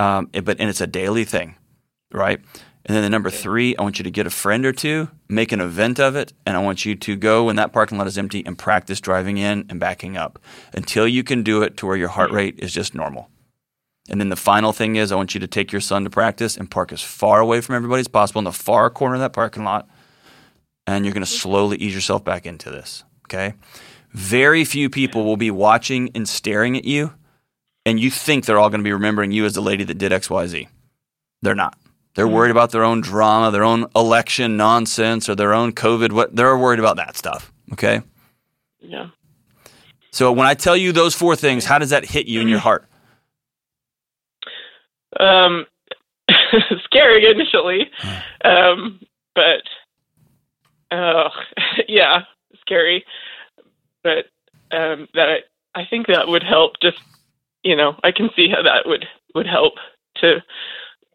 um, 0.00 0.30
but 0.32 0.60
and 0.60 0.70
it's 0.70 0.80
a 0.80 0.86
daily 0.86 1.24
thing, 1.24 1.56
right? 2.12 2.40
And 2.88 2.96
then 2.96 3.02
the 3.02 3.10
number 3.10 3.28
three, 3.28 3.76
I 3.76 3.82
want 3.82 3.98
you 3.98 4.02
to 4.04 4.10
get 4.10 4.26
a 4.26 4.30
friend 4.30 4.64
or 4.64 4.72
two, 4.72 5.10
make 5.28 5.52
an 5.52 5.60
event 5.60 6.00
of 6.00 6.16
it, 6.16 6.32
and 6.46 6.56
I 6.56 6.60
want 6.60 6.86
you 6.86 6.94
to 6.96 7.16
go 7.16 7.44
when 7.44 7.56
that 7.56 7.70
parking 7.70 7.98
lot 7.98 8.06
is 8.06 8.16
empty 8.16 8.42
and 8.46 8.56
practice 8.56 8.98
driving 8.98 9.36
in 9.36 9.66
and 9.68 9.78
backing 9.78 10.16
up 10.16 10.38
until 10.72 11.06
you 11.06 11.22
can 11.22 11.42
do 11.42 11.62
it 11.62 11.76
to 11.76 11.86
where 11.86 11.98
your 11.98 12.08
heart 12.08 12.30
rate 12.30 12.54
is 12.58 12.72
just 12.72 12.94
normal. 12.94 13.28
And 14.08 14.18
then 14.18 14.30
the 14.30 14.36
final 14.36 14.72
thing 14.72 14.96
is, 14.96 15.12
I 15.12 15.16
want 15.16 15.34
you 15.34 15.40
to 15.40 15.46
take 15.46 15.70
your 15.70 15.82
son 15.82 16.04
to 16.04 16.10
practice 16.10 16.56
and 16.56 16.70
park 16.70 16.90
as 16.90 17.02
far 17.02 17.40
away 17.40 17.60
from 17.60 17.74
everybody 17.74 18.00
as 18.00 18.08
possible 18.08 18.38
in 18.38 18.46
the 18.46 18.52
far 18.52 18.88
corner 18.88 19.16
of 19.16 19.20
that 19.20 19.34
parking 19.34 19.64
lot. 19.64 19.86
And 20.86 21.04
you're 21.04 21.12
going 21.12 21.26
to 21.26 21.30
slowly 21.30 21.76
ease 21.76 21.94
yourself 21.94 22.24
back 22.24 22.46
into 22.46 22.70
this. 22.70 23.04
Okay. 23.26 23.52
Very 24.12 24.64
few 24.64 24.88
people 24.88 25.24
will 25.24 25.36
be 25.36 25.50
watching 25.50 26.10
and 26.14 26.26
staring 26.26 26.74
at 26.74 26.86
you, 26.86 27.12
and 27.84 28.00
you 28.00 28.10
think 28.10 28.46
they're 28.46 28.58
all 28.58 28.70
going 28.70 28.80
to 28.80 28.84
be 28.84 28.94
remembering 28.94 29.30
you 29.30 29.44
as 29.44 29.52
the 29.52 29.60
lady 29.60 29.84
that 29.84 29.98
did 29.98 30.10
XYZ. 30.10 30.68
They're 31.42 31.54
not. 31.54 31.76
They're 32.18 32.26
worried 32.26 32.50
about 32.50 32.72
their 32.72 32.82
own 32.82 33.00
drama, 33.00 33.52
their 33.52 33.62
own 33.62 33.86
election 33.94 34.56
nonsense, 34.56 35.28
or 35.28 35.36
their 35.36 35.54
own 35.54 35.70
COVID. 35.70 36.10
What 36.10 36.34
they're 36.34 36.58
worried 36.58 36.80
about 36.80 36.96
that 36.96 37.16
stuff. 37.16 37.52
Okay. 37.72 38.02
Yeah. 38.80 39.10
So 40.10 40.32
when 40.32 40.44
I 40.44 40.54
tell 40.54 40.76
you 40.76 40.90
those 40.90 41.14
four 41.14 41.36
things, 41.36 41.64
how 41.64 41.78
does 41.78 41.90
that 41.90 42.04
hit 42.04 42.26
you 42.26 42.40
in 42.40 42.48
your 42.48 42.58
heart? 42.58 42.86
Um, 45.20 45.66
scary 46.86 47.30
initially, 47.30 47.88
um, 48.44 48.98
but 49.36 49.62
uh, 50.90 51.30
yeah, 51.86 52.22
scary. 52.62 53.04
But 54.02 54.26
um, 54.72 55.06
that 55.14 55.28
I, 55.28 55.80
I 55.82 55.86
think 55.88 56.08
that 56.08 56.26
would 56.26 56.42
help. 56.42 56.80
Just 56.82 56.98
you 57.62 57.76
know, 57.76 57.94
I 58.02 58.10
can 58.10 58.28
see 58.34 58.48
how 58.48 58.64
that 58.64 58.88
would 58.88 59.04
would 59.36 59.46
help 59.46 59.74
to 60.16 60.42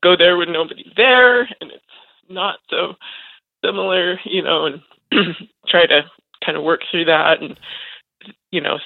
go 0.04 0.16
there 0.18 0.38
with 0.38 0.50
nobody 0.50 0.86
there, 0.96 1.42
and 1.42 1.72
it's 1.72 1.84
not 2.30 2.60
so 2.70 2.94
similar, 3.63 4.20
you 4.26 4.44
know, 4.44 4.66
and 4.66 4.82
try 5.68 5.86
to 5.86 6.02
kind 6.46 6.58
of 6.58 6.63
work 6.63 6.82
through 6.92 7.06
that, 7.06 7.42
and 7.42 7.58
you 8.52 8.62
know, 8.62 8.78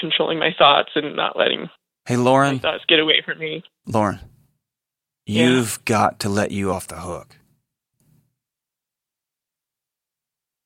controlling 0.00 0.38
my 0.38 0.54
thoughts 0.58 0.90
and 0.94 1.14
not 1.14 1.38
letting 1.38 1.68
Hey, 2.06 2.16
my 2.16 2.22
Lauren, 2.22 2.58
thoughts 2.58 2.84
get 2.88 3.00
away 3.00 3.22
from 3.24 3.38
me. 3.38 3.62
Lauren, 3.86 4.18
you've 5.26 5.84
got 5.84 6.20
to 6.20 6.28
let 6.28 6.50
you 6.50 6.72
off 6.72 6.88
the 6.88 7.00
hook. 7.00 7.36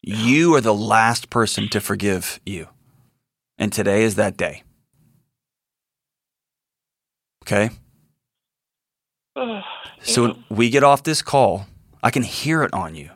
You 0.03 0.55
are 0.55 0.61
the 0.61 0.75
last 0.75 1.31
person 1.31 1.69
to 1.69 1.81
forgive 1.81 2.41
you. 2.45 2.69
And 3.57 3.73
today 3.73 4.03
is 4.03 4.17
that 4.17 4.37
day. 4.37 4.65
Okay? 7.45 7.71
So 10.05 10.23
when 10.23 10.45
we 10.51 10.69
get 10.69 10.83
off 10.83 11.05
this 11.05 11.23
call, 11.23 11.67
I 12.03 12.11
can 12.11 12.25
hear 12.25 12.65
it 12.65 12.75
on 12.75 12.97
you. 12.97 13.11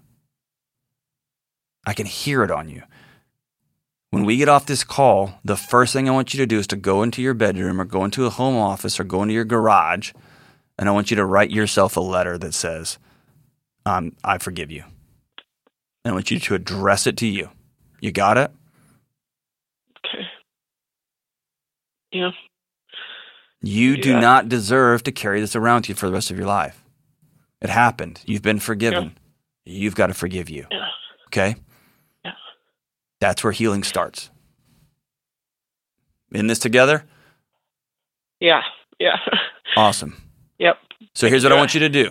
I 1.85 1.95
can 1.95 2.07
hear 2.07 2.45
it 2.45 2.51
on 2.51 2.69
you. 2.69 2.83
When 4.11 4.25
we 4.25 4.37
get 4.37 4.49
off 4.49 4.67
this 4.67 4.85
call, 4.85 5.41
the 5.45 5.57
first 5.57 5.93
thing 5.93 6.09
I 6.09 6.13
want 6.13 6.33
you 6.33 6.39
to 6.39 6.47
do 6.47 6.59
is 6.61 6.67
to 6.69 6.77
go 6.77 7.03
into 7.03 7.21
your 7.21 7.35
bedroom 7.35 7.81
or 7.81 7.85
go 7.85 8.05
into 8.05 8.25
a 8.25 8.31
home 8.31 8.57
office 8.57 9.01
or 9.01 9.05
go 9.05 9.23
into 9.23 9.35
your 9.35 9.45
garage, 9.45 10.13
and 10.79 10.89
I 10.89 10.93
want 10.93 11.11
you 11.11 11.17
to 11.17 11.25
write 11.25 11.51
yourself 11.51 11.97
a 11.97 12.01
letter 12.01 12.39
that 12.39 12.55
says, 12.55 12.99
um, 13.85 14.13
I 14.23 14.39
forgive 14.39 14.71
you. 14.71 14.85
And 16.05 16.13
I 16.13 16.15
want 16.15 16.31
you 16.31 16.39
to 16.39 16.55
address 16.55 17.07
it 17.07 17.17
to 17.19 17.27
you. 17.27 17.51
You 18.01 18.13
got 18.13 18.39
it? 18.39 18.53
okay. 20.07 20.25
Yeah. 22.13 22.31
You 23.67 23.97
do 24.01 24.11
Yeah. 24.11 24.21
not 24.21 24.49
deserve 24.49 25.03
to 25.05 25.13
carry 25.13 25.41
this 25.41 25.57
around 25.57 25.83
with 25.83 25.89
you 25.91 25.95
for 25.95 26.07
the 26.07 26.13
rest 26.13 26.31
of 26.31 26.39
your 26.39 26.47
life. 26.47 26.83
It 27.61 27.69
happened. 27.71 28.21
You've 28.27 28.43
been 28.43 28.61
forgiven. 28.61 29.17
You've 29.65 29.95
got 29.97 30.07
to 30.09 30.15
forgive 30.15 30.49
you. 30.49 30.67
Yeah. 30.71 30.89
Okay? 31.29 31.57
Yeah. 32.25 32.33
That's 33.21 33.43
where 33.43 33.53
healing 33.53 33.83
starts. 33.83 34.31
In 36.33 36.47
this 36.47 36.59
together? 36.59 37.05
Yeah. 38.41 38.63
Yeah. 38.99 39.17
Awesome. 39.77 40.17
yep. 40.59 40.79
So 41.15 41.29
here's 41.29 41.43
what 41.43 41.53
I 41.53 41.57
want 41.57 41.75
you 41.75 41.81
to 41.81 41.91
do. 41.91 42.11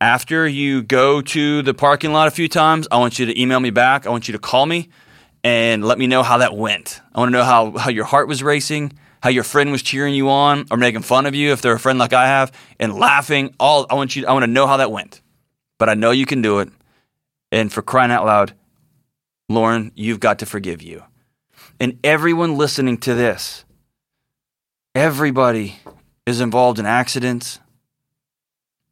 After 0.00 0.46
you 0.46 0.80
go 0.82 1.20
to 1.22 1.60
the 1.62 1.74
parking 1.74 2.12
lot 2.12 2.28
a 2.28 2.30
few 2.30 2.46
times, 2.48 2.86
I 2.92 2.98
want 2.98 3.18
you 3.18 3.26
to 3.26 3.40
email 3.40 3.58
me 3.58 3.70
back. 3.70 4.06
I 4.06 4.10
want 4.10 4.28
you 4.28 4.32
to 4.32 4.38
call 4.38 4.64
me 4.66 4.90
and 5.42 5.84
let 5.84 5.98
me 5.98 6.06
know 6.06 6.22
how 6.22 6.38
that 6.38 6.56
went. 6.56 7.00
I 7.12 7.18
want 7.18 7.30
to 7.32 7.38
know 7.38 7.42
how, 7.42 7.76
how 7.76 7.90
your 7.90 8.04
heart 8.04 8.28
was 8.28 8.44
racing, 8.44 8.92
how 9.24 9.30
your 9.30 9.42
friend 9.42 9.72
was 9.72 9.80
cheering 9.82 10.14
you 10.14 10.28
on 10.28 10.66
or 10.70 10.76
making 10.76 11.00
fun 11.00 11.24
of 11.24 11.34
you 11.34 11.52
if 11.52 11.62
they're 11.62 11.72
a 11.72 11.80
friend 11.80 11.98
like 11.98 12.12
I 12.12 12.26
have, 12.26 12.52
and 12.78 12.92
laughing. 12.92 13.54
All 13.58 13.86
I 13.88 13.94
want 13.94 14.14
you 14.14 14.26
I 14.26 14.34
want 14.34 14.42
to 14.42 14.50
know 14.50 14.66
how 14.66 14.76
that 14.76 14.92
went. 14.92 15.22
But 15.78 15.88
I 15.88 15.94
know 15.94 16.10
you 16.10 16.26
can 16.26 16.42
do 16.42 16.58
it. 16.58 16.68
And 17.50 17.72
for 17.72 17.80
crying 17.80 18.10
out 18.10 18.26
loud, 18.26 18.52
Lauren, 19.48 19.92
you've 19.94 20.20
got 20.20 20.40
to 20.40 20.46
forgive 20.46 20.82
you. 20.82 21.04
And 21.80 21.98
everyone 22.04 22.58
listening 22.58 22.98
to 22.98 23.14
this, 23.14 23.64
everybody 24.94 25.76
is 26.26 26.42
involved 26.42 26.78
in 26.78 26.84
accidents. 26.84 27.60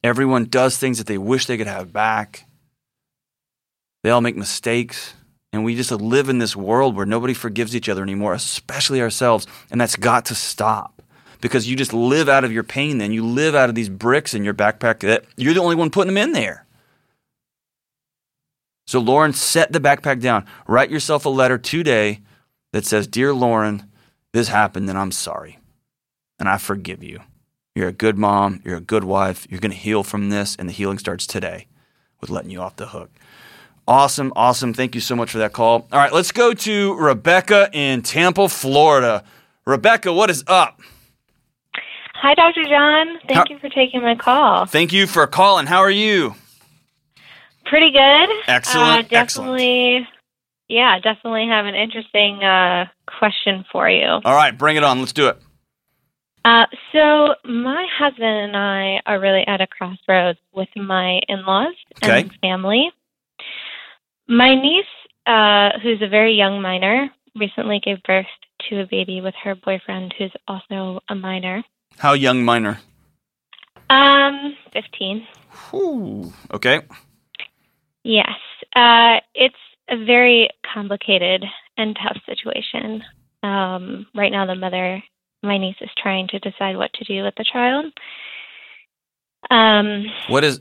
Everyone 0.03 0.47
does 0.47 0.78
things 0.78 0.97
that 0.97 1.07
they 1.07 1.18
wish 1.18 1.45
they 1.45 1.59
could 1.59 1.66
have 1.66 1.93
back. 1.93 2.47
They 4.03 4.09
all 4.09 4.22
make 4.22 4.37
mistakes. 4.37 5.12
And 5.53 5.64
we 5.64 5.76
just 5.76 5.90
live 5.90 6.28
in 6.28 6.38
this 6.38 6.57
world 6.57 6.96
where 6.96 7.05
nobody 7.05 7.34
forgives 7.34 7.76
each 7.76 7.88
other 7.88 8.03
anymore, 8.03 8.32
especially 8.32 9.03
ourselves. 9.03 9.46
And 9.70 9.80
that's 9.80 9.96
got 9.96 10.24
to 10.26 10.34
stop 10.34 11.03
because 11.42 11.68
you 11.68 11.76
just 11.76 11.92
live 11.92 12.28
out 12.28 12.44
of 12.44 12.53
your 12.53 12.62
pain 12.62 12.98
then. 12.98 13.12
You 13.12 13.26
live 13.26 13.55
out 13.55 13.68
of 13.68 13.74
these 13.74 13.90
bricks 13.90 14.32
in 14.32 14.44
your 14.44 14.55
backpack 14.55 15.00
that 15.00 15.24
you're 15.36 15.53
the 15.53 15.61
only 15.61 15.76
one 15.76 15.90
putting 15.90 16.14
them 16.14 16.22
in 16.22 16.32
there. 16.32 16.66
So, 18.86 18.98
Lauren, 18.98 19.32
set 19.32 19.72
the 19.72 19.80
backpack 19.80 20.20
down. 20.20 20.46
Write 20.66 20.90
yourself 20.90 21.24
a 21.26 21.30
letter 21.30 21.59
today 21.59 22.20
that 22.72 22.86
says, 22.86 23.07
Dear 23.07 23.32
Lauren, 23.34 23.90
this 24.32 24.48
happened 24.48 24.88
and 24.88 24.98
I'm 24.98 25.12
sorry. 25.12 25.59
And 26.38 26.48
I 26.48 26.59
forgive 26.59 27.03
you. 27.03 27.20
You're 27.74 27.88
a 27.88 27.92
good 27.92 28.18
mom. 28.18 28.61
You're 28.64 28.78
a 28.78 28.80
good 28.80 29.05
wife. 29.05 29.46
You're 29.48 29.61
going 29.61 29.72
to 29.72 29.76
heal 29.76 30.03
from 30.03 30.30
this. 30.30 30.57
And 30.57 30.68
the 30.68 30.72
healing 30.72 30.98
starts 30.98 31.26
today 31.26 31.66
with 32.20 32.30
letting 32.30 32.50
you 32.50 32.61
off 32.61 32.76
the 32.76 32.88
hook. 32.88 33.11
Awesome. 33.87 34.33
Awesome. 34.37 34.72
Thank 34.74 34.95
you 34.95 35.01
so 35.01 35.16
much 35.16 35.30
for 35.30 35.39
that 35.39 35.53
call. 35.53 35.87
All 35.93 35.99
right, 35.99 36.12
let's 36.12 36.30
go 36.33 36.55
to 36.55 36.95
Rebecca 36.95 37.68
in 37.72 38.03
Tampa, 38.03 38.49
Florida. 38.49 39.24
Rebecca, 39.66 40.12
what 40.12 40.30
is 40.30 40.45
up? 40.47 40.80
Hi, 42.14 42.35
Dr. 42.35 42.62
John. 42.64 43.18
Thank 43.26 43.39
How- 43.39 43.45
you 43.51 43.59
for 43.59 43.68
taking 43.68 44.03
my 44.03 44.14
call. 44.14 44.66
Thank 44.66 44.93
you 44.93 45.07
for 45.09 45.26
calling. 45.26 45.66
How 45.66 45.78
are 45.80 45.91
you? 45.91 46.35
Pretty 47.64 47.91
good. 47.91 48.28
Excellent, 48.47 49.07
Uh, 49.07 49.09
definitely. 49.09 50.07
Yeah, 50.68 50.99
definitely 51.01 51.49
have 51.49 51.66
an 51.66 51.74
interesting 51.74 52.43
uh, 52.43 52.87
question 53.07 53.64
for 53.72 53.91
you. 53.91 54.07
All 54.07 54.35
right, 54.35 54.57
bring 54.57 54.76
it 54.76 54.85
on. 54.85 55.01
Let's 55.01 55.12
do 55.12 55.28
it. 55.28 55.39
Uh, 56.45 56.66
so, 56.93 57.35
my 57.45 57.87
husband 57.97 58.24
and 58.24 58.57
I 58.57 59.01
are 59.07 59.20
really 59.20 59.47
at 59.47 59.61
a 59.61 59.66
crossroads 59.66 60.39
with 60.53 60.68
my 60.76 61.20
in 61.28 61.45
laws 61.45 61.74
Okay. 62.03 62.22
and 62.22 62.33
family. 62.41 62.91
My 64.29 64.55
niece, 64.55 64.85
uh, 65.27 65.79
who's 65.83 66.01
a 66.03 66.09
very 66.09 66.35
young 66.35 66.62
minor, 66.62 67.11
recently 67.35 67.81
gave 67.85 68.03
birth 68.05 68.27
to 68.68 68.81
a 68.81 68.87
baby 68.87 69.20
with 69.20 69.35
her 69.43 69.55
boyfriend, 69.55 70.14
who's 70.16 70.33
also 70.47 71.01
a 71.09 71.14
minor. 71.14 71.64
How 71.99 72.12
young 72.14 72.45
minor? 72.45 72.81
Um, 73.91 74.57
15. 74.73 75.27
Whew. 75.70 76.33
Okay. 76.53 76.81
Yes. 78.05 78.39
Uh, 78.75 79.20
it's 79.35 79.55
a 79.89 80.05
very 80.05 80.49
complicated 80.73 81.45
and 81.77 81.97
tough 82.03 82.16
situation. 82.27 83.03
Um, 83.43 84.07
right 84.14 84.33
now, 84.33 84.47
the 84.47 84.55
mother, 84.55 85.03
my 85.43 85.59
niece, 85.59 85.77
is 85.81 85.91
trying 85.99 86.29
to 86.29 86.39
decide 86.39 86.77
what 86.77 86.93
to 86.95 87.05
do 87.05 87.23
with 87.23 87.35
the 87.37 87.45
child. 87.45 87.93
Um, 89.51 90.07
What 90.29 90.45
is. 90.45 90.61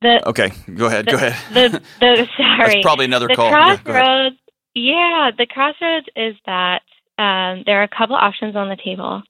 The, 0.00 0.28
Okay, 0.28 0.52
go 0.74 0.86
ahead. 0.86 1.06
the, 1.06 1.10
Go 1.12 1.16
ahead. 1.16 1.54
the, 1.54 1.82
the, 2.00 2.28
sorry. 2.36 2.58
That's 2.74 2.82
probably 2.82 3.04
another 3.06 3.28
the 3.28 3.34
call. 3.34 3.50
Yeah, 3.50 3.76
crossroads, 3.76 4.36
yeah, 4.74 5.30
the 5.36 5.46
crossroads 5.46 6.06
is 6.16 6.36
that 6.46 6.82
um, 7.18 7.62
there 7.66 7.80
are 7.80 7.84
a 7.84 7.88
couple 7.88 8.16
options 8.16 8.54
on 8.54 8.68
the 8.68 8.76
table, 8.76 9.22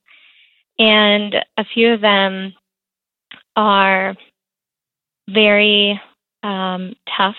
and 0.78 1.34
a 1.56 1.64
few 1.64 1.92
of 1.92 2.00
them 2.00 2.52
are 3.56 4.14
very 5.28 6.00
um, 6.42 6.94
tough, 7.16 7.36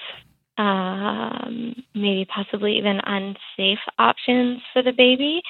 um, 0.57 1.75
maybe 1.95 2.25
possibly 2.25 2.77
even 2.77 2.99
unsafe 3.05 3.79
options 3.97 4.61
for 4.73 4.81
the 4.81 4.91
baby. 4.91 5.41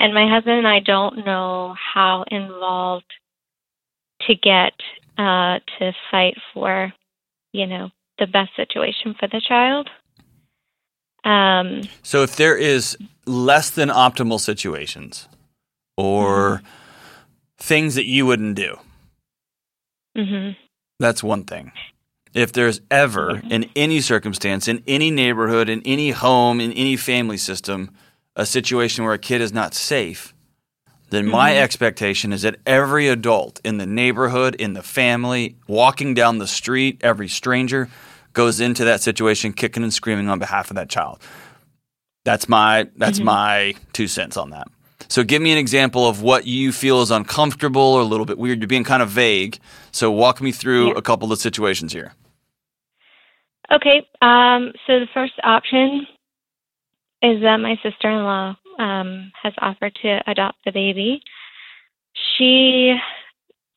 And 0.00 0.14
my 0.14 0.28
husband 0.28 0.58
and 0.58 0.68
I 0.68 0.80
don't 0.80 1.24
know 1.24 1.74
how 1.94 2.24
involved 2.30 3.12
to 4.22 4.34
get 4.34 4.72
uh, 5.18 5.58
to 5.78 5.92
fight 6.10 6.34
for, 6.52 6.92
you 7.54 7.66
know, 7.66 7.88
the 8.18 8.26
best 8.26 8.50
situation 8.56 9.14
for 9.18 9.28
the 9.28 9.40
child. 9.40 9.88
Um, 11.24 11.82
So 12.02 12.22
if 12.22 12.36
there 12.36 12.56
is 12.56 12.98
less 13.26 13.70
than 13.70 13.88
optimal 13.88 14.40
situations 14.40 15.28
or 15.96 16.60
things 17.56 17.94
that 17.94 18.06
you 18.06 18.26
wouldn't 18.26 18.56
do, 18.56 18.76
hmm 20.16 20.50
that's 21.00 21.22
one 21.22 21.44
thing. 21.44 21.72
If 22.34 22.52
there's 22.52 22.80
ever, 22.90 23.42
in 23.50 23.70
any 23.76 24.00
circumstance, 24.00 24.66
in 24.68 24.82
any 24.86 25.10
neighborhood, 25.10 25.68
in 25.68 25.82
any 25.84 26.10
home, 26.10 26.60
in 26.60 26.72
any 26.72 26.96
family 26.96 27.36
system, 27.36 27.90
a 28.36 28.44
situation 28.44 29.04
where 29.04 29.12
a 29.12 29.18
kid 29.18 29.40
is 29.40 29.52
not 29.52 29.74
safe, 29.74 30.33
then 31.10 31.26
my 31.26 31.56
expectation 31.58 32.32
is 32.32 32.42
that 32.42 32.56
every 32.66 33.08
adult 33.08 33.60
in 33.64 33.78
the 33.78 33.86
neighborhood, 33.86 34.54
in 34.56 34.72
the 34.72 34.82
family, 34.82 35.56
walking 35.68 36.14
down 36.14 36.38
the 36.38 36.46
street, 36.46 37.00
every 37.02 37.28
stranger 37.28 37.88
goes 38.32 38.60
into 38.60 38.84
that 38.84 39.00
situation 39.00 39.52
kicking 39.52 39.82
and 39.82 39.94
screaming 39.94 40.28
on 40.28 40.38
behalf 40.38 40.70
of 40.70 40.76
that 40.76 40.88
child. 40.88 41.20
That's 42.24 42.48
my 42.48 42.88
that's 42.96 43.20
my 43.20 43.74
two 43.92 44.08
cents 44.08 44.36
on 44.36 44.50
that. 44.50 44.66
So 45.08 45.22
give 45.22 45.42
me 45.42 45.52
an 45.52 45.58
example 45.58 46.08
of 46.08 46.22
what 46.22 46.46
you 46.46 46.72
feel 46.72 47.02
is 47.02 47.10
uncomfortable 47.10 47.82
or 47.82 48.00
a 48.00 48.04
little 48.04 48.24
bit 48.26 48.38
weird. 48.38 48.58
You're 48.60 48.66
being 48.68 48.84
kind 48.84 49.02
of 49.02 49.10
vague. 49.10 49.58
So 49.92 50.10
walk 50.10 50.40
me 50.40 50.50
through 50.50 50.88
Yeah. 50.88 50.94
a 50.96 51.02
couple 51.02 51.30
of 51.30 51.38
situations 51.38 51.92
here. 51.92 52.14
Okay. 53.70 54.06
Um, 54.22 54.72
so 54.86 55.00
the 55.00 55.06
first 55.12 55.34
option 55.42 56.06
is 57.24 57.40
that 57.42 57.56
my 57.56 57.74
sister 57.82 58.10
in 58.10 58.22
law 58.24 58.54
um, 58.78 59.32
has 59.42 59.52
offered 59.58 59.94
to 60.02 60.20
adopt 60.26 60.58
the 60.64 60.72
baby. 60.72 61.22
She 62.36 62.94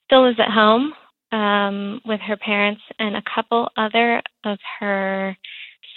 still 0.05 0.23
lives 0.23 0.39
at 0.39 0.51
home 0.51 0.93
um, 1.31 2.01
with 2.05 2.19
her 2.21 2.37
parents 2.37 2.81
and 2.99 3.15
a 3.15 3.23
couple 3.33 3.69
other 3.77 4.21
of 4.43 4.57
her 4.79 5.35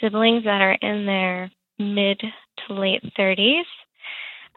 siblings 0.00 0.44
that 0.44 0.60
are 0.60 0.78
in 0.80 1.06
their 1.06 1.50
mid 1.78 2.20
to 2.20 2.74
late 2.74 3.02
30s. 3.18 3.62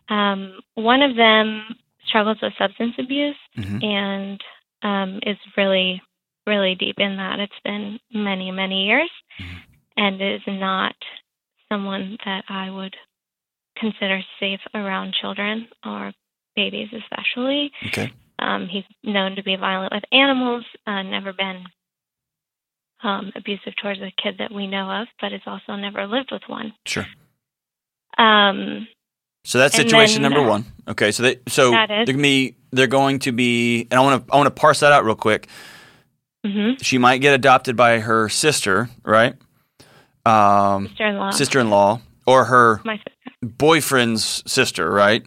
Um, 0.10 0.60
one 0.76 1.02
of 1.02 1.16
them 1.16 1.64
struggles 2.08 2.38
with 2.42 2.54
substance 2.58 2.94
abuse 3.00 3.36
Mhm. 3.58 3.84
and 3.84 4.44
um, 4.84 5.20
is 5.26 5.38
really 5.58 6.02
really 6.46 6.76
deep 6.76 7.00
in 7.00 7.16
that. 7.16 7.40
It's 7.40 7.54
been 7.64 7.98
many, 8.14 8.52
many 8.52 8.86
years 8.86 9.10
and 9.96 10.22
is 10.22 10.42
not 10.46 10.94
someone 11.74 12.18
that 12.26 12.44
I 12.50 12.70
would 12.70 12.96
consider 13.78 14.22
safe 14.40 14.60
around 14.76 15.14
children 15.20 15.68
or 15.86 16.12
babies, 16.56 16.90
especially. 16.94 17.72
Okay. 17.88 18.12
Um, 18.40 18.68
he's 18.68 18.84
known 19.04 19.36
to 19.36 19.44
be 19.44 19.56
violent 19.56 19.94
with 19.94 20.04
animals, 20.12 20.64
uh, 20.86 21.02
never 21.02 21.34
been 21.34 21.64
um, 23.04 23.32
abusive 23.36 23.74
towards 23.82 24.00
a 24.02 24.12
kid 24.22 24.36
that 24.40 24.52
we 24.52 24.68
know 24.68 24.90
of, 24.90 25.08
but 25.20 25.32
has 25.32 25.42
also 25.48 25.76
never 25.76 26.06
lived 26.06 26.30
with 26.32 26.44
one. 26.48 26.74
Sure. 26.86 27.06
Um, 28.18 28.88
So 29.46 29.58
that's 29.58 29.76
situation 29.76 30.22
then, 30.22 30.32
number 30.32 30.48
one. 30.48 30.66
Okay. 30.88 31.12
So 31.12 31.24
they 31.24 31.40
so 31.48 31.72
they're 31.72 32.06
gonna 32.06 32.18
be 32.22 32.56
they're 32.72 32.88
going 32.88 33.20
to 33.20 33.32
be 33.32 33.88
and 33.90 33.94
I 34.00 34.02
want 34.02 34.28
to 34.28 34.34
I 34.34 34.38
want 34.38 34.48
to 34.48 34.52
parse 34.62 34.80
that 34.82 34.92
out 34.92 35.04
real 35.06 35.16
quick. 35.16 35.48
mhm, 36.46 36.82
She 36.84 36.98
might 36.98 37.18
get 37.20 37.34
adopted 37.34 37.76
by 37.76 38.00
her 38.00 38.30
sister, 38.30 38.90
right? 39.04 39.36
Um, 40.26 40.88
sister-in-law, 40.90 41.32
sister-in-law 41.32 42.02
or 42.26 42.46
her 42.46 42.82
my 42.86 42.98
sister. 42.98 43.12
boyfriend's 43.42 44.44
sister, 44.52 44.90
right? 44.90 45.24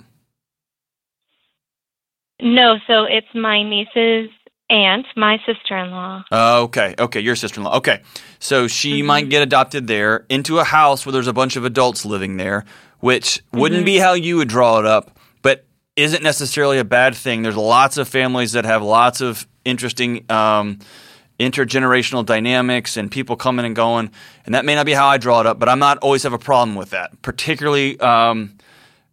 No, 2.40 2.76
so 2.86 3.05
it's 3.05 3.26
my 3.34 3.62
niece's 3.62 4.30
aunt, 4.68 5.07
my 5.16 5.38
sister-in-law. 5.47 6.24
Uh, 6.30 6.61
okay, 6.62 6.94
okay, 6.99 7.20
your 7.20 7.36
sister-in-law. 7.36 7.76
Okay, 7.78 8.01
so 8.38 8.66
she 8.68 9.01
Mhm. 9.03 9.07
might 9.07 9.28
get 9.28 9.42
adopted 9.42 9.86
there 9.86 10.26
into 10.28 10.59
a 10.59 10.64
house 10.64 11.07
where 11.07 11.12
there's 11.12 11.28
a 11.28 11.32
bunch 11.32 11.57
of 11.57 11.64
adults 11.64 12.05
living 12.05 12.36
there, 12.36 12.64
which 13.01 13.40
wouldn't 13.53 13.82
Mhm. 13.82 13.86
be 13.86 13.99
how 13.99 14.12
you 14.14 14.36
would 14.36 14.49
draw 14.49 14.78
it 14.78 14.86
up, 14.86 15.11
but 15.42 15.64
isn't 15.97 16.22
necessarily 16.22 16.78
a 16.78 16.84
bad 16.84 17.14
thing. 17.14 17.42
There's 17.42 17.57
lots 17.57 17.97
of 17.97 18.07
families 18.09 18.53
that 18.53 18.64
have 18.66 18.82
lots 18.82 19.20
of 19.20 19.47
interesting 19.64 20.24
um, 20.30 20.78
intergenerational 21.39 22.24
dynamics 22.24 22.97
and 22.97 23.11
people 23.11 23.37
coming 23.37 23.64
and 23.66 23.76
going. 23.76 24.11
And 24.45 24.55
that 24.55 24.64
may 24.64 24.74
not 24.74 24.87
be 24.87 24.93
how 24.93 25.07
I 25.07 25.18
draw 25.18 25.41
it 25.41 25.47
up, 25.47 25.59
but 25.59 25.68
I'm 25.68 25.78
not 25.78 25.99
always 25.99 26.22
have 26.22 26.32
a 26.32 26.39
problem 26.39 26.74
with 26.76 26.91
that. 26.91 27.20
Particularly, 27.22 27.99
um, 28.01 28.57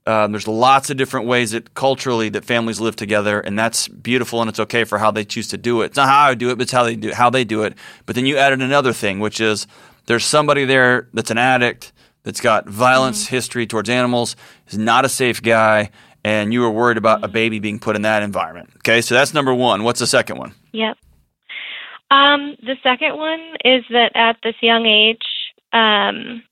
um, 0.05 0.31
there's 0.33 0.47
lots 0.47 0.89
of 0.89 0.97
different 0.97 1.27
ways 1.27 1.51
that 1.51 1.73
culturally 1.75 2.29
that 2.29 2.43
families 2.43 2.79
live 2.81 2.95
together, 2.95 3.39
and 3.39 3.57
that's 3.57 3.87
beautiful, 3.87 4.41
and 4.41 4.49
it's 4.49 4.59
okay 4.59 4.83
for 4.83 4.97
how 4.97 5.11
they 5.11 5.23
choose 5.23 5.47
to 5.49 5.57
do 5.57 5.81
it. 5.81 5.87
It's 5.87 5.95
not 5.97 6.09
how 6.09 6.25
I 6.29 6.33
do 6.35 6.49
it, 6.49 6.55
but 6.57 6.63
it's 6.63 6.71
how 6.73 6.83
they 6.83 6.95
do 6.95 7.11
how 7.13 7.29
they 7.29 7.43
do 7.45 7.63
it. 7.63 7.75
But 8.05 8.15
then 8.15 8.25
you 8.25 8.37
added 8.37 8.61
another 8.61 8.91
thing, 8.91 9.19
which 9.19 9.39
is 9.39 9.65
there's 10.07 10.25
somebody 10.25 10.65
there 10.65 11.07
that's 11.13 11.31
an 11.31 11.37
addict 11.37 11.93
that's 12.23 12.41
got 12.41 12.67
violence 12.67 13.25
Mm-hmm. 13.25 13.35
history 13.35 13.67
towards 13.67 13.89
animals, 13.89 14.35
is 14.67 14.77
not 14.77 15.05
a 15.05 15.09
safe 15.09 15.41
guy, 15.41 15.89
and 16.25 16.53
you 16.53 16.59
were 16.61 16.71
worried 16.71 16.97
about 16.97 17.17
Mm-hmm. 17.19 17.25
a 17.25 17.29
baby 17.29 17.59
being 17.59 17.79
put 17.79 17.95
in 17.95 18.01
that 18.01 18.23
environment. 18.23 18.71
Okay, 18.79 18.99
so 19.01 19.15
that's 19.15 19.33
number 19.33 19.53
one. 19.53 19.83
What's 19.83 19.99
the 20.01 20.07
second 20.07 20.37
one? 20.37 20.53
Yep. 20.73 20.97
Um, 22.13 22.55
the 22.61 22.75
second 22.83 23.17
one 23.17 23.41
is 23.65 23.83
that 23.89 24.11
at 24.15 24.37
this 24.43 24.55
young 24.61 24.85
age, 24.85 25.17
um, 25.71 26.43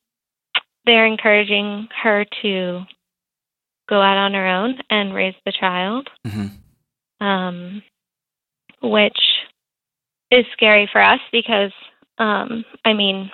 they're 0.86 1.06
encouraging 1.06 1.88
her 2.02 2.26
to 2.42 2.82
go 3.88 4.02
out 4.02 4.18
on 4.18 4.34
her 4.34 4.48
own 4.48 4.80
and 4.90 5.14
raise 5.14 5.36
the 5.46 5.52
child, 5.52 6.10
Mm-hmm. 6.26 7.26
um, 7.26 7.84
which 8.82 9.20
is 10.32 10.46
scary 10.54 10.90
for 10.92 11.00
us 11.00 11.20
because, 11.32 11.74
um, 12.18 12.66
I 12.84 12.94
mean, 12.94 13.30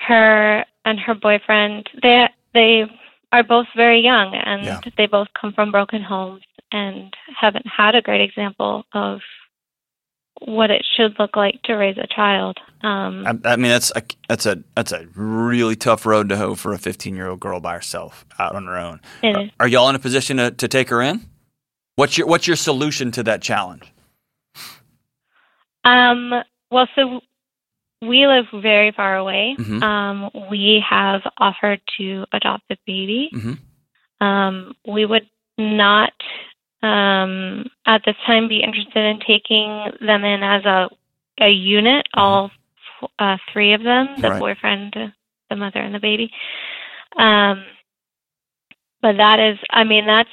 her 0.00 0.64
and 0.86 0.98
her 1.00 1.14
boyfriend 1.14 1.88
they 2.02 2.28
they 2.52 2.84
are 3.32 3.42
both 3.42 3.66
very 3.76 4.00
young 4.00 4.34
and 4.34 4.64
Yeah. 4.64 4.80
they 4.96 5.06
both 5.06 5.28
come 5.38 5.52
from 5.52 5.70
broken 5.72 6.02
homes 6.02 6.42
and 6.72 7.12
haven't 7.38 7.66
had 7.66 7.94
a 7.94 8.02
great 8.02 8.20
example 8.20 8.84
of 8.92 9.20
what 10.46 10.70
it 10.70 10.84
should 10.96 11.18
look 11.18 11.36
like 11.36 11.60
to 11.64 11.74
raise 11.74 11.96
a 11.98 12.06
child. 12.06 12.58
Um, 12.82 13.24
I, 13.26 13.52
I 13.52 13.56
mean, 13.56 13.70
that's 13.70 13.90
a, 13.96 14.02
that's 14.28 14.46
a 14.46 14.62
that's 14.74 14.92
a 14.92 15.06
really 15.14 15.74
tough 15.76 16.04
road 16.04 16.28
to 16.28 16.36
hoe 16.36 16.54
for 16.54 16.72
a 16.72 16.78
15 16.78 17.16
year 17.16 17.28
old 17.28 17.40
girl 17.40 17.60
by 17.60 17.74
herself 17.74 18.24
out 18.38 18.54
on 18.54 18.66
her 18.66 18.76
own. 18.76 19.00
Are, 19.22 19.44
are 19.60 19.68
y'all 19.68 19.88
in 19.88 19.94
a 19.96 19.98
position 19.98 20.36
to, 20.36 20.50
to 20.50 20.68
take 20.68 20.90
her 20.90 21.00
in? 21.00 21.22
What's 21.96 22.18
your 22.18 22.26
what's 22.26 22.46
your 22.46 22.56
solution 22.56 23.10
to 23.12 23.22
that 23.22 23.40
challenge? 23.40 23.90
Um, 25.84 26.32
well, 26.70 26.88
so 26.94 27.20
we 28.02 28.26
live 28.26 28.46
very 28.52 28.92
far 28.92 29.16
away. 29.16 29.56
Mhm. 29.58 29.82
Um, 29.82 30.30
we 30.50 30.82
have 30.88 31.22
offered 31.38 31.80
to 31.98 32.24
adopt 32.32 32.64
the 32.68 32.76
baby. 32.86 33.30
Mhm. 33.32 33.58
Um, 34.20 34.74
we 34.86 35.04
would 35.04 35.28
not, 35.58 36.12
um, 36.84 37.66
at 37.86 38.02
this 38.04 38.16
time, 38.26 38.48
be 38.48 38.62
interested 38.62 39.04
in 39.04 39.20
taking 39.26 39.90
them 40.00 40.24
in 40.24 40.42
as 40.42 40.64
a 40.64 40.88
a 41.40 41.48
unit, 41.48 42.06
all 42.14 42.50
uh, 43.18 43.36
three 43.52 43.72
of 43.72 43.82
them 43.82 44.08
the 44.20 44.30
Right. 44.30 44.38
boyfriend, 44.38 44.94
the 45.50 45.56
mother, 45.56 45.80
and 45.80 45.94
the 45.94 45.98
baby. 45.98 46.30
Um, 47.16 47.64
but 49.02 49.16
that 49.16 49.40
is, 49.40 49.58
I 49.70 49.84
mean, 49.84 50.06
that's 50.06 50.30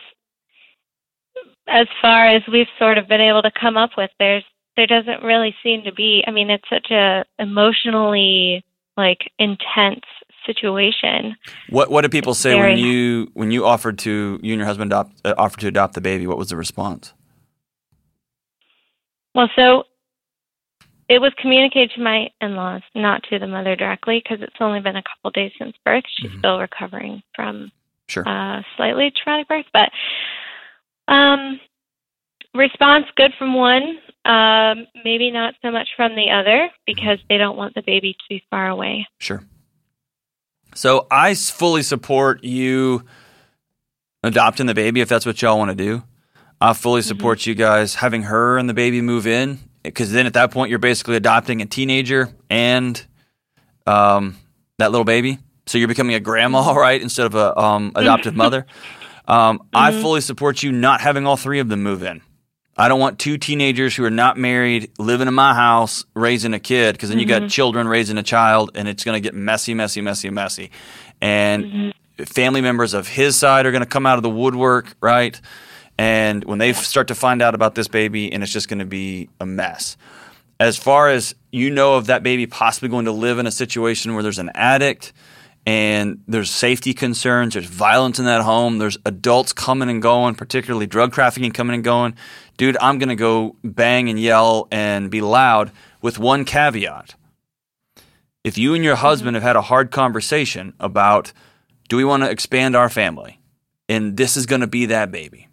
as 1.68 1.88
far 2.02 2.28
as 2.28 2.42
we've 2.52 2.68
sort 2.78 2.98
of 2.98 3.08
been 3.08 3.22
able 3.22 3.42
to 3.42 3.52
come 3.60 3.78
up 3.78 3.92
with. 3.98 4.12
There's 4.20 4.44
there 4.78 4.88
doesn't 4.88 5.24
really 5.24 5.56
seem 5.64 5.84
to 5.84 5.92
be. 5.94 6.24
I 6.28 6.32
mean, 6.32 6.50
it's 6.50 6.70
such 6.70 6.92
a 6.92 7.26
emotionally 7.40 8.64
like 8.98 9.32
intense 9.40 10.06
situation. 10.46 11.36
What 11.70 11.90
what 11.92 12.02
did 12.02 12.12
people 12.12 12.34
say 12.34 12.56
when 12.56 12.78
you 12.78 13.30
when 13.34 13.52
you 13.52 13.66
offered 13.66 13.98
to 14.00 14.40
you 14.42 14.54
and 14.54 14.60
your 14.60 14.66
husband 14.66 14.92
adopt 14.92 15.22
uh, 15.26 15.34
offered 15.38 15.60
to 15.62 15.68
adopt 15.68 15.94
the 15.96 16.02
baby? 16.02 16.28
What 16.28 16.38
was 16.38 16.50
the 16.50 16.58
response? 16.58 17.14
Well, 19.34 19.50
so 19.56 19.84
it 21.08 21.20
was 21.20 21.34
communicated 21.38 21.92
to 21.96 22.02
my 22.02 22.30
in-laws, 22.42 22.82
not 22.96 23.24
to 23.30 23.40
the 23.40 23.48
mother 23.48 23.76
directly, 23.76 24.22
because 24.24 24.42
it's 24.42 24.56
only 24.60 24.80
been 24.80 24.96
a 24.96 25.04
couple 25.04 25.32
days 25.32 25.52
since 25.60 25.76
birth. 25.86 26.04
She's 26.08 26.32
Mhm. 26.32 26.40
still 26.40 26.60
recovering 26.60 27.22
from 27.36 27.72
Sure. 28.08 28.28
uh, 28.28 28.62
slightly 28.78 29.12
traumatic 29.12 29.48
birth, 29.48 29.66
but 29.74 29.92
um, 31.08 31.60
response 32.54 33.06
good 33.16 33.34
from 33.38 33.54
one, 33.54 34.00
um, 34.26 34.88
maybe 35.04 35.32
not 35.32 35.56
so 35.62 35.72
much 35.72 35.90
from 35.96 36.16
the 36.16 36.30
other 36.30 36.70
because 36.86 37.20
they 37.30 37.38
don't 37.38 37.58
want 37.58 37.74
the 37.76 37.82
baby 37.82 38.14
to 38.14 38.24
be 38.30 38.44
far 38.50 38.70
away. 38.70 39.06
Sure. 39.20 39.44
So 40.76 41.08
I 41.12 41.34
fully 41.36 41.84
support 41.84 42.44
you 42.44 43.04
adopting 44.24 44.66
the 44.66 44.74
baby 44.74 45.02
if 45.02 45.10
that's 45.10 45.26
what 45.26 45.42
y'all 45.42 45.58
want 45.58 45.70
to 45.70 45.76
do. 45.76 46.04
I 46.60 46.74
fully 46.74 47.02
support 47.02 47.46
you 47.46 47.56
guys 47.56 47.96
having 47.96 48.24
her 48.24 48.58
and 48.58 48.70
the 48.70 48.74
baby 48.74 49.02
move 49.02 49.26
in 49.26 49.60
because 49.84 50.12
then 50.12 50.28
at 50.28 50.34
that 50.34 50.52
point 50.52 50.70
you're 50.70 50.80
basically 50.80 51.16
adopting 51.16 51.62
a 51.62 51.66
teenager 51.66 52.30
and 52.50 53.04
um, 53.88 54.38
that 54.78 54.92
little 54.92 55.06
baby. 55.06 55.40
So 55.66 55.78
you're 55.78 55.88
becoming 55.88 56.16
a 56.16 56.20
grandma, 56.20 56.74
right, 56.76 57.02
instead 57.02 57.26
of 57.26 57.36
a 57.36 57.58
um, 57.58 57.92
adoptive 57.96 58.36
mother. 58.36 58.66
Um, 59.28 59.70
I 59.72 59.94
fully 60.02 60.20
support 60.20 60.62
you 60.62 60.74
not 60.74 61.00
having 61.00 61.26
all 61.26 61.38
three 61.38 61.60
of 61.60 61.70
them 61.70 61.84
move 61.84 62.04
in. 62.04 62.22
I 62.78 62.88
don't 62.88 63.00
want 63.00 63.20
two 63.20 63.38
teenagers 63.38 63.96
who 63.96 64.04
are 64.06 64.12
not 64.12 64.38
married 64.38 64.92
living 64.98 65.28
in 65.28 65.34
my 65.34 65.54
house 65.54 66.06
raising 66.14 66.54
a 66.54 66.60
kid 66.60 66.94
because 66.94 67.10
then 67.10 67.20
you 67.20 67.26
got 67.26 67.42
mm-hmm. 67.42 67.50
children 67.50 67.88
raising 67.88 68.18
a 68.18 68.24
child 68.24 68.72
and 68.76 68.88
it's 68.88 69.04
going 69.04 69.16
to 69.16 69.20
get 69.20 69.36
messy, 69.36 69.74
messy, 69.74 70.02
messy, 70.02 70.30
messy. 70.30 70.72
And 71.22 71.66
mm-hmm. 71.66 72.24
family 72.24 72.62
members 72.62 72.94
of 72.94 73.08
his 73.08 73.36
side 73.36 73.66
are 73.66 73.72
going 73.72 73.84
to 73.84 73.90
come 73.90 74.06
out 74.06 74.18
of 74.18 74.24
the 74.24 74.30
woodwork, 74.30 74.96
right? 75.02 75.40
And 75.98 76.44
when 76.46 76.58
they 76.58 76.74
start 76.74 77.10
to 77.10 77.16
find 77.16 77.42
out 77.42 77.54
about 77.54 77.76
this 77.76 77.88
baby, 77.88 78.32
and 78.32 78.42
it's 78.42 78.52
just 78.52 78.68
going 78.68 78.80
to 78.80 78.86
be 78.86 79.30
a 79.40 79.46
mess. 79.46 79.98
As 80.60 80.78
far 80.78 81.10
as 81.10 81.36
you 81.52 81.70
know 81.70 81.96
of 81.96 82.08
that 82.08 82.24
baby 82.24 82.48
possibly 82.48 82.90
going 82.90 83.06
to 83.06 83.12
live 83.12 83.38
in 83.38 83.48
a 83.48 83.52
situation 83.52 84.14
where 84.14 84.24
there's 84.24 84.40
an 84.40 84.52
addict 84.56 85.12
and 85.66 86.24
there's 86.28 86.50
safety 86.50 86.94
concerns, 86.94 87.54
there's 87.54 87.68
violence 87.68 88.18
in 88.18 88.26
that 88.26 88.42
home, 88.42 88.80
there's 88.80 88.98
adults 89.06 89.54
coming 89.54 89.90
and 89.90 90.02
going, 90.02 90.34
particularly 90.36 90.88
drug 90.88 91.14
trafficking 91.14 91.52
coming 91.52 91.76
and 91.76 91.84
going. 91.84 92.16
Dude, 92.62 92.78
I'm 92.80 93.00
going 93.00 93.10
to 93.10 93.16
go 93.16 93.56
bang 93.64 94.08
and 94.08 94.20
yell 94.20 94.68
and 94.70 95.10
be 95.10 95.20
loud 95.20 95.72
with 96.00 96.20
one 96.20 96.46
caveat. 96.46 97.16
If 98.44 98.56
you 98.56 98.76
and 98.76 98.84
your 98.84 98.94
mm-hmm. 98.94 99.02
husband 99.02 99.36
have 99.36 99.42
had 99.42 99.56
a 99.56 99.64
hard 99.64 99.90
conversation 99.90 100.76
about 100.80 101.34
do 101.90 101.98
we 101.98 102.06
want 102.06 102.22
to 102.22 102.30
expand 102.30 102.76
our 102.76 102.88
family 102.88 103.42
and 103.90 104.16
this 104.16 104.38
is 104.38 104.46
going 104.46 104.62
to 104.62 104.68
be 104.68 104.86
that 104.86 105.12
baby, 105.12 105.48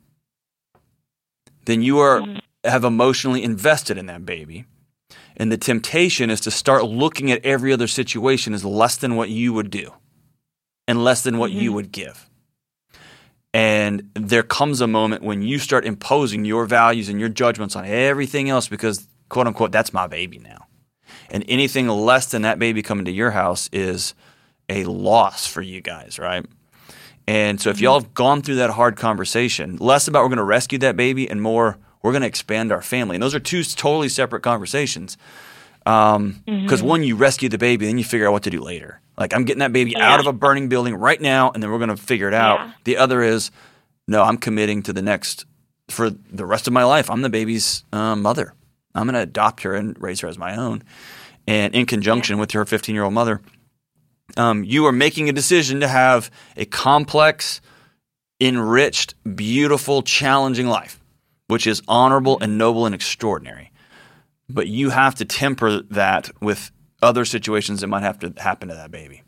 then 1.64 1.80
you 1.80 1.98
are 1.98 2.20
mm-hmm. 2.20 2.40
have 2.68 2.84
emotionally 2.84 3.42
invested 3.42 3.96
in 3.96 4.04
that 4.04 4.26
baby. 4.26 4.66
And 5.34 5.50
the 5.50 5.56
temptation 5.56 6.28
is 6.28 6.42
to 6.42 6.50
start 6.50 6.84
looking 6.84 7.32
at 7.32 7.42
every 7.42 7.72
other 7.72 7.88
situation 7.88 8.52
as 8.52 8.66
less 8.66 8.98
than 8.98 9.16
what 9.16 9.30
you 9.30 9.54
would 9.54 9.70
do 9.70 9.94
and 10.86 11.02
less 11.02 11.22
than 11.22 11.38
what 11.38 11.52
you 11.52 11.70
mm-hmm. 11.70 11.76
would 11.76 11.90
give. 11.90 12.27
And 13.58 14.08
there 14.14 14.44
comes 14.44 14.80
a 14.80 14.86
moment 14.86 15.24
when 15.24 15.42
you 15.42 15.58
start 15.58 15.84
imposing 15.84 16.44
your 16.44 16.64
values 16.64 17.08
and 17.08 17.18
your 17.18 17.28
judgments 17.28 17.74
on 17.74 17.84
everything 17.84 18.48
else 18.48 18.68
because, 18.68 19.08
quote 19.30 19.48
unquote, 19.48 19.72
that's 19.72 19.92
my 19.92 20.06
baby 20.06 20.38
now. 20.38 20.68
And 21.28 21.44
anything 21.48 21.88
less 21.88 22.26
than 22.26 22.42
that 22.42 22.60
baby 22.60 22.82
coming 22.82 23.04
to 23.06 23.10
your 23.10 23.32
house 23.32 23.68
is 23.72 24.14
a 24.68 24.84
loss 24.84 25.48
for 25.48 25.60
you 25.60 25.80
guys, 25.80 26.20
right? 26.20 26.46
And 27.26 27.60
so 27.60 27.70
if 27.70 27.78
mm-hmm. 27.78 27.82
y'all 27.82 28.00
have 28.00 28.14
gone 28.14 28.42
through 28.42 28.54
that 28.56 28.70
hard 28.70 28.96
conversation, 28.96 29.76
less 29.78 30.06
about 30.06 30.22
we're 30.22 30.28
going 30.28 30.36
to 30.36 30.44
rescue 30.44 30.78
that 30.78 30.96
baby 30.96 31.28
and 31.28 31.42
more 31.42 31.78
we're 32.00 32.12
going 32.12 32.22
to 32.22 32.28
expand 32.28 32.70
our 32.70 32.80
family. 32.80 33.16
And 33.16 33.22
those 33.24 33.34
are 33.34 33.40
two 33.40 33.64
totally 33.64 34.08
separate 34.08 34.44
conversations. 34.44 35.18
Because 36.44 36.82
one, 36.82 37.02
you 37.02 37.16
rescue 37.16 37.48
the 37.48 37.56
baby, 37.58 37.86
then 37.86 37.96
you 37.96 38.04
figure 38.04 38.28
out 38.28 38.32
what 38.32 38.42
to 38.42 38.50
do 38.50 38.60
later. 38.60 39.00
Like 39.16 39.32
I'm 39.34 39.44
getting 39.44 39.60
that 39.60 39.72
baby 39.72 39.96
out 39.96 40.20
of 40.20 40.26
a 40.26 40.32
burning 40.32 40.68
building 40.68 40.94
right 40.94 41.20
now, 41.20 41.50
and 41.50 41.62
then 41.62 41.70
we're 41.70 41.78
going 41.78 41.88
to 41.88 41.96
figure 41.96 42.28
it 42.28 42.34
out. 42.34 42.60
Yeah. 42.60 42.72
The 42.84 42.96
other 42.98 43.22
is, 43.22 43.50
no, 44.06 44.22
I'm 44.22 44.36
committing 44.36 44.82
to 44.84 44.92
the 44.92 45.02
next 45.02 45.46
for 45.88 46.10
the 46.10 46.44
rest 46.44 46.66
of 46.66 46.72
my 46.72 46.84
life. 46.84 47.10
I'm 47.10 47.22
the 47.22 47.30
baby's 47.30 47.84
uh, 47.92 48.14
mother. 48.16 48.54
I'm 48.94 49.04
going 49.04 49.14
to 49.14 49.20
adopt 49.20 49.62
her 49.62 49.74
and 49.74 50.00
raise 50.00 50.20
her 50.20 50.28
as 50.28 50.36
my 50.36 50.56
own, 50.56 50.82
and 51.46 51.74
in 51.74 51.86
conjunction 51.86 52.38
with 52.38 52.52
her 52.52 52.64
15 52.64 52.94
year 52.94 53.04
old 53.04 53.14
mother. 53.14 53.40
Um, 54.36 54.62
you 54.62 54.84
are 54.84 54.92
making 54.92 55.30
a 55.30 55.32
decision 55.32 55.80
to 55.80 55.88
have 55.88 56.30
a 56.56 56.66
complex, 56.66 57.62
enriched, 58.40 59.14
beautiful, 59.36 60.02
challenging 60.02 60.66
life, 60.66 61.00
which 61.46 61.66
is 61.66 61.80
honorable 61.88 62.38
and 62.40 62.58
noble 62.58 62.84
and 62.84 62.94
extraordinary. 62.94 63.72
But 64.48 64.68
you 64.68 64.90
have 64.90 65.14
to 65.16 65.24
temper 65.24 65.82
that 65.90 66.30
with 66.40 66.70
other 67.02 67.24
situations 67.24 67.80
that 67.80 67.88
might 67.88 68.02
have 68.02 68.18
to 68.20 68.32
happen 68.38 68.68
to 68.68 68.74
that 68.74 68.90
baby, 68.90 69.22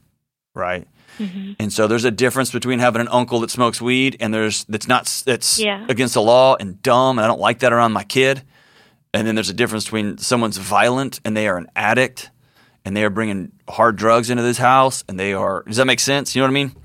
right? 0.54 0.88
Mm-hmm. 1.18 1.52
And 1.58 1.72
so 1.72 1.86
there's 1.86 2.04
a 2.04 2.10
difference 2.10 2.50
between 2.50 2.78
having 2.78 3.00
an 3.00 3.08
uncle 3.08 3.40
that 3.40 3.50
smokes 3.50 3.80
weed 3.82 4.16
and 4.20 4.32
there's 4.32 4.64
that's 4.64 4.88
not 4.88 5.04
that's 5.26 5.58
Yeah. 5.58 5.84
against 5.88 6.14
the 6.14 6.22
law 6.22 6.56
and 6.58 6.80
dumb 6.82 7.18
and 7.18 7.24
I 7.24 7.28
don't 7.28 7.40
like 7.40 7.58
that 7.60 7.72
around 7.72 7.92
my 7.92 8.04
kid. 8.04 8.42
And 9.12 9.26
then 9.26 9.34
there's 9.34 9.50
a 9.50 9.54
difference 9.54 9.84
between 9.84 10.18
someone's 10.18 10.56
violent 10.56 11.20
and 11.24 11.36
they 11.36 11.48
are 11.48 11.58
an 11.58 11.66
addict 11.76 12.30
and 12.84 12.96
they 12.96 13.04
are 13.04 13.10
bringing 13.10 13.52
hard 13.68 13.96
drugs 13.96 14.30
into 14.30 14.42
this 14.42 14.56
house 14.58 15.04
and 15.08 15.18
they 15.20 15.34
are 15.34 15.64
does 15.66 15.76
that 15.76 15.84
make 15.86 16.00
sense? 16.00 16.34
You 16.34 16.40
know 16.40 16.46
what 16.46 16.52
I 16.52 16.54
mean? 16.54 16.76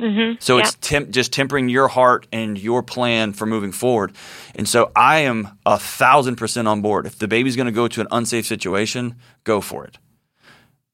Mm-hmm. 0.00 0.36
So 0.40 0.56
yeah. 0.56 0.64
it's 0.64 0.74
temp- 0.80 1.10
just 1.10 1.32
tempering 1.32 1.68
your 1.68 1.88
heart 1.88 2.26
and 2.32 2.58
your 2.58 2.82
plan 2.82 3.32
for 3.32 3.46
moving 3.46 3.72
forward. 3.72 4.12
And 4.54 4.68
so 4.68 4.92
I 4.94 5.20
am 5.20 5.58
a 5.64 5.78
thousand 5.78 6.36
percent 6.36 6.68
on 6.68 6.82
board. 6.82 7.06
If 7.06 7.18
the 7.18 7.28
baby's 7.28 7.56
going 7.56 7.66
to 7.66 7.72
go 7.72 7.88
to 7.88 8.00
an 8.00 8.08
unsafe 8.10 8.46
situation, 8.46 9.16
go 9.44 9.60
for 9.60 9.84
it. 9.84 9.98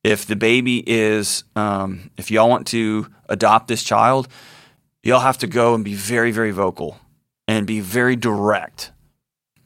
If 0.05 0.26
the 0.26 0.36
baby 0.36 0.82
is, 0.86 1.44
um, 1.57 2.11
if 2.16 2.30
y'all 2.30 2.48
want 2.48 2.66
to 2.68 3.09
adopt 3.28 3.68
this 3.68 3.82
child, 3.82 4.28
y'all 5.03 5.20
have 5.20 5.38
to 5.38 5.46
go 5.46 5.74
and 5.74 5.84
be 5.84 5.94
very, 5.94 6.30
very 6.30 6.50
vocal 6.50 6.98
and 7.48 7.66
be 7.66 7.80
very 7.80 8.16
direct 8.16 8.92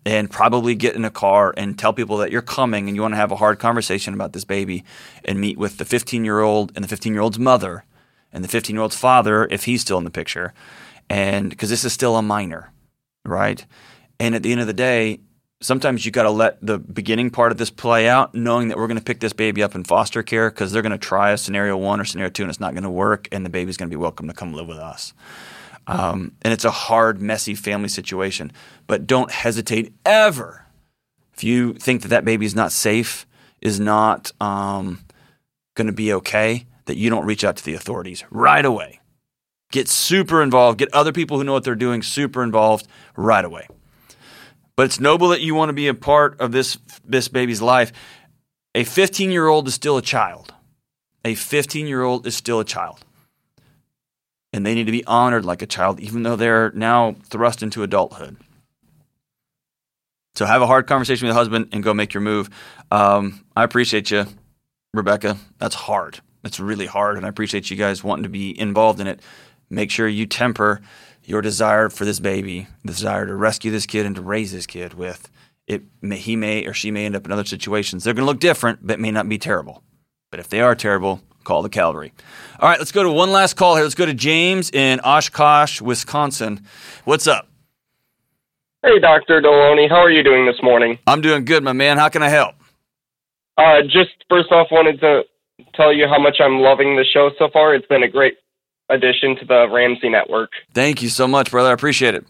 and 0.07 0.31
probably 0.31 0.75
get 0.75 0.95
in 0.95 1.05
a 1.05 1.11
car 1.11 1.53
and 1.57 1.79
tell 1.79 1.93
people 1.93 2.19
that 2.19 2.31
you're 2.31 2.43
coming 2.43 2.87
and 2.87 2.97
you 2.97 3.03
want 3.03 3.13
to 3.13 3.19
have 3.19 3.33
a 3.33 3.37
hard 3.37 3.59
conversation 3.59 4.15
about 4.15 4.33
this 4.33 4.45
baby 4.45 4.85
and 5.25 5.41
meet 5.41 5.59
with 5.59 5.79
the 5.79 5.85
15 5.85 6.25
year 6.25 6.41
old 6.41 6.73
and 6.75 6.85
the 6.85 6.89
15 6.89 7.13
year 7.13 7.23
old's 7.23 7.39
mother 7.39 7.85
and 8.33 8.45
the 8.45 8.49
15 8.49 8.75
year 8.75 8.83
old's 8.83 8.97
father 8.97 9.47
if 9.51 9.65
he's 9.65 9.81
still 9.81 9.99
in 9.99 10.05
the 10.05 10.11
picture. 10.11 10.53
And 11.09 11.51
because 11.51 11.71
this 11.71 11.85
is 11.85 11.93
still 11.93 12.17
a 12.17 12.23
minor, 12.23 12.73
right? 13.25 13.65
And 14.19 14.35
at 14.35 14.43
the 14.43 14.53
end 14.53 14.61
of 14.61 14.67
the 14.67 14.73
day, 14.73 15.21
sometimes 15.61 16.05
you 16.05 16.13
got 16.13 16.25
to 16.25 16.31
let 16.31 16.65
the 16.65 16.79
beginning 16.79 17.31
part 17.31 17.53
of 17.53 17.59
this 17.59 17.71
play 17.71 18.09
out, 18.09 18.35
knowing 18.35 18.69
that 18.69 18.77
we're 18.77 18.87
going 18.87 18.99
to 18.99 19.05
pick 19.05 19.21
this 19.21 19.33
baby 19.33 19.63
up 19.63 19.75
in 19.75 19.85
foster 19.85 20.23
care 20.23 20.51
because 20.51 20.73
they're 20.73 20.83
going 20.83 20.93
to 20.93 20.99
try 20.99 21.31
a 21.31 21.39
scenario 21.39 21.77
one 21.77 22.01
or 22.01 22.05
scenario 22.05 22.31
two 22.31 22.43
and 22.43 22.51
it's 22.51 22.61
not 22.61 22.75
going 22.75 22.85
to 22.85 22.91
work, 22.91 23.29
and 23.33 23.45
the 23.45 23.51
baby's 23.51 23.77
going 23.77 23.89
to 23.89 23.97
be 23.97 24.01
welcome 24.01 24.27
to 24.29 24.35
come 24.35 24.53
live 24.53 24.67
with 24.67 24.79
us. 24.79 25.15
Um, 25.87 26.33
and 26.43 26.53
it's 26.53 26.65
a 26.65 26.71
hard, 26.71 27.23
messy 27.23 27.55
family 27.55 27.89
situation. 27.89 28.53
But 28.87 29.07
don't 29.07 29.31
hesitate 29.31 29.93
ever. 30.05 30.67
If 31.35 31.45
you 31.45 31.75
think 31.75 32.03
that 32.03 32.09
that 32.09 32.25
baby 32.25 32.47
is 32.47 32.55
not 32.55 32.73
safe, 32.73 33.27
is 33.61 33.79
not 33.79 34.33
um, 34.41 35.01
going 35.75 35.87
to 35.87 35.93
be 35.93 36.13
okay, 36.15 36.67
that 36.87 36.97
you 36.97 37.11
don't 37.11 37.27
reach 37.27 37.45
out 37.45 37.57
to 37.57 37.65
the 37.65 37.75
authorities 37.75 38.25
right 38.31 38.65
away. 38.65 39.01
Get 39.73 39.89
super 39.89 40.43
involved. 40.43 40.79
Get 40.79 40.93
other 40.95 41.13
people 41.13 41.39
who 41.39 41.45
know 41.45 41.53
what 41.53 41.65
they're 41.65 41.75
doing 41.75 42.03
super 42.03 42.43
involved 42.43 42.87
right 43.17 43.45
away. 43.45 43.69
But 44.77 44.87
it's 44.87 45.01
noble 45.01 45.29
that 45.29 45.41
you 45.41 45.55
want 45.55 45.69
to 45.71 45.75
be 45.75 45.89
a 45.89 45.95
part 45.95 46.41
of 46.41 46.53
this 46.53 46.79
this 47.05 47.29
baby's 47.29 47.63
life. 47.63 47.93
A 48.75 48.85
15 48.85 49.31
year 49.31 49.47
old 49.47 49.69
is 49.69 49.75
still 49.75 49.97
a 49.97 50.03
child. 50.03 50.55
A 51.25 51.35
15 51.35 51.87
year 51.87 52.03
old 52.03 52.27
is 52.27 52.37
still 52.37 52.61
a 52.61 52.65
child 52.65 53.05
and 54.57 54.65
they 54.65 54.75
need 54.75 54.87
to 54.87 54.93
be 54.93 55.05
honored 55.05 55.45
like 55.45 55.61
a 55.61 55.67
child, 55.67 56.01
even 56.01 56.23
though 56.23 56.35
they're 56.35 56.71
now 56.71 57.15
thrust 57.25 57.63
into 57.63 57.83
adulthood. 57.83 58.39
So 60.35 60.47
have 60.47 60.63
a 60.63 60.67
hard 60.67 60.87
conversation 60.87 61.27
with 61.27 61.35
your 61.35 61.39
husband 61.39 61.69
and 61.73 61.83
go 61.83 61.93
make 61.93 62.15
your 62.15 62.23
move. 62.23 62.49
Um, 62.91 63.45
I 63.55 63.65
appreciate 63.65 64.11
you, 64.11 64.27
Rebecca. 64.95 65.37
That's 65.59 65.75
hard. 65.75 66.21
That's 66.47 66.61
really 66.61 66.87
hard, 66.87 67.17
and 67.17 67.27
I 67.27 67.29
appreciate 67.29 67.73
you 67.73 67.77
guys 67.77 68.05
wanting 68.05 68.23
to 68.23 68.29
be 68.29 68.57
involved 68.57 69.01
in 69.01 69.09
it. 69.09 69.19
Make 69.69 69.91
sure 69.91 70.07
you 70.07 70.27
temper 70.27 70.81
your 71.25 71.43
desire 71.43 71.89
for 71.89 72.05
this 72.05 72.21
baby, 72.21 72.69
the 72.85 72.93
desire 72.93 73.27
to 73.27 73.35
rescue 73.35 73.73
this 73.73 73.85
kid 73.85 74.07
and 74.07 74.15
to 74.15 74.23
raise 74.23 74.53
this 74.53 74.65
kid 74.65 74.95
with 74.95 75.29
it. 75.67 75.83
May, 76.01 76.19
he 76.19 76.37
may 76.37 76.65
or 76.65 76.73
she 76.73 76.93
may 76.93 77.05
end 77.05 77.17
up 77.17 77.27
in 77.27 77.33
other 77.33 77.45
situations. 77.45 78.05
They're 78.05 78.15
going 78.15 78.23
to 78.23 78.31
look 78.31 78.39
different, 78.39 78.87
but 78.87 79.01
may 79.01 79.11
not 79.11 79.29
be 79.29 79.39
terrible. 79.39 79.83
But 80.31 80.39
if 80.39 80.49
they 80.49 80.61
are 80.61 80.77
terrible, 80.77 81.21
call 81.43 81.63
the 81.63 81.69
cavalry. 81.69 82.13
All 82.61 82.69
right, 82.69 82.79
let's 82.79 82.93
go 82.93 83.03
to 83.03 83.11
one 83.11 83.33
last 83.33 83.55
call 83.55 83.75
here. 83.75 83.83
Let's 83.83 83.97
go 83.97 84.07
to 84.07 84.15
James 84.15 84.71
in 84.71 85.01
Oshkosh, 85.01 85.81
Wisconsin. 85.81 86.65
What's 87.07 87.27
up? 87.27 87.49
Hey, 88.85 89.01
Dr. 89.01 89.43
Delony. 89.43 89.89
How 89.89 89.97
are 89.97 90.13
you 90.13 90.23
doing 90.23 90.47
this 90.47 90.63
morning? 90.63 91.01
I'm 91.09 91.23
doing 91.23 91.45
good, 91.45 91.65
my 91.65 91.73
man. 91.73 91.99
How 91.99 92.09
can 92.09 92.23
I 92.23 92.29
help? 92.29 92.55
Uh, 93.59 93.83
just 93.83 94.11
first 94.29 94.53
off, 94.53 94.69
wanted 94.71 95.01
to 95.01 95.25
tell 95.75 95.93
you 95.93 96.07
how 96.09 96.19
much 96.19 96.37
I'm 96.41 96.59
loving 96.61 96.97
the 96.97 97.05
show 97.05 97.31
so 97.39 97.49
far. 97.53 97.75
It's 97.75 97.87
been 97.87 98.03
a 98.03 98.09
great 98.09 98.37
addition 98.89 99.37
to 99.37 99.45
the 99.45 99.69
Ramsey 99.71 100.09
Network. 100.09 100.51
Thank 100.75 101.03
you 101.03 101.09
so 101.09 101.27
much, 101.27 101.51
brother. 101.51 101.71
I 101.71 101.73
appreciate 101.73 102.15
it. 102.15 102.25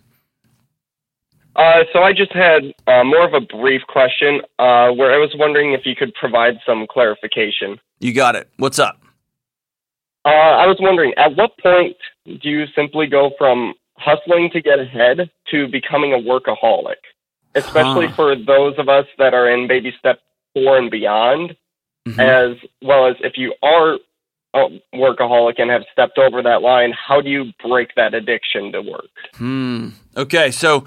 Uh, 1.54 1.84
so 1.92 2.00
I 2.00 2.12
just 2.12 2.32
had 2.32 2.74
uh, 2.86 3.02
more 3.02 3.26
of 3.26 3.32
a 3.32 3.40
brief 3.40 3.80
question 3.88 4.42
uh, 4.58 4.90
where 4.90 5.12
I 5.12 5.18
was 5.18 5.34
wondering 5.38 5.72
if 5.72 5.86
you 5.86 5.96
could 5.96 6.12
provide 6.14 6.58
some 6.66 6.86
clarification. 6.90 7.80
You 7.98 8.12
got 8.12 8.36
it. 8.36 8.50
What's 8.58 8.78
up? 8.78 9.00
Uh, 10.24 10.28
I 10.28 10.66
was 10.66 10.76
wondering, 10.80 11.14
at 11.16 11.34
what 11.36 11.56
point 11.58 11.96
do 12.26 12.50
you 12.50 12.66
simply 12.74 13.06
go 13.06 13.30
from 13.38 13.74
hustling 13.96 14.50
to 14.52 14.60
get 14.60 14.78
ahead 14.78 15.30
to 15.50 15.68
becoming 15.68 16.12
a 16.12 16.18
workaholic? 16.18 16.96
Especially 17.54 18.08
Huh. 18.08 18.14
for 18.16 18.36
those 18.36 18.74
of 18.76 18.90
us 18.90 19.06
that 19.18 19.32
are 19.32 19.48
in 19.48 19.66
baby 19.66 19.94
step 19.98 20.18
four 20.52 20.76
and 20.76 20.90
beyond, 20.90 21.56
Mhm. 22.06 22.18
as 22.18 22.56
well 22.82 23.08
as 23.08 23.16
if 23.20 23.36
you 23.36 23.52
are 23.62 23.98
a 24.54 24.68
workaholic 24.94 25.54
and 25.58 25.70
have 25.70 25.82
stepped 25.92 26.18
over 26.18 26.42
that 26.42 26.62
line, 26.62 26.92
how 26.92 27.20
do 27.20 27.28
you 27.28 27.52
break 27.62 27.94
that 27.96 28.14
addiction 28.14 28.72
to 28.72 28.80
work? 28.80 29.10
Hmm. 29.34 29.88
Okay, 30.16 30.50
so 30.50 30.84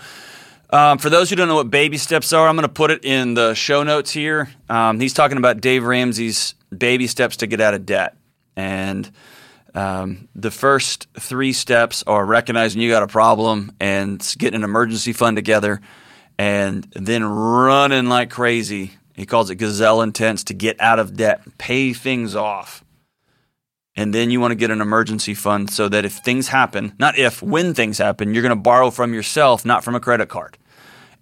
um, 0.72 0.98
for 0.98 1.10
those 1.10 1.30
who 1.30 1.36
don't 1.36 1.48
know 1.48 1.56
what 1.56 1.70
baby 1.70 1.98
steps 1.98 2.32
are, 2.34 2.48
I'm 2.48 2.56
going 2.56 2.68
to 2.68 2.74
put 2.74 2.90
it 2.90 3.04
in 3.06 3.34
the 3.34 3.54
show 3.54 3.84
notes 3.84 4.12
here. 4.12 4.50
Um, 4.70 5.00
he's 5.00 5.14
talking 5.14 5.38
about 5.38 5.62
Dave 5.62 5.84
Ramsey's 5.84 6.56
baby 6.76 7.06
steps 7.08 7.38
to 7.38 7.48
get 7.48 7.60
out 7.62 7.74
of 7.74 7.86
debt, 7.86 8.16
and 8.56 9.12
um, 9.76 10.30
the 10.36 10.52
first 10.52 11.08
three 11.20 11.54
steps 11.54 12.04
are 12.08 12.26
recognizing 12.26 12.82
you 12.82 12.90
got 12.90 13.04
a 13.04 13.08
problem 13.08 13.72
and 13.80 14.36
getting 14.40 14.58
an 14.58 14.64
emergency 14.64 15.14
fund 15.14 15.36
together, 15.36 15.82
and 16.40 16.88
then 16.96 17.24
running 17.24 18.08
like 18.08 18.30
crazy. 18.30 18.94
He 19.20 19.26
calls 19.26 19.50
it 19.50 19.56
gazelle 19.56 20.02
intense 20.02 20.46
to 20.46 20.54
get 20.54 20.80
out 20.80 20.98
of 20.98 21.18
debt, 21.18 21.42
pay 21.58 21.92
things 21.92 22.38
off. 22.38 22.86
And 23.94 24.14
then 24.14 24.32
you 24.32 24.40
want 24.40 24.52
to 24.52 24.56
get 24.56 24.72
an 24.72 24.80
emergency 24.80 25.34
fund 25.34 25.70
so 25.70 25.90
that 25.90 26.06
if 26.06 26.14
things 26.14 26.48
happen, 26.48 26.94
not 26.98 27.18
if, 27.20 27.42
when 27.42 27.74
things 27.74 27.98
happen, 27.98 28.34
you're 28.34 28.44
going 28.44 28.56
to 28.56 28.56
borrow 28.56 28.90
from 28.92 29.14
yourself, 29.14 29.66
not 29.66 29.84
from 29.84 29.94
a 29.94 30.00
credit 30.00 30.30
card. 30.30 30.58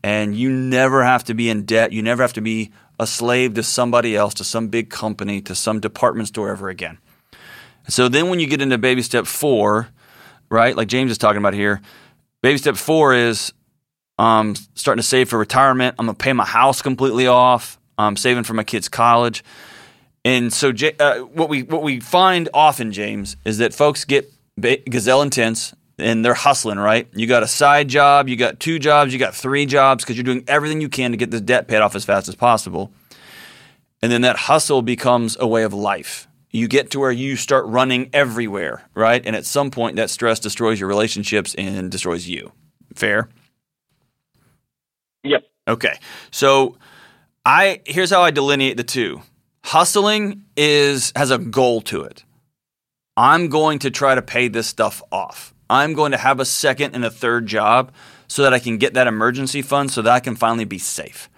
And 0.03 0.35
you 0.35 0.51
never 0.51 1.03
have 1.03 1.23
to 1.23 1.33
be 1.33 1.49
in 1.49 1.65
debt. 1.65 1.91
You 1.91 2.03
never 2.03 2.21
have 2.21 2.33
to 2.33 2.41
be 2.41 2.71
a 2.99 3.07
slave 3.07 3.55
to 3.55 3.63
somebody 3.63 4.15
else, 4.15 4.35
to 4.35 4.43
some 4.43 4.67
big 4.67 4.91
company, 4.91 5.41
to 5.41 5.55
some 5.55 5.79
department 5.79 6.27
store 6.27 6.51
ever 6.51 6.69
again. 6.69 6.99
So 7.87 8.09
then 8.09 8.29
when 8.29 8.39
you 8.39 8.45
get 8.45 8.61
into 8.61 8.77
baby 8.77 9.01
step 9.01 9.25
four, 9.25 9.87
right, 10.49 10.77
like 10.77 10.87
James 10.87 11.09
is 11.09 11.17
talking 11.17 11.39
about 11.39 11.55
here, 11.55 11.81
baby 12.43 12.59
step 12.59 12.75
four 12.75 13.15
is 13.15 13.53
um, 14.19 14.53
starting 14.75 15.01
to 15.01 15.07
save 15.07 15.29
for 15.29 15.39
retirement. 15.39 15.95
I'm 15.97 16.05
going 16.05 16.15
to 16.15 16.23
pay 16.23 16.33
my 16.33 16.45
house 16.45 16.83
completely 16.83 17.25
off. 17.25 17.79
I'm 17.97 18.15
saving 18.15 18.43
for 18.43 18.53
my 18.53 18.63
kids' 18.63 18.89
college. 18.89 19.43
And 20.23 20.51
so, 20.51 20.73
uh, 20.99 21.19
what 21.19 21.49
we 21.49 21.63
what 21.63 21.83
we 21.83 21.99
find 21.99 22.49
often, 22.53 22.91
James, 22.91 23.37
is 23.45 23.59
that 23.59 23.73
folks 23.73 24.05
get 24.05 24.31
ba- 24.57 24.77
gazelle 24.89 25.21
intense 25.21 25.73
and 25.97 26.23
they're 26.23 26.33
hustling. 26.33 26.79
Right? 26.79 27.07
You 27.13 27.27
got 27.27 27.43
a 27.43 27.47
side 27.47 27.87
job, 27.87 28.27
you 28.27 28.35
got 28.35 28.59
two 28.59 28.79
jobs, 28.79 29.13
you 29.13 29.19
got 29.19 29.35
three 29.35 29.65
jobs 29.65 30.03
because 30.03 30.17
you're 30.17 30.23
doing 30.23 30.43
everything 30.47 30.81
you 30.81 30.89
can 30.89 31.11
to 31.11 31.17
get 31.17 31.31
this 31.31 31.41
debt 31.41 31.67
paid 31.67 31.79
off 31.79 31.95
as 31.95 32.03
fast 32.03 32.27
as 32.27 32.35
possible. 32.35 32.91
And 34.01 34.11
then 34.11 34.21
that 34.21 34.35
hustle 34.37 34.81
becomes 34.81 35.37
a 35.39 35.47
way 35.47 35.63
of 35.63 35.73
life. 35.73 36.27
You 36.51 36.67
get 36.67 36.91
to 36.91 36.99
where 36.99 37.11
you 37.11 37.35
start 37.35 37.65
running 37.65 38.09
everywhere, 38.13 38.83
right? 38.93 39.23
And 39.25 39.35
at 39.35 39.45
some 39.45 39.71
point, 39.71 39.95
that 39.97 40.09
stress 40.09 40.39
destroys 40.39 40.79
your 40.79 40.87
relationships 40.87 41.55
and 41.55 41.91
destroys 41.91 42.27
you. 42.27 42.51
Fair? 42.95 43.29
Yep. 45.23 45.43
Okay. 45.67 45.99
So 46.31 46.77
I 47.47 47.79
here's 47.85 48.09
how 48.09 48.23
I 48.23 48.31
delineate 48.31 48.75
the 48.75 48.83
two. 48.83 49.21
Hustling 49.63 50.43
is 50.57 51.13
has 51.15 51.31
a 51.31 51.37
goal 51.37 51.79
to 51.83 52.01
it. 52.03 52.25
I'm 53.15 53.47
going 53.47 53.79
to 53.79 53.89
try 53.89 54.15
to 54.15 54.21
pay 54.21 54.49
this 54.49 54.67
stuff 54.67 55.01
off. 55.13 55.53
I'm 55.69 55.93
going 55.93 56.11
to 56.11 56.17
have 56.17 56.41
a 56.41 56.45
second 56.45 56.93
and 56.93 57.05
a 57.05 57.09
third 57.09 57.45
job 57.45 57.93
so 58.27 58.43
that 58.43 58.53
I 58.53 58.59
can 58.59 58.77
get 58.77 58.95
that 58.95 59.07
emergency 59.07 59.61
fund 59.61 59.89
so 59.91 60.01
that 60.01 60.11
I 60.11 60.19
can 60.19 60.35
finally 60.35 60.65
be 60.65 60.77
safe. 60.77 61.29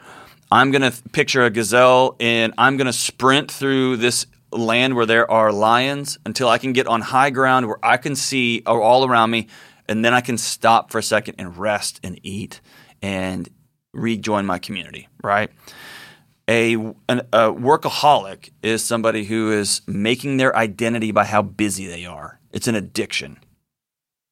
I'm 0.51 0.71
going 0.71 0.81
to 0.81 0.99
picture 1.11 1.45
a 1.45 1.51
gazelle 1.51 2.15
and 2.19 2.55
I'm 2.57 2.75
going 2.75 2.87
to 2.87 2.93
sprint 2.93 3.51
through 3.51 3.97
this 3.97 4.25
land 4.51 4.95
where 4.95 5.05
there 5.05 5.29
are 5.29 5.51
lions 5.51 6.17
until 6.25 6.49
I 6.49 6.57
can 6.57 6.73
get 6.73 6.87
on 6.87 7.01
high 7.01 7.29
ground 7.29 7.67
where 7.67 7.85
I 7.85 7.97
can 7.97 8.15
see 8.15 8.63
all 8.65 9.05
around 9.05 9.29
me 9.29 9.47
and 9.87 10.03
then 10.03 10.15
I 10.15 10.21
can 10.21 10.39
stop 10.39 10.91
for 10.91 10.97
a 10.97 11.03
second 11.03 11.35
and 11.37 11.55
rest 11.55 11.99
and 12.03 12.19
eat 12.23 12.61
and 12.99 13.47
rejoin 13.93 14.47
my 14.47 14.57
community, 14.57 15.07
right? 15.23 15.51
A, 16.49 16.73
an, 16.73 17.21
a 17.31 17.53
workaholic 17.53 18.49
is 18.63 18.83
somebody 18.83 19.25
who 19.25 19.51
is 19.51 19.81
making 19.87 20.37
their 20.37 20.55
identity 20.55 21.11
by 21.11 21.25
how 21.25 21.43
busy 21.43 21.85
they 21.85 22.05
are. 22.05 22.39
It's 22.51 22.67
an 22.67 22.73
addiction. 22.73 23.37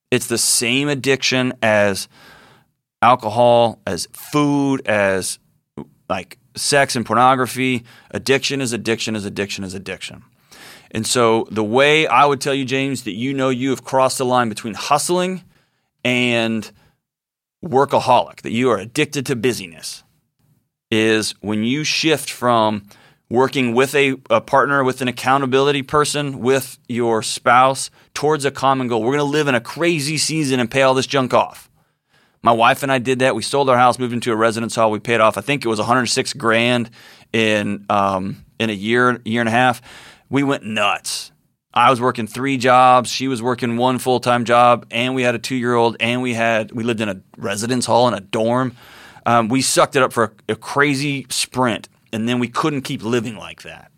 It's 0.09 0.26
the 0.26 0.39
same 0.39 0.89
addiction 0.89 1.53
as 1.61 2.07
alcohol, 3.03 3.80
as 3.86 4.07
food, 4.13 4.82
as 4.88 5.38
like 6.09 6.39
sex 6.55 6.95
and 6.95 7.05
pornography. 7.05 7.84
Addiction 8.11 8.61
is 8.61 8.74
addiction 8.74 9.15
is 9.15 9.24
addiction 9.26 9.63
is 9.63 9.74
addiction. 9.74 10.24
And 10.91 11.05
so 11.05 11.47
the 11.51 11.63
way 11.63 12.07
I 12.07 12.26
would 12.26 12.41
tell 12.41 12.53
you, 12.53 12.65
James, 12.65 13.03
that 13.03 13.13
you 13.13 13.34
know 13.34 13.49
you 13.49 13.70
have 13.70 13.84
crossed 13.84 14.18
the 14.18 14.26
line 14.26 14.49
between 14.49 14.74
hustling 14.74 15.43
and 16.03 16.72
workaholic, 17.63 18.41
that 18.41 18.51
you 18.51 18.70
are 18.70 18.78
addicted 18.78 19.26
to 19.26 19.36
busyness, 19.36 20.03
is 20.91 21.31
when 21.41 21.63
you 21.63 21.83
shift 21.83 22.29
from 22.29 22.88
working 23.29 23.73
with 23.73 23.93
a, 23.95 24.15
a 24.29 24.39
partner, 24.39 24.83
with 24.83 25.01
an 25.01 25.07
accountability 25.07 25.81
person, 25.81 26.39
with 26.39 26.77
your 26.88 27.21
spouse 27.21 27.89
towards 28.13 28.45
a 28.45 28.51
common 28.51 28.88
goal. 28.88 29.01
We're 29.01 29.17
going 29.17 29.19
to 29.19 29.23
live 29.23 29.47
in 29.47 29.55
a 29.55 29.61
crazy 29.61 30.17
season 30.17 30.59
and 30.59 30.71
pay 30.71 30.81
all 30.81 30.93
this 30.93 31.07
junk 31.07 31.33
off. 31.33 31.69
My 32.41 32.51
wife 32.53 32.83
and 32.83 32.91
I 32.91 32.99
did 32.99 33.19
that. 33.19 33.35
We 33.35 33.41
sold 33.41 33.69
our 33.69 33.77
house, 33.77 33.99
moved 33.99 34.13
into 34.13 34.31
a 34.31 34.35
residence 34.35 34.75
hall. 34.75 34.91
We 34.91 34.99
paid 34.99 35.19
off, 35.19 35.38
I 35.38 35.41
think 35.41 35.65
it 35.65 35.67
was 35.67 35.79
106 35.79 36.33
grand 36.33 36.89
in 37.33 37.85
um, 37.89 38.45
in 38.59 38.69
a 38.69 38.73
year, 38.73 39.19
year 39.25 39.41
and 39.41 39.49
a 39.49 39.51
half. 39.51 39.81
We 40.29 40.43
went 40.43 40.63
nuts. 40.63 41.31
I 41.73 41.89
was 41.89 41.99
working 41.99 42.25
three 42.25 42.57
jobs. 42.57 43.09
She 43.09 43.27
was 43.27 43.41
working 43.41 43.77
one 43.77 43.99
full 43.99 44.19
time 44.19 44.45
job, 44.45 44.85
and 44.91 45.13
we 45.13 45.23
had 45.23 45.35
a 45.35 45.39
two 45.39 45.55
year 45.55 45.75
old, 45.75 45.97
and 45.99 46.21
we 46.21 46.33
had 46.33 46.71
we 46.71 46.83
lived 46.83 47.01
in 47.01 47.09
a 47.09 47.21
residence 47.38 47.85
hall 47.85 48.07
in 48.07 48.13
a 48.13 48.19
dorm. 48.19 48.75
Um, 49.28 49.49
we 49.49 49.61
sucked 49.61 49.97
it 49.97 50.01
up 50.01 50.13
for 50.13 50.34
a, 50.47 50.53
a 50.53 50.55
crazy 50.55 51.28
sprint, 51.30 51.89
and 52.13 52.28
then 52.28 52.39
we 52.39 52.47
couldn't 52.47 52.82
keep 52.84 53.03
living 53.03 53.36
like 53.36 53.63
that. 53.63 53.91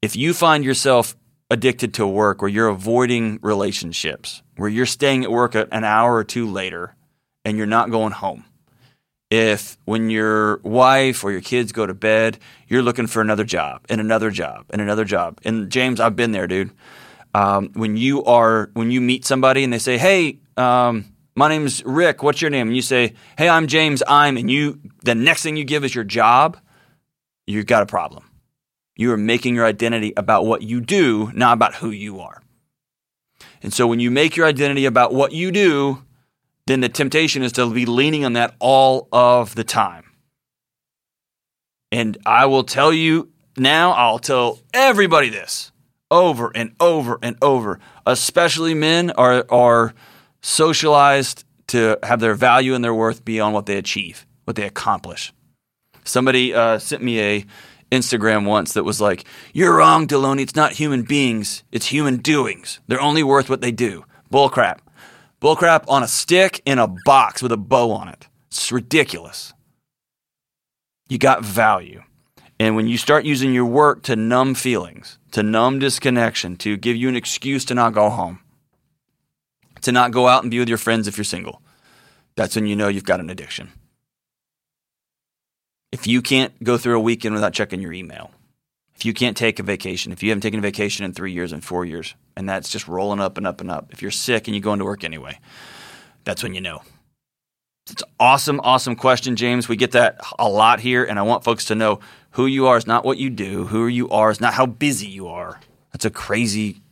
If 0.00 0.14
you 0.14 0.32
find 0.32 0.64
yourself 0.64 1.16
addicted 1.50 1.94
to 1.94 2.06
work, 2.06 2.40
where 2.40 2.48
you're 2.48 2.68
avoiding 2.68 3.40
relationships, 3.42 4.42
where 4.56 4.68
you're 4.68 4.86
staying 4.86 5.24
at 5.24 5.32
work 5.32 5.56
an 5.56 5.82
hour 5.82 6.14
or 6.14 6.22
two 6.22 6.48
later, 6.48 6.94
and 7.44 7.56
you're 7.58 7.66
not 7.66 7.90
going 7.90 8.12
home, 8.12 8.44
if 9.30 9.76
when 9.84 10.10
your 10.10 10.58
wife 10.58 11.24
or 11.24 11.32
your 11.32 11.40
kids 11.40 11.72
go 11.72 11.84
to 11.84 11.92
bed, 11.92 12.38
you're 12.68 12.82
looking 12.82 13.08
for 13.08 13.20
another 13.20 13.44
job 13.44 13.84
and 13.88 14.00
another 14.00 14.30
job 14.30 14.66
and 14.70 14.80
another 14.80 15.04
job. 15.04 15.40
And 15.44 15.70
James, 15.70 15.98
I've 15.98 16.16
been 16.16 16.30
there, 16.30 16.46
dude. 16.46 16.70
Um, 17.34 17.70
when 17.74 17.96
you 17.96 18.24
are 18.24 18.70
when 18.74 18.92
you 18.92 19.00
meet 19.00 19.24
somebody 19.24 19.64
and 19.64 19.72
they 19.72 19.78
say, 19.78 19.98
"Hey, 19.98 20.38
um, 20.56 21.04
my 21.38 21.48
name's 21.48 21.84
Rick. 21.84 22.22
What's 22.22 22.42
your 22.42 22.50
name?" 22.50 22.66
and 22.66 22.76
you 22.76 22.82
say, 22.82 23.14
"Hey, 23.38 23.48
I'm 23.48 23.66
James. 23.66 24.02
I'm," 24.06 24.36
and 24.36 24.50
you 24.50 24.80
the 25.04 25.14
next 25.14 25.42
thing 25.42 25.56
you 25.56 25.64
give 25.64 25.84
is 25.84 25.94
your 25.94 26.04
job, 26.04 26.58
you've 27.46 27.66
got 27.66 27.82
a 27.82 27.86
problem. 27.86 28.24
You 28.96 29.12
are 29.12 29.16
making 29.16 29.54
your 29.54 29.64
identity 29.64 30.12
about 30.16 30.44
what 30.44 30.62
you 30.62 30.80
do, 30.80 31.30
not 31.34 31.54
about 31.54 31.76
who 31.76 31.90
you 31.90 32.20
are. 32.20 32.42
And 33.62 33.72
so 33.72 33.86
when 33.86 34.00
you 34.00 34.10
make 34.10 34.36
your 34.36 34.46
identity 34.46 34.84
about 34.84 35.14
what 35.14 35.32
you 35.32 35.50
do, 35.52 36.02
then 36.66 36.80
the 36.80 36.88
temptation 36.88 37.42
is 37.42 37.52
to 37.52 37.70
be 37.70 37.86
leaning 37.86 38.24
on 38.24 38.34
that 38.34 38.54
all 38.58 39.08
of 39.12 39.54
the 39.54 39.64
time. 39.64 40.04
And 41.90 42.18
I 42.26 42.46
will 42.46 42.64
tell 42.64 42.92
you 42.92 43.30
now, 43.56 43.92
I'll 43.92 44.18
tell 44.18 44.60
everybody 44.74 45.30
this 45.30 45.72
over 46.10 46.52
and 46.54 46.74
over 46.80 47.18
and 47.22 47.36
over. 47.42 47.80
Especially 48.06 48.74
men 48.74 49.10
are, 49.12 49.44
are 49.50 49.94
socialized 50.40 51.44
to 51.68 51.98
have 52.02 52.20
their 52.20 52.34
value 52.34 52.74
and 52.74 52.82
their 52.82 52.94
worth 52.94 53.24
be 53.24 53.40
on 53.40 53.52
what 53.52 53.66
they 53.66 53.76
achieve, 53.76 54.26
what 54.44 54.56
they 54.56 54.64
accomplish. 54.66 55.32
Somebody 56.04 56.54
uh, 56.54 56.78
sent 56.78 57.02
me 57.02 57.20
a 57.20 57.44
Instagram 57.92 58.46
once 58.46 58.74
that 58.74 58.84
was 58.84 59.00
like, 59.00 59.24
"You're 59.52 59.76
wrong, 59.76 60.06
Delony. 60.06 60.42
It's 60.42 60.56
not 60.56 60.72
human 60.72 61.02
beings. 61.02 61.64
It's 61.72 61.86
human 61.86 62.18
doings. 62.18 62.80
They're 62.86 63.00
only 63.00 63.22
worth 63.22 63.48
what 63.48 63.60
they 63.60 63.72
do." 63.72 64.04
Bullcrap. 64.32 64.78
Bullcrap 65.40 65.84
on 65.88 66.02
a 66.02 66.08
stick 66.08 66.60
in 66.64 66.78
a 66.78 66.88
box 67.04 67.42
with 67.42 67.52
a 67.52 67.56
bow 67.56 67.92
on 67.92 68.08
it. 68.08 68.28
It's 68.48 68.72
ridiculous. 68.72 69.54
You 71.08 71.18
got 71.18 71.44
value. 71.44 72.02
And 72.60 72.74
when 72.74 72.88
you 72.88 72.98
start 72.98 73.24
using 73.24 73.54
your 73.54 73.64
work 73.64 74.02
to 74.04 74.16
numb 74.16 74.54
feelings, 74.54 75.18
to 75.30 75.42
numb 75.42 75.78
disconnection, 75.78 76.56
to 76.56 76.76
give 76.76 76.96
you 76.96 77.08
an 77.08 77.16
excuse 77.16 77.64
to 77.66 77.74
not 77.74 77.94
go 77.94 78.10
home, 78.10 78.40
to 79.82 79.92
not 79.92 80.10
go 80.10 80.28
out 80.28 80.42
and 80.42 80.50
be 80.50 80.58
with 80.58 80.68
your 80.68 80.78
friends 80.78 81.06
if 81.06 81.16
you're 81.16 81.24
single, 81.24 81.62
that's 82.36 82.56
when 82.56 82.66
you 82.66 82.76
know 82.76 82.88
you've 82.88 83.04
got 83.04 83.20
an 83.20 83.30
addiction. 83.30 83.70
If 85.90 86.06
you 86.06 86.20
can't 86.20 86.62
go 86.62 86.76
through 86.76 86.96
a 86.96 87.00
weekend 87.00 87.34
without 87.34 87.54
checking 87.54 87.80
your 87.80 87.92
email, 87.92 88.30
if 88.94 89.04
you 89.04 89.14
can't 89.14 89.36
take 89.36 89.58
a 89.58 89.62
vacation, 89.62 90.12
if 90.12 90.22
you 90.22 90.30
haven't 90.30 90.42
taken 90.42 90.58
a 90.58 90.62
vacation 90.62 91.04
in 91.04 91.12
three 91.12 91.32
years 91.32 91.52
and 91.52 91.64
four 91.64 91.84
years, 91.84 92.14
and 92.36 92.48
that's 92.48 92.68
just 92.68 92.88
rolling 92.88 93.20
up 93.20 93.38
and 93.38 93.46
up 93.46 93.60
and 93.60 93.70
up, 93.70 93.92
if 93.92 94.02
you're 94.02 94.10
sick 94.10 94.48
and 94.48 94.54
you 94.54 94.60
go 94.60 94.72
into 94.72 94.84
work 94.84 95.04
anyway, 95.04 95.38
that's 96.24 96.42
when 96.42 96.54
you 96.54 96.60
know. 96.60 96.82
It's 97.90 98.02
awesome, 98.20 98.60
awesome 98.62 98.96
question, 98.96 99.36
James. 99.36 99.68
We 99.68 99.76
get 99.76 99.92
that 99.92 100.20
a 100.38 100.48
lot 100.48 100.80
here, 100.80 101.04
and 101.04 101.18
I 101.18 101.22
want 101.22 101.44
folks 101.44 101.64
to 101.66 101.74
know 101.74 102.00
who 102.32 102.46
you 102.46 102.66
are 102.66 102.76
is 102.76 102.86
not 102.86 103.04
what 103.04 103.18
you 103.18 103.30
do. 103.30 103.66
Who 103.66 103.86
you 103.86 104.10
are 104.10 104.30
is 104.30 104.40
not 104.40 104.52
how 104.52 104.66
busy 104.66 105.06
you 105.06 105.28
are. 105.28 105.60
That's 105.92 106.04
a 106.04 106.10
crazy, 106.10 106.82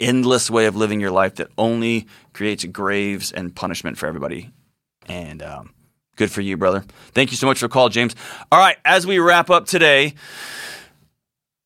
endless 0.00 0.50
way 0.50 0.66
of 0.66 0.76
living 0.76 1.00
your 1.00 1.10
life 1.10 1.36
that 1.36 1.48
only 1.56 2.06
creates 2.32 2.64
graves 2.64 3.32
and 3.32 3.54
punishment 3.54 3.98
for 3.98 4.06
everybody. 4.06 4.50
And 5.06 5.42
um, 5.42 5.74
good 6.16 6.30
for 6.30 6.40
you, 6.40 6.56
brother. 6.56 6.84
Thank 7.12 7.30
you 7.30 7.36
so 7.36 7.46
much 7.46 7.58
for 7.58 7.68
the 7.68 7.72
call, 7.72 7.88
James. 7.88 8.14
All 8.50 8.58
right, 8.58 8.76
as 8.84 9.06
we 9.06 9.18
wrap 9.18 9.50
up 9.50 9.66
today, 9.66 10.14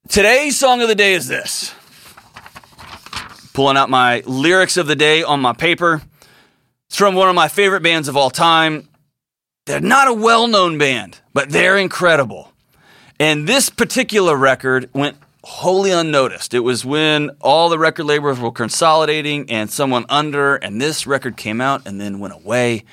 today's 0.09 0.59
song 0.59 0.83
of 0.83 0.89
the 0.89 0.95
day 0.95 1.15
is 1.15 1.29
this. 1.29 1.75
Pulling 3.53 3.77
out 3.77 3.91
my 3.91 4.23
lyrics 4.27 4.77
of 4.77 4.87
the 4.87 4.97
day 4.97 5.23
on 5.23 5.41
my 5.41 5.53
paper. 5.53 6.03
It's 6.89 6.97
from 6.97 7.15
one 7.15 7.29
of 7.29 7.35
my 7.35 7.49
favorite 7.49 7.83
bands 7.83 8.09
of 8.09 8.17
all 8.17 8.31
time. 8.31 8.89
They're 9.67 9.81
not 9.81 10.09
a 10.09 10.13
well 10.13 10.47
known 10.47 10.79
band, 10.79 11.21
but 11.35 11.51
they're 11.51 11.77
incredible. 11.77 12.53
And 13.21 13.47
this 13.49 13.69
particular 13.69 14.37
record 14.37 14.89
went 14.95 15.17
wholly 15.49 15.91
unnoticed. 15.91 16.53
It 16.53 16.61
was 16.61 16.85
when 16.85 17.31
all 17.41 17.71
the 17.71 17.79
record 17.79 18.05
labels 18.05 18.39
were 18.39 18.53
consolidating 18.53 19.51
and 19.51 19.71
someone 19.71 20.05
under, 20.11 20.57
and 20.57 20.79
this 20.79 21.07
record 21.07 21.39
came 21.39 21.61
out 21.61 21.87
and 21.87 21.99
then 21.99 22.21
went 22.21 22.35
away. 22.35 22.85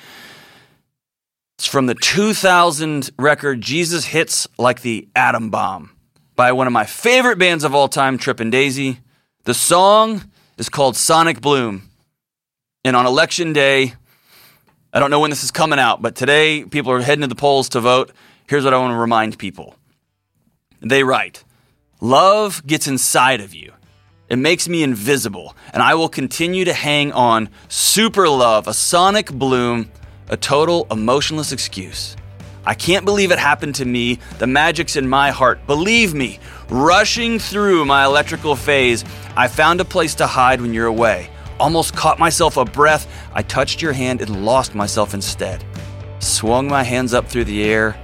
It's 1.58 1.66
from 1.66 1.84
the 1.84 1.94
2000 1.94 3.10
record 3.18 3.60
Jesus 3.60 4.06
Hits 4.06 4.48
Like 4.58 4.80
the 4.80 5.06
Atom 5.14 5.50
Bomb 5.50 5.90
by 6.34 6.52
one 6.52 6.66
of 6.66 6.72
my 6.72 6.86
favorite 6.86 7.38
bands 7.38 7.62
of 7.62 7.74
all 7.74 7.88
time, 7.88 8.16
Tripping 8.16 8.50
Daisy. 8.50 9.00
The 9.44 9.54
song 9.54 10.24
is 10.56 10.70
called 10.70 10.96
Sonic 10.96 11.42
Bloom. 11.42 11.90
And 12.84 12.96
on 12.96 13.04
election 13.04 13.52
day, 13.52 13.94
I 14.94 14.98
don't 14.98 15.10
know 15.10 15.20
when 15.20 15.30
this 15.30 15.44
is 15.44 15.50
coming 15.50 15.78
out, 15.78 16.00
but 16.00 16.16
today 16.16 16.64
people 16.64 16.90
are 16.92 17.02
heading 17.02 17.22
to 17.22 17.28
the 17.28 17.34
polls 17.34 17.68
to 17.70 17.80
vote. 17.80 18.12
Here's 18.48 18.64
what 18.64 18.72
I 18.72 18.78
want 18.78 18.92
to 18.92 18.98
remind 18.98 19.38
people. 19.38 19.74
They 20.80 21.04
write, 21.04 21.44
Love 22.00 22.66
gets 22.66 22.86
inside 22.86 23.40
of 23.40 23.54
you. 23.54 23.72
It 24.28 24.36
makes 24.36 24.68
me 24.68 24.82
invisible, 24.82 25.56
and 25.72 25.82
I 25.82 25.94
will 25.94 26.08
continue 26.08 26.64
to 26.64 26.72
hang 26.72 27.12
on. 27.12 27.48
Super 27.68 28.28
love, 28.28 28.66
a 28.66 28.74
sonic 28.74 29.32
bloom, 29.32 29.90
a 30.28 30.36
total 30.36 30.86
emotionless 30.90 31.52
excuse. 31.52 32.16
I 32.64 32.74
can't 32.74 33.04
believe 33.04 33.30
it 33.30 33.38
happened 33.38 33.76
to 33.76 33.84
me. 33.84 34.18
The 34.38 34.46
magic's 34.46 34.96
in 34.96 35.08
my 35.08 35.30
heart. 35.30 35.66
Believe 35.66 36.14
me, 36.14 36.40
rushing 36.68 37.38
through 37.38 37.84
my 37.84 38.04
electrical 38.04 38.56
phase, 38.56 39.04
I 39.36 39.46
found 39.46 39.80
a 39.80 39.84
place 39.84 40.16
to 40.16 40.26
hide 40.26 40.60
when 40.60 40.74
you're 40.74 40.86
away 40.86 41.30
almost 41.58 41.94
caught 41.96 42.18
myself 42.18 42.56
a 42.56 42.64
breath. 42.64 43.06
I 43.32 43.42
touched 43.42 43.82
your 43.82 43.92
hand 43.92 44.20
and 44.20 44.44
lost 44.44 44.74
myself 44.74 45.14
instead. 45.14 45.64
Swung 46.18 46.68
my 46.68 46.82
hands 46.82 47.14
up 47.14 47.26
through 47.28 47.44
the 47.44 47.64
air. 47.64 47.96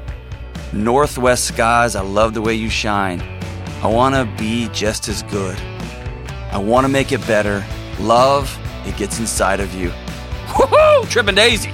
Northwest 0.72 1.44
skies, 1.44 1.96
I 1.96 2.02
love 2.02 2.34
the 2.34 2.42
way 2.42 2.54
you 2.54 2.70
shine. 2.70 3.41
I 3.82 3.88
want 3.88 4.14
to 4.14 4.24
be 4.40 4.68
just 4.68 5.08
as 5.08 5.24
good. 5.24 5.58
I 6.52 6.58
want 6.58 6.84
to 6.84 6.88
make 6.88 7.10
it 7.10 7.20
better. 7.26 7.66
Love, 7.98 8.56
it 8.86 8.96
gets 8.96 9.18
inside 9.18 9.58
of 9.58 9.74
you. 9.74 9.88
Woohoo! 10.46 11.08
Tripping 11.10 11.34
Daisy. 11.34 11.72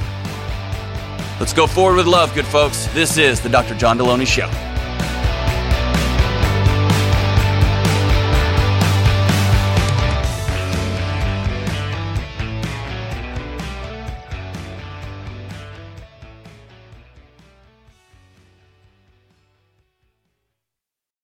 Let's 1.38 1.52
go 1.52 1.66
forward 1.66 1.96
with 1.96 2.06
love, 2.06 2.34
good 2.34 2.46
folks. 2.46 2.86
This 2.94 3.18
is 3.18 3.42
the 3.42 3.50
Dr. 3.50 3.74
John 3.74 3.98
Delony 3.98 4.26
Show. 4.26 4.48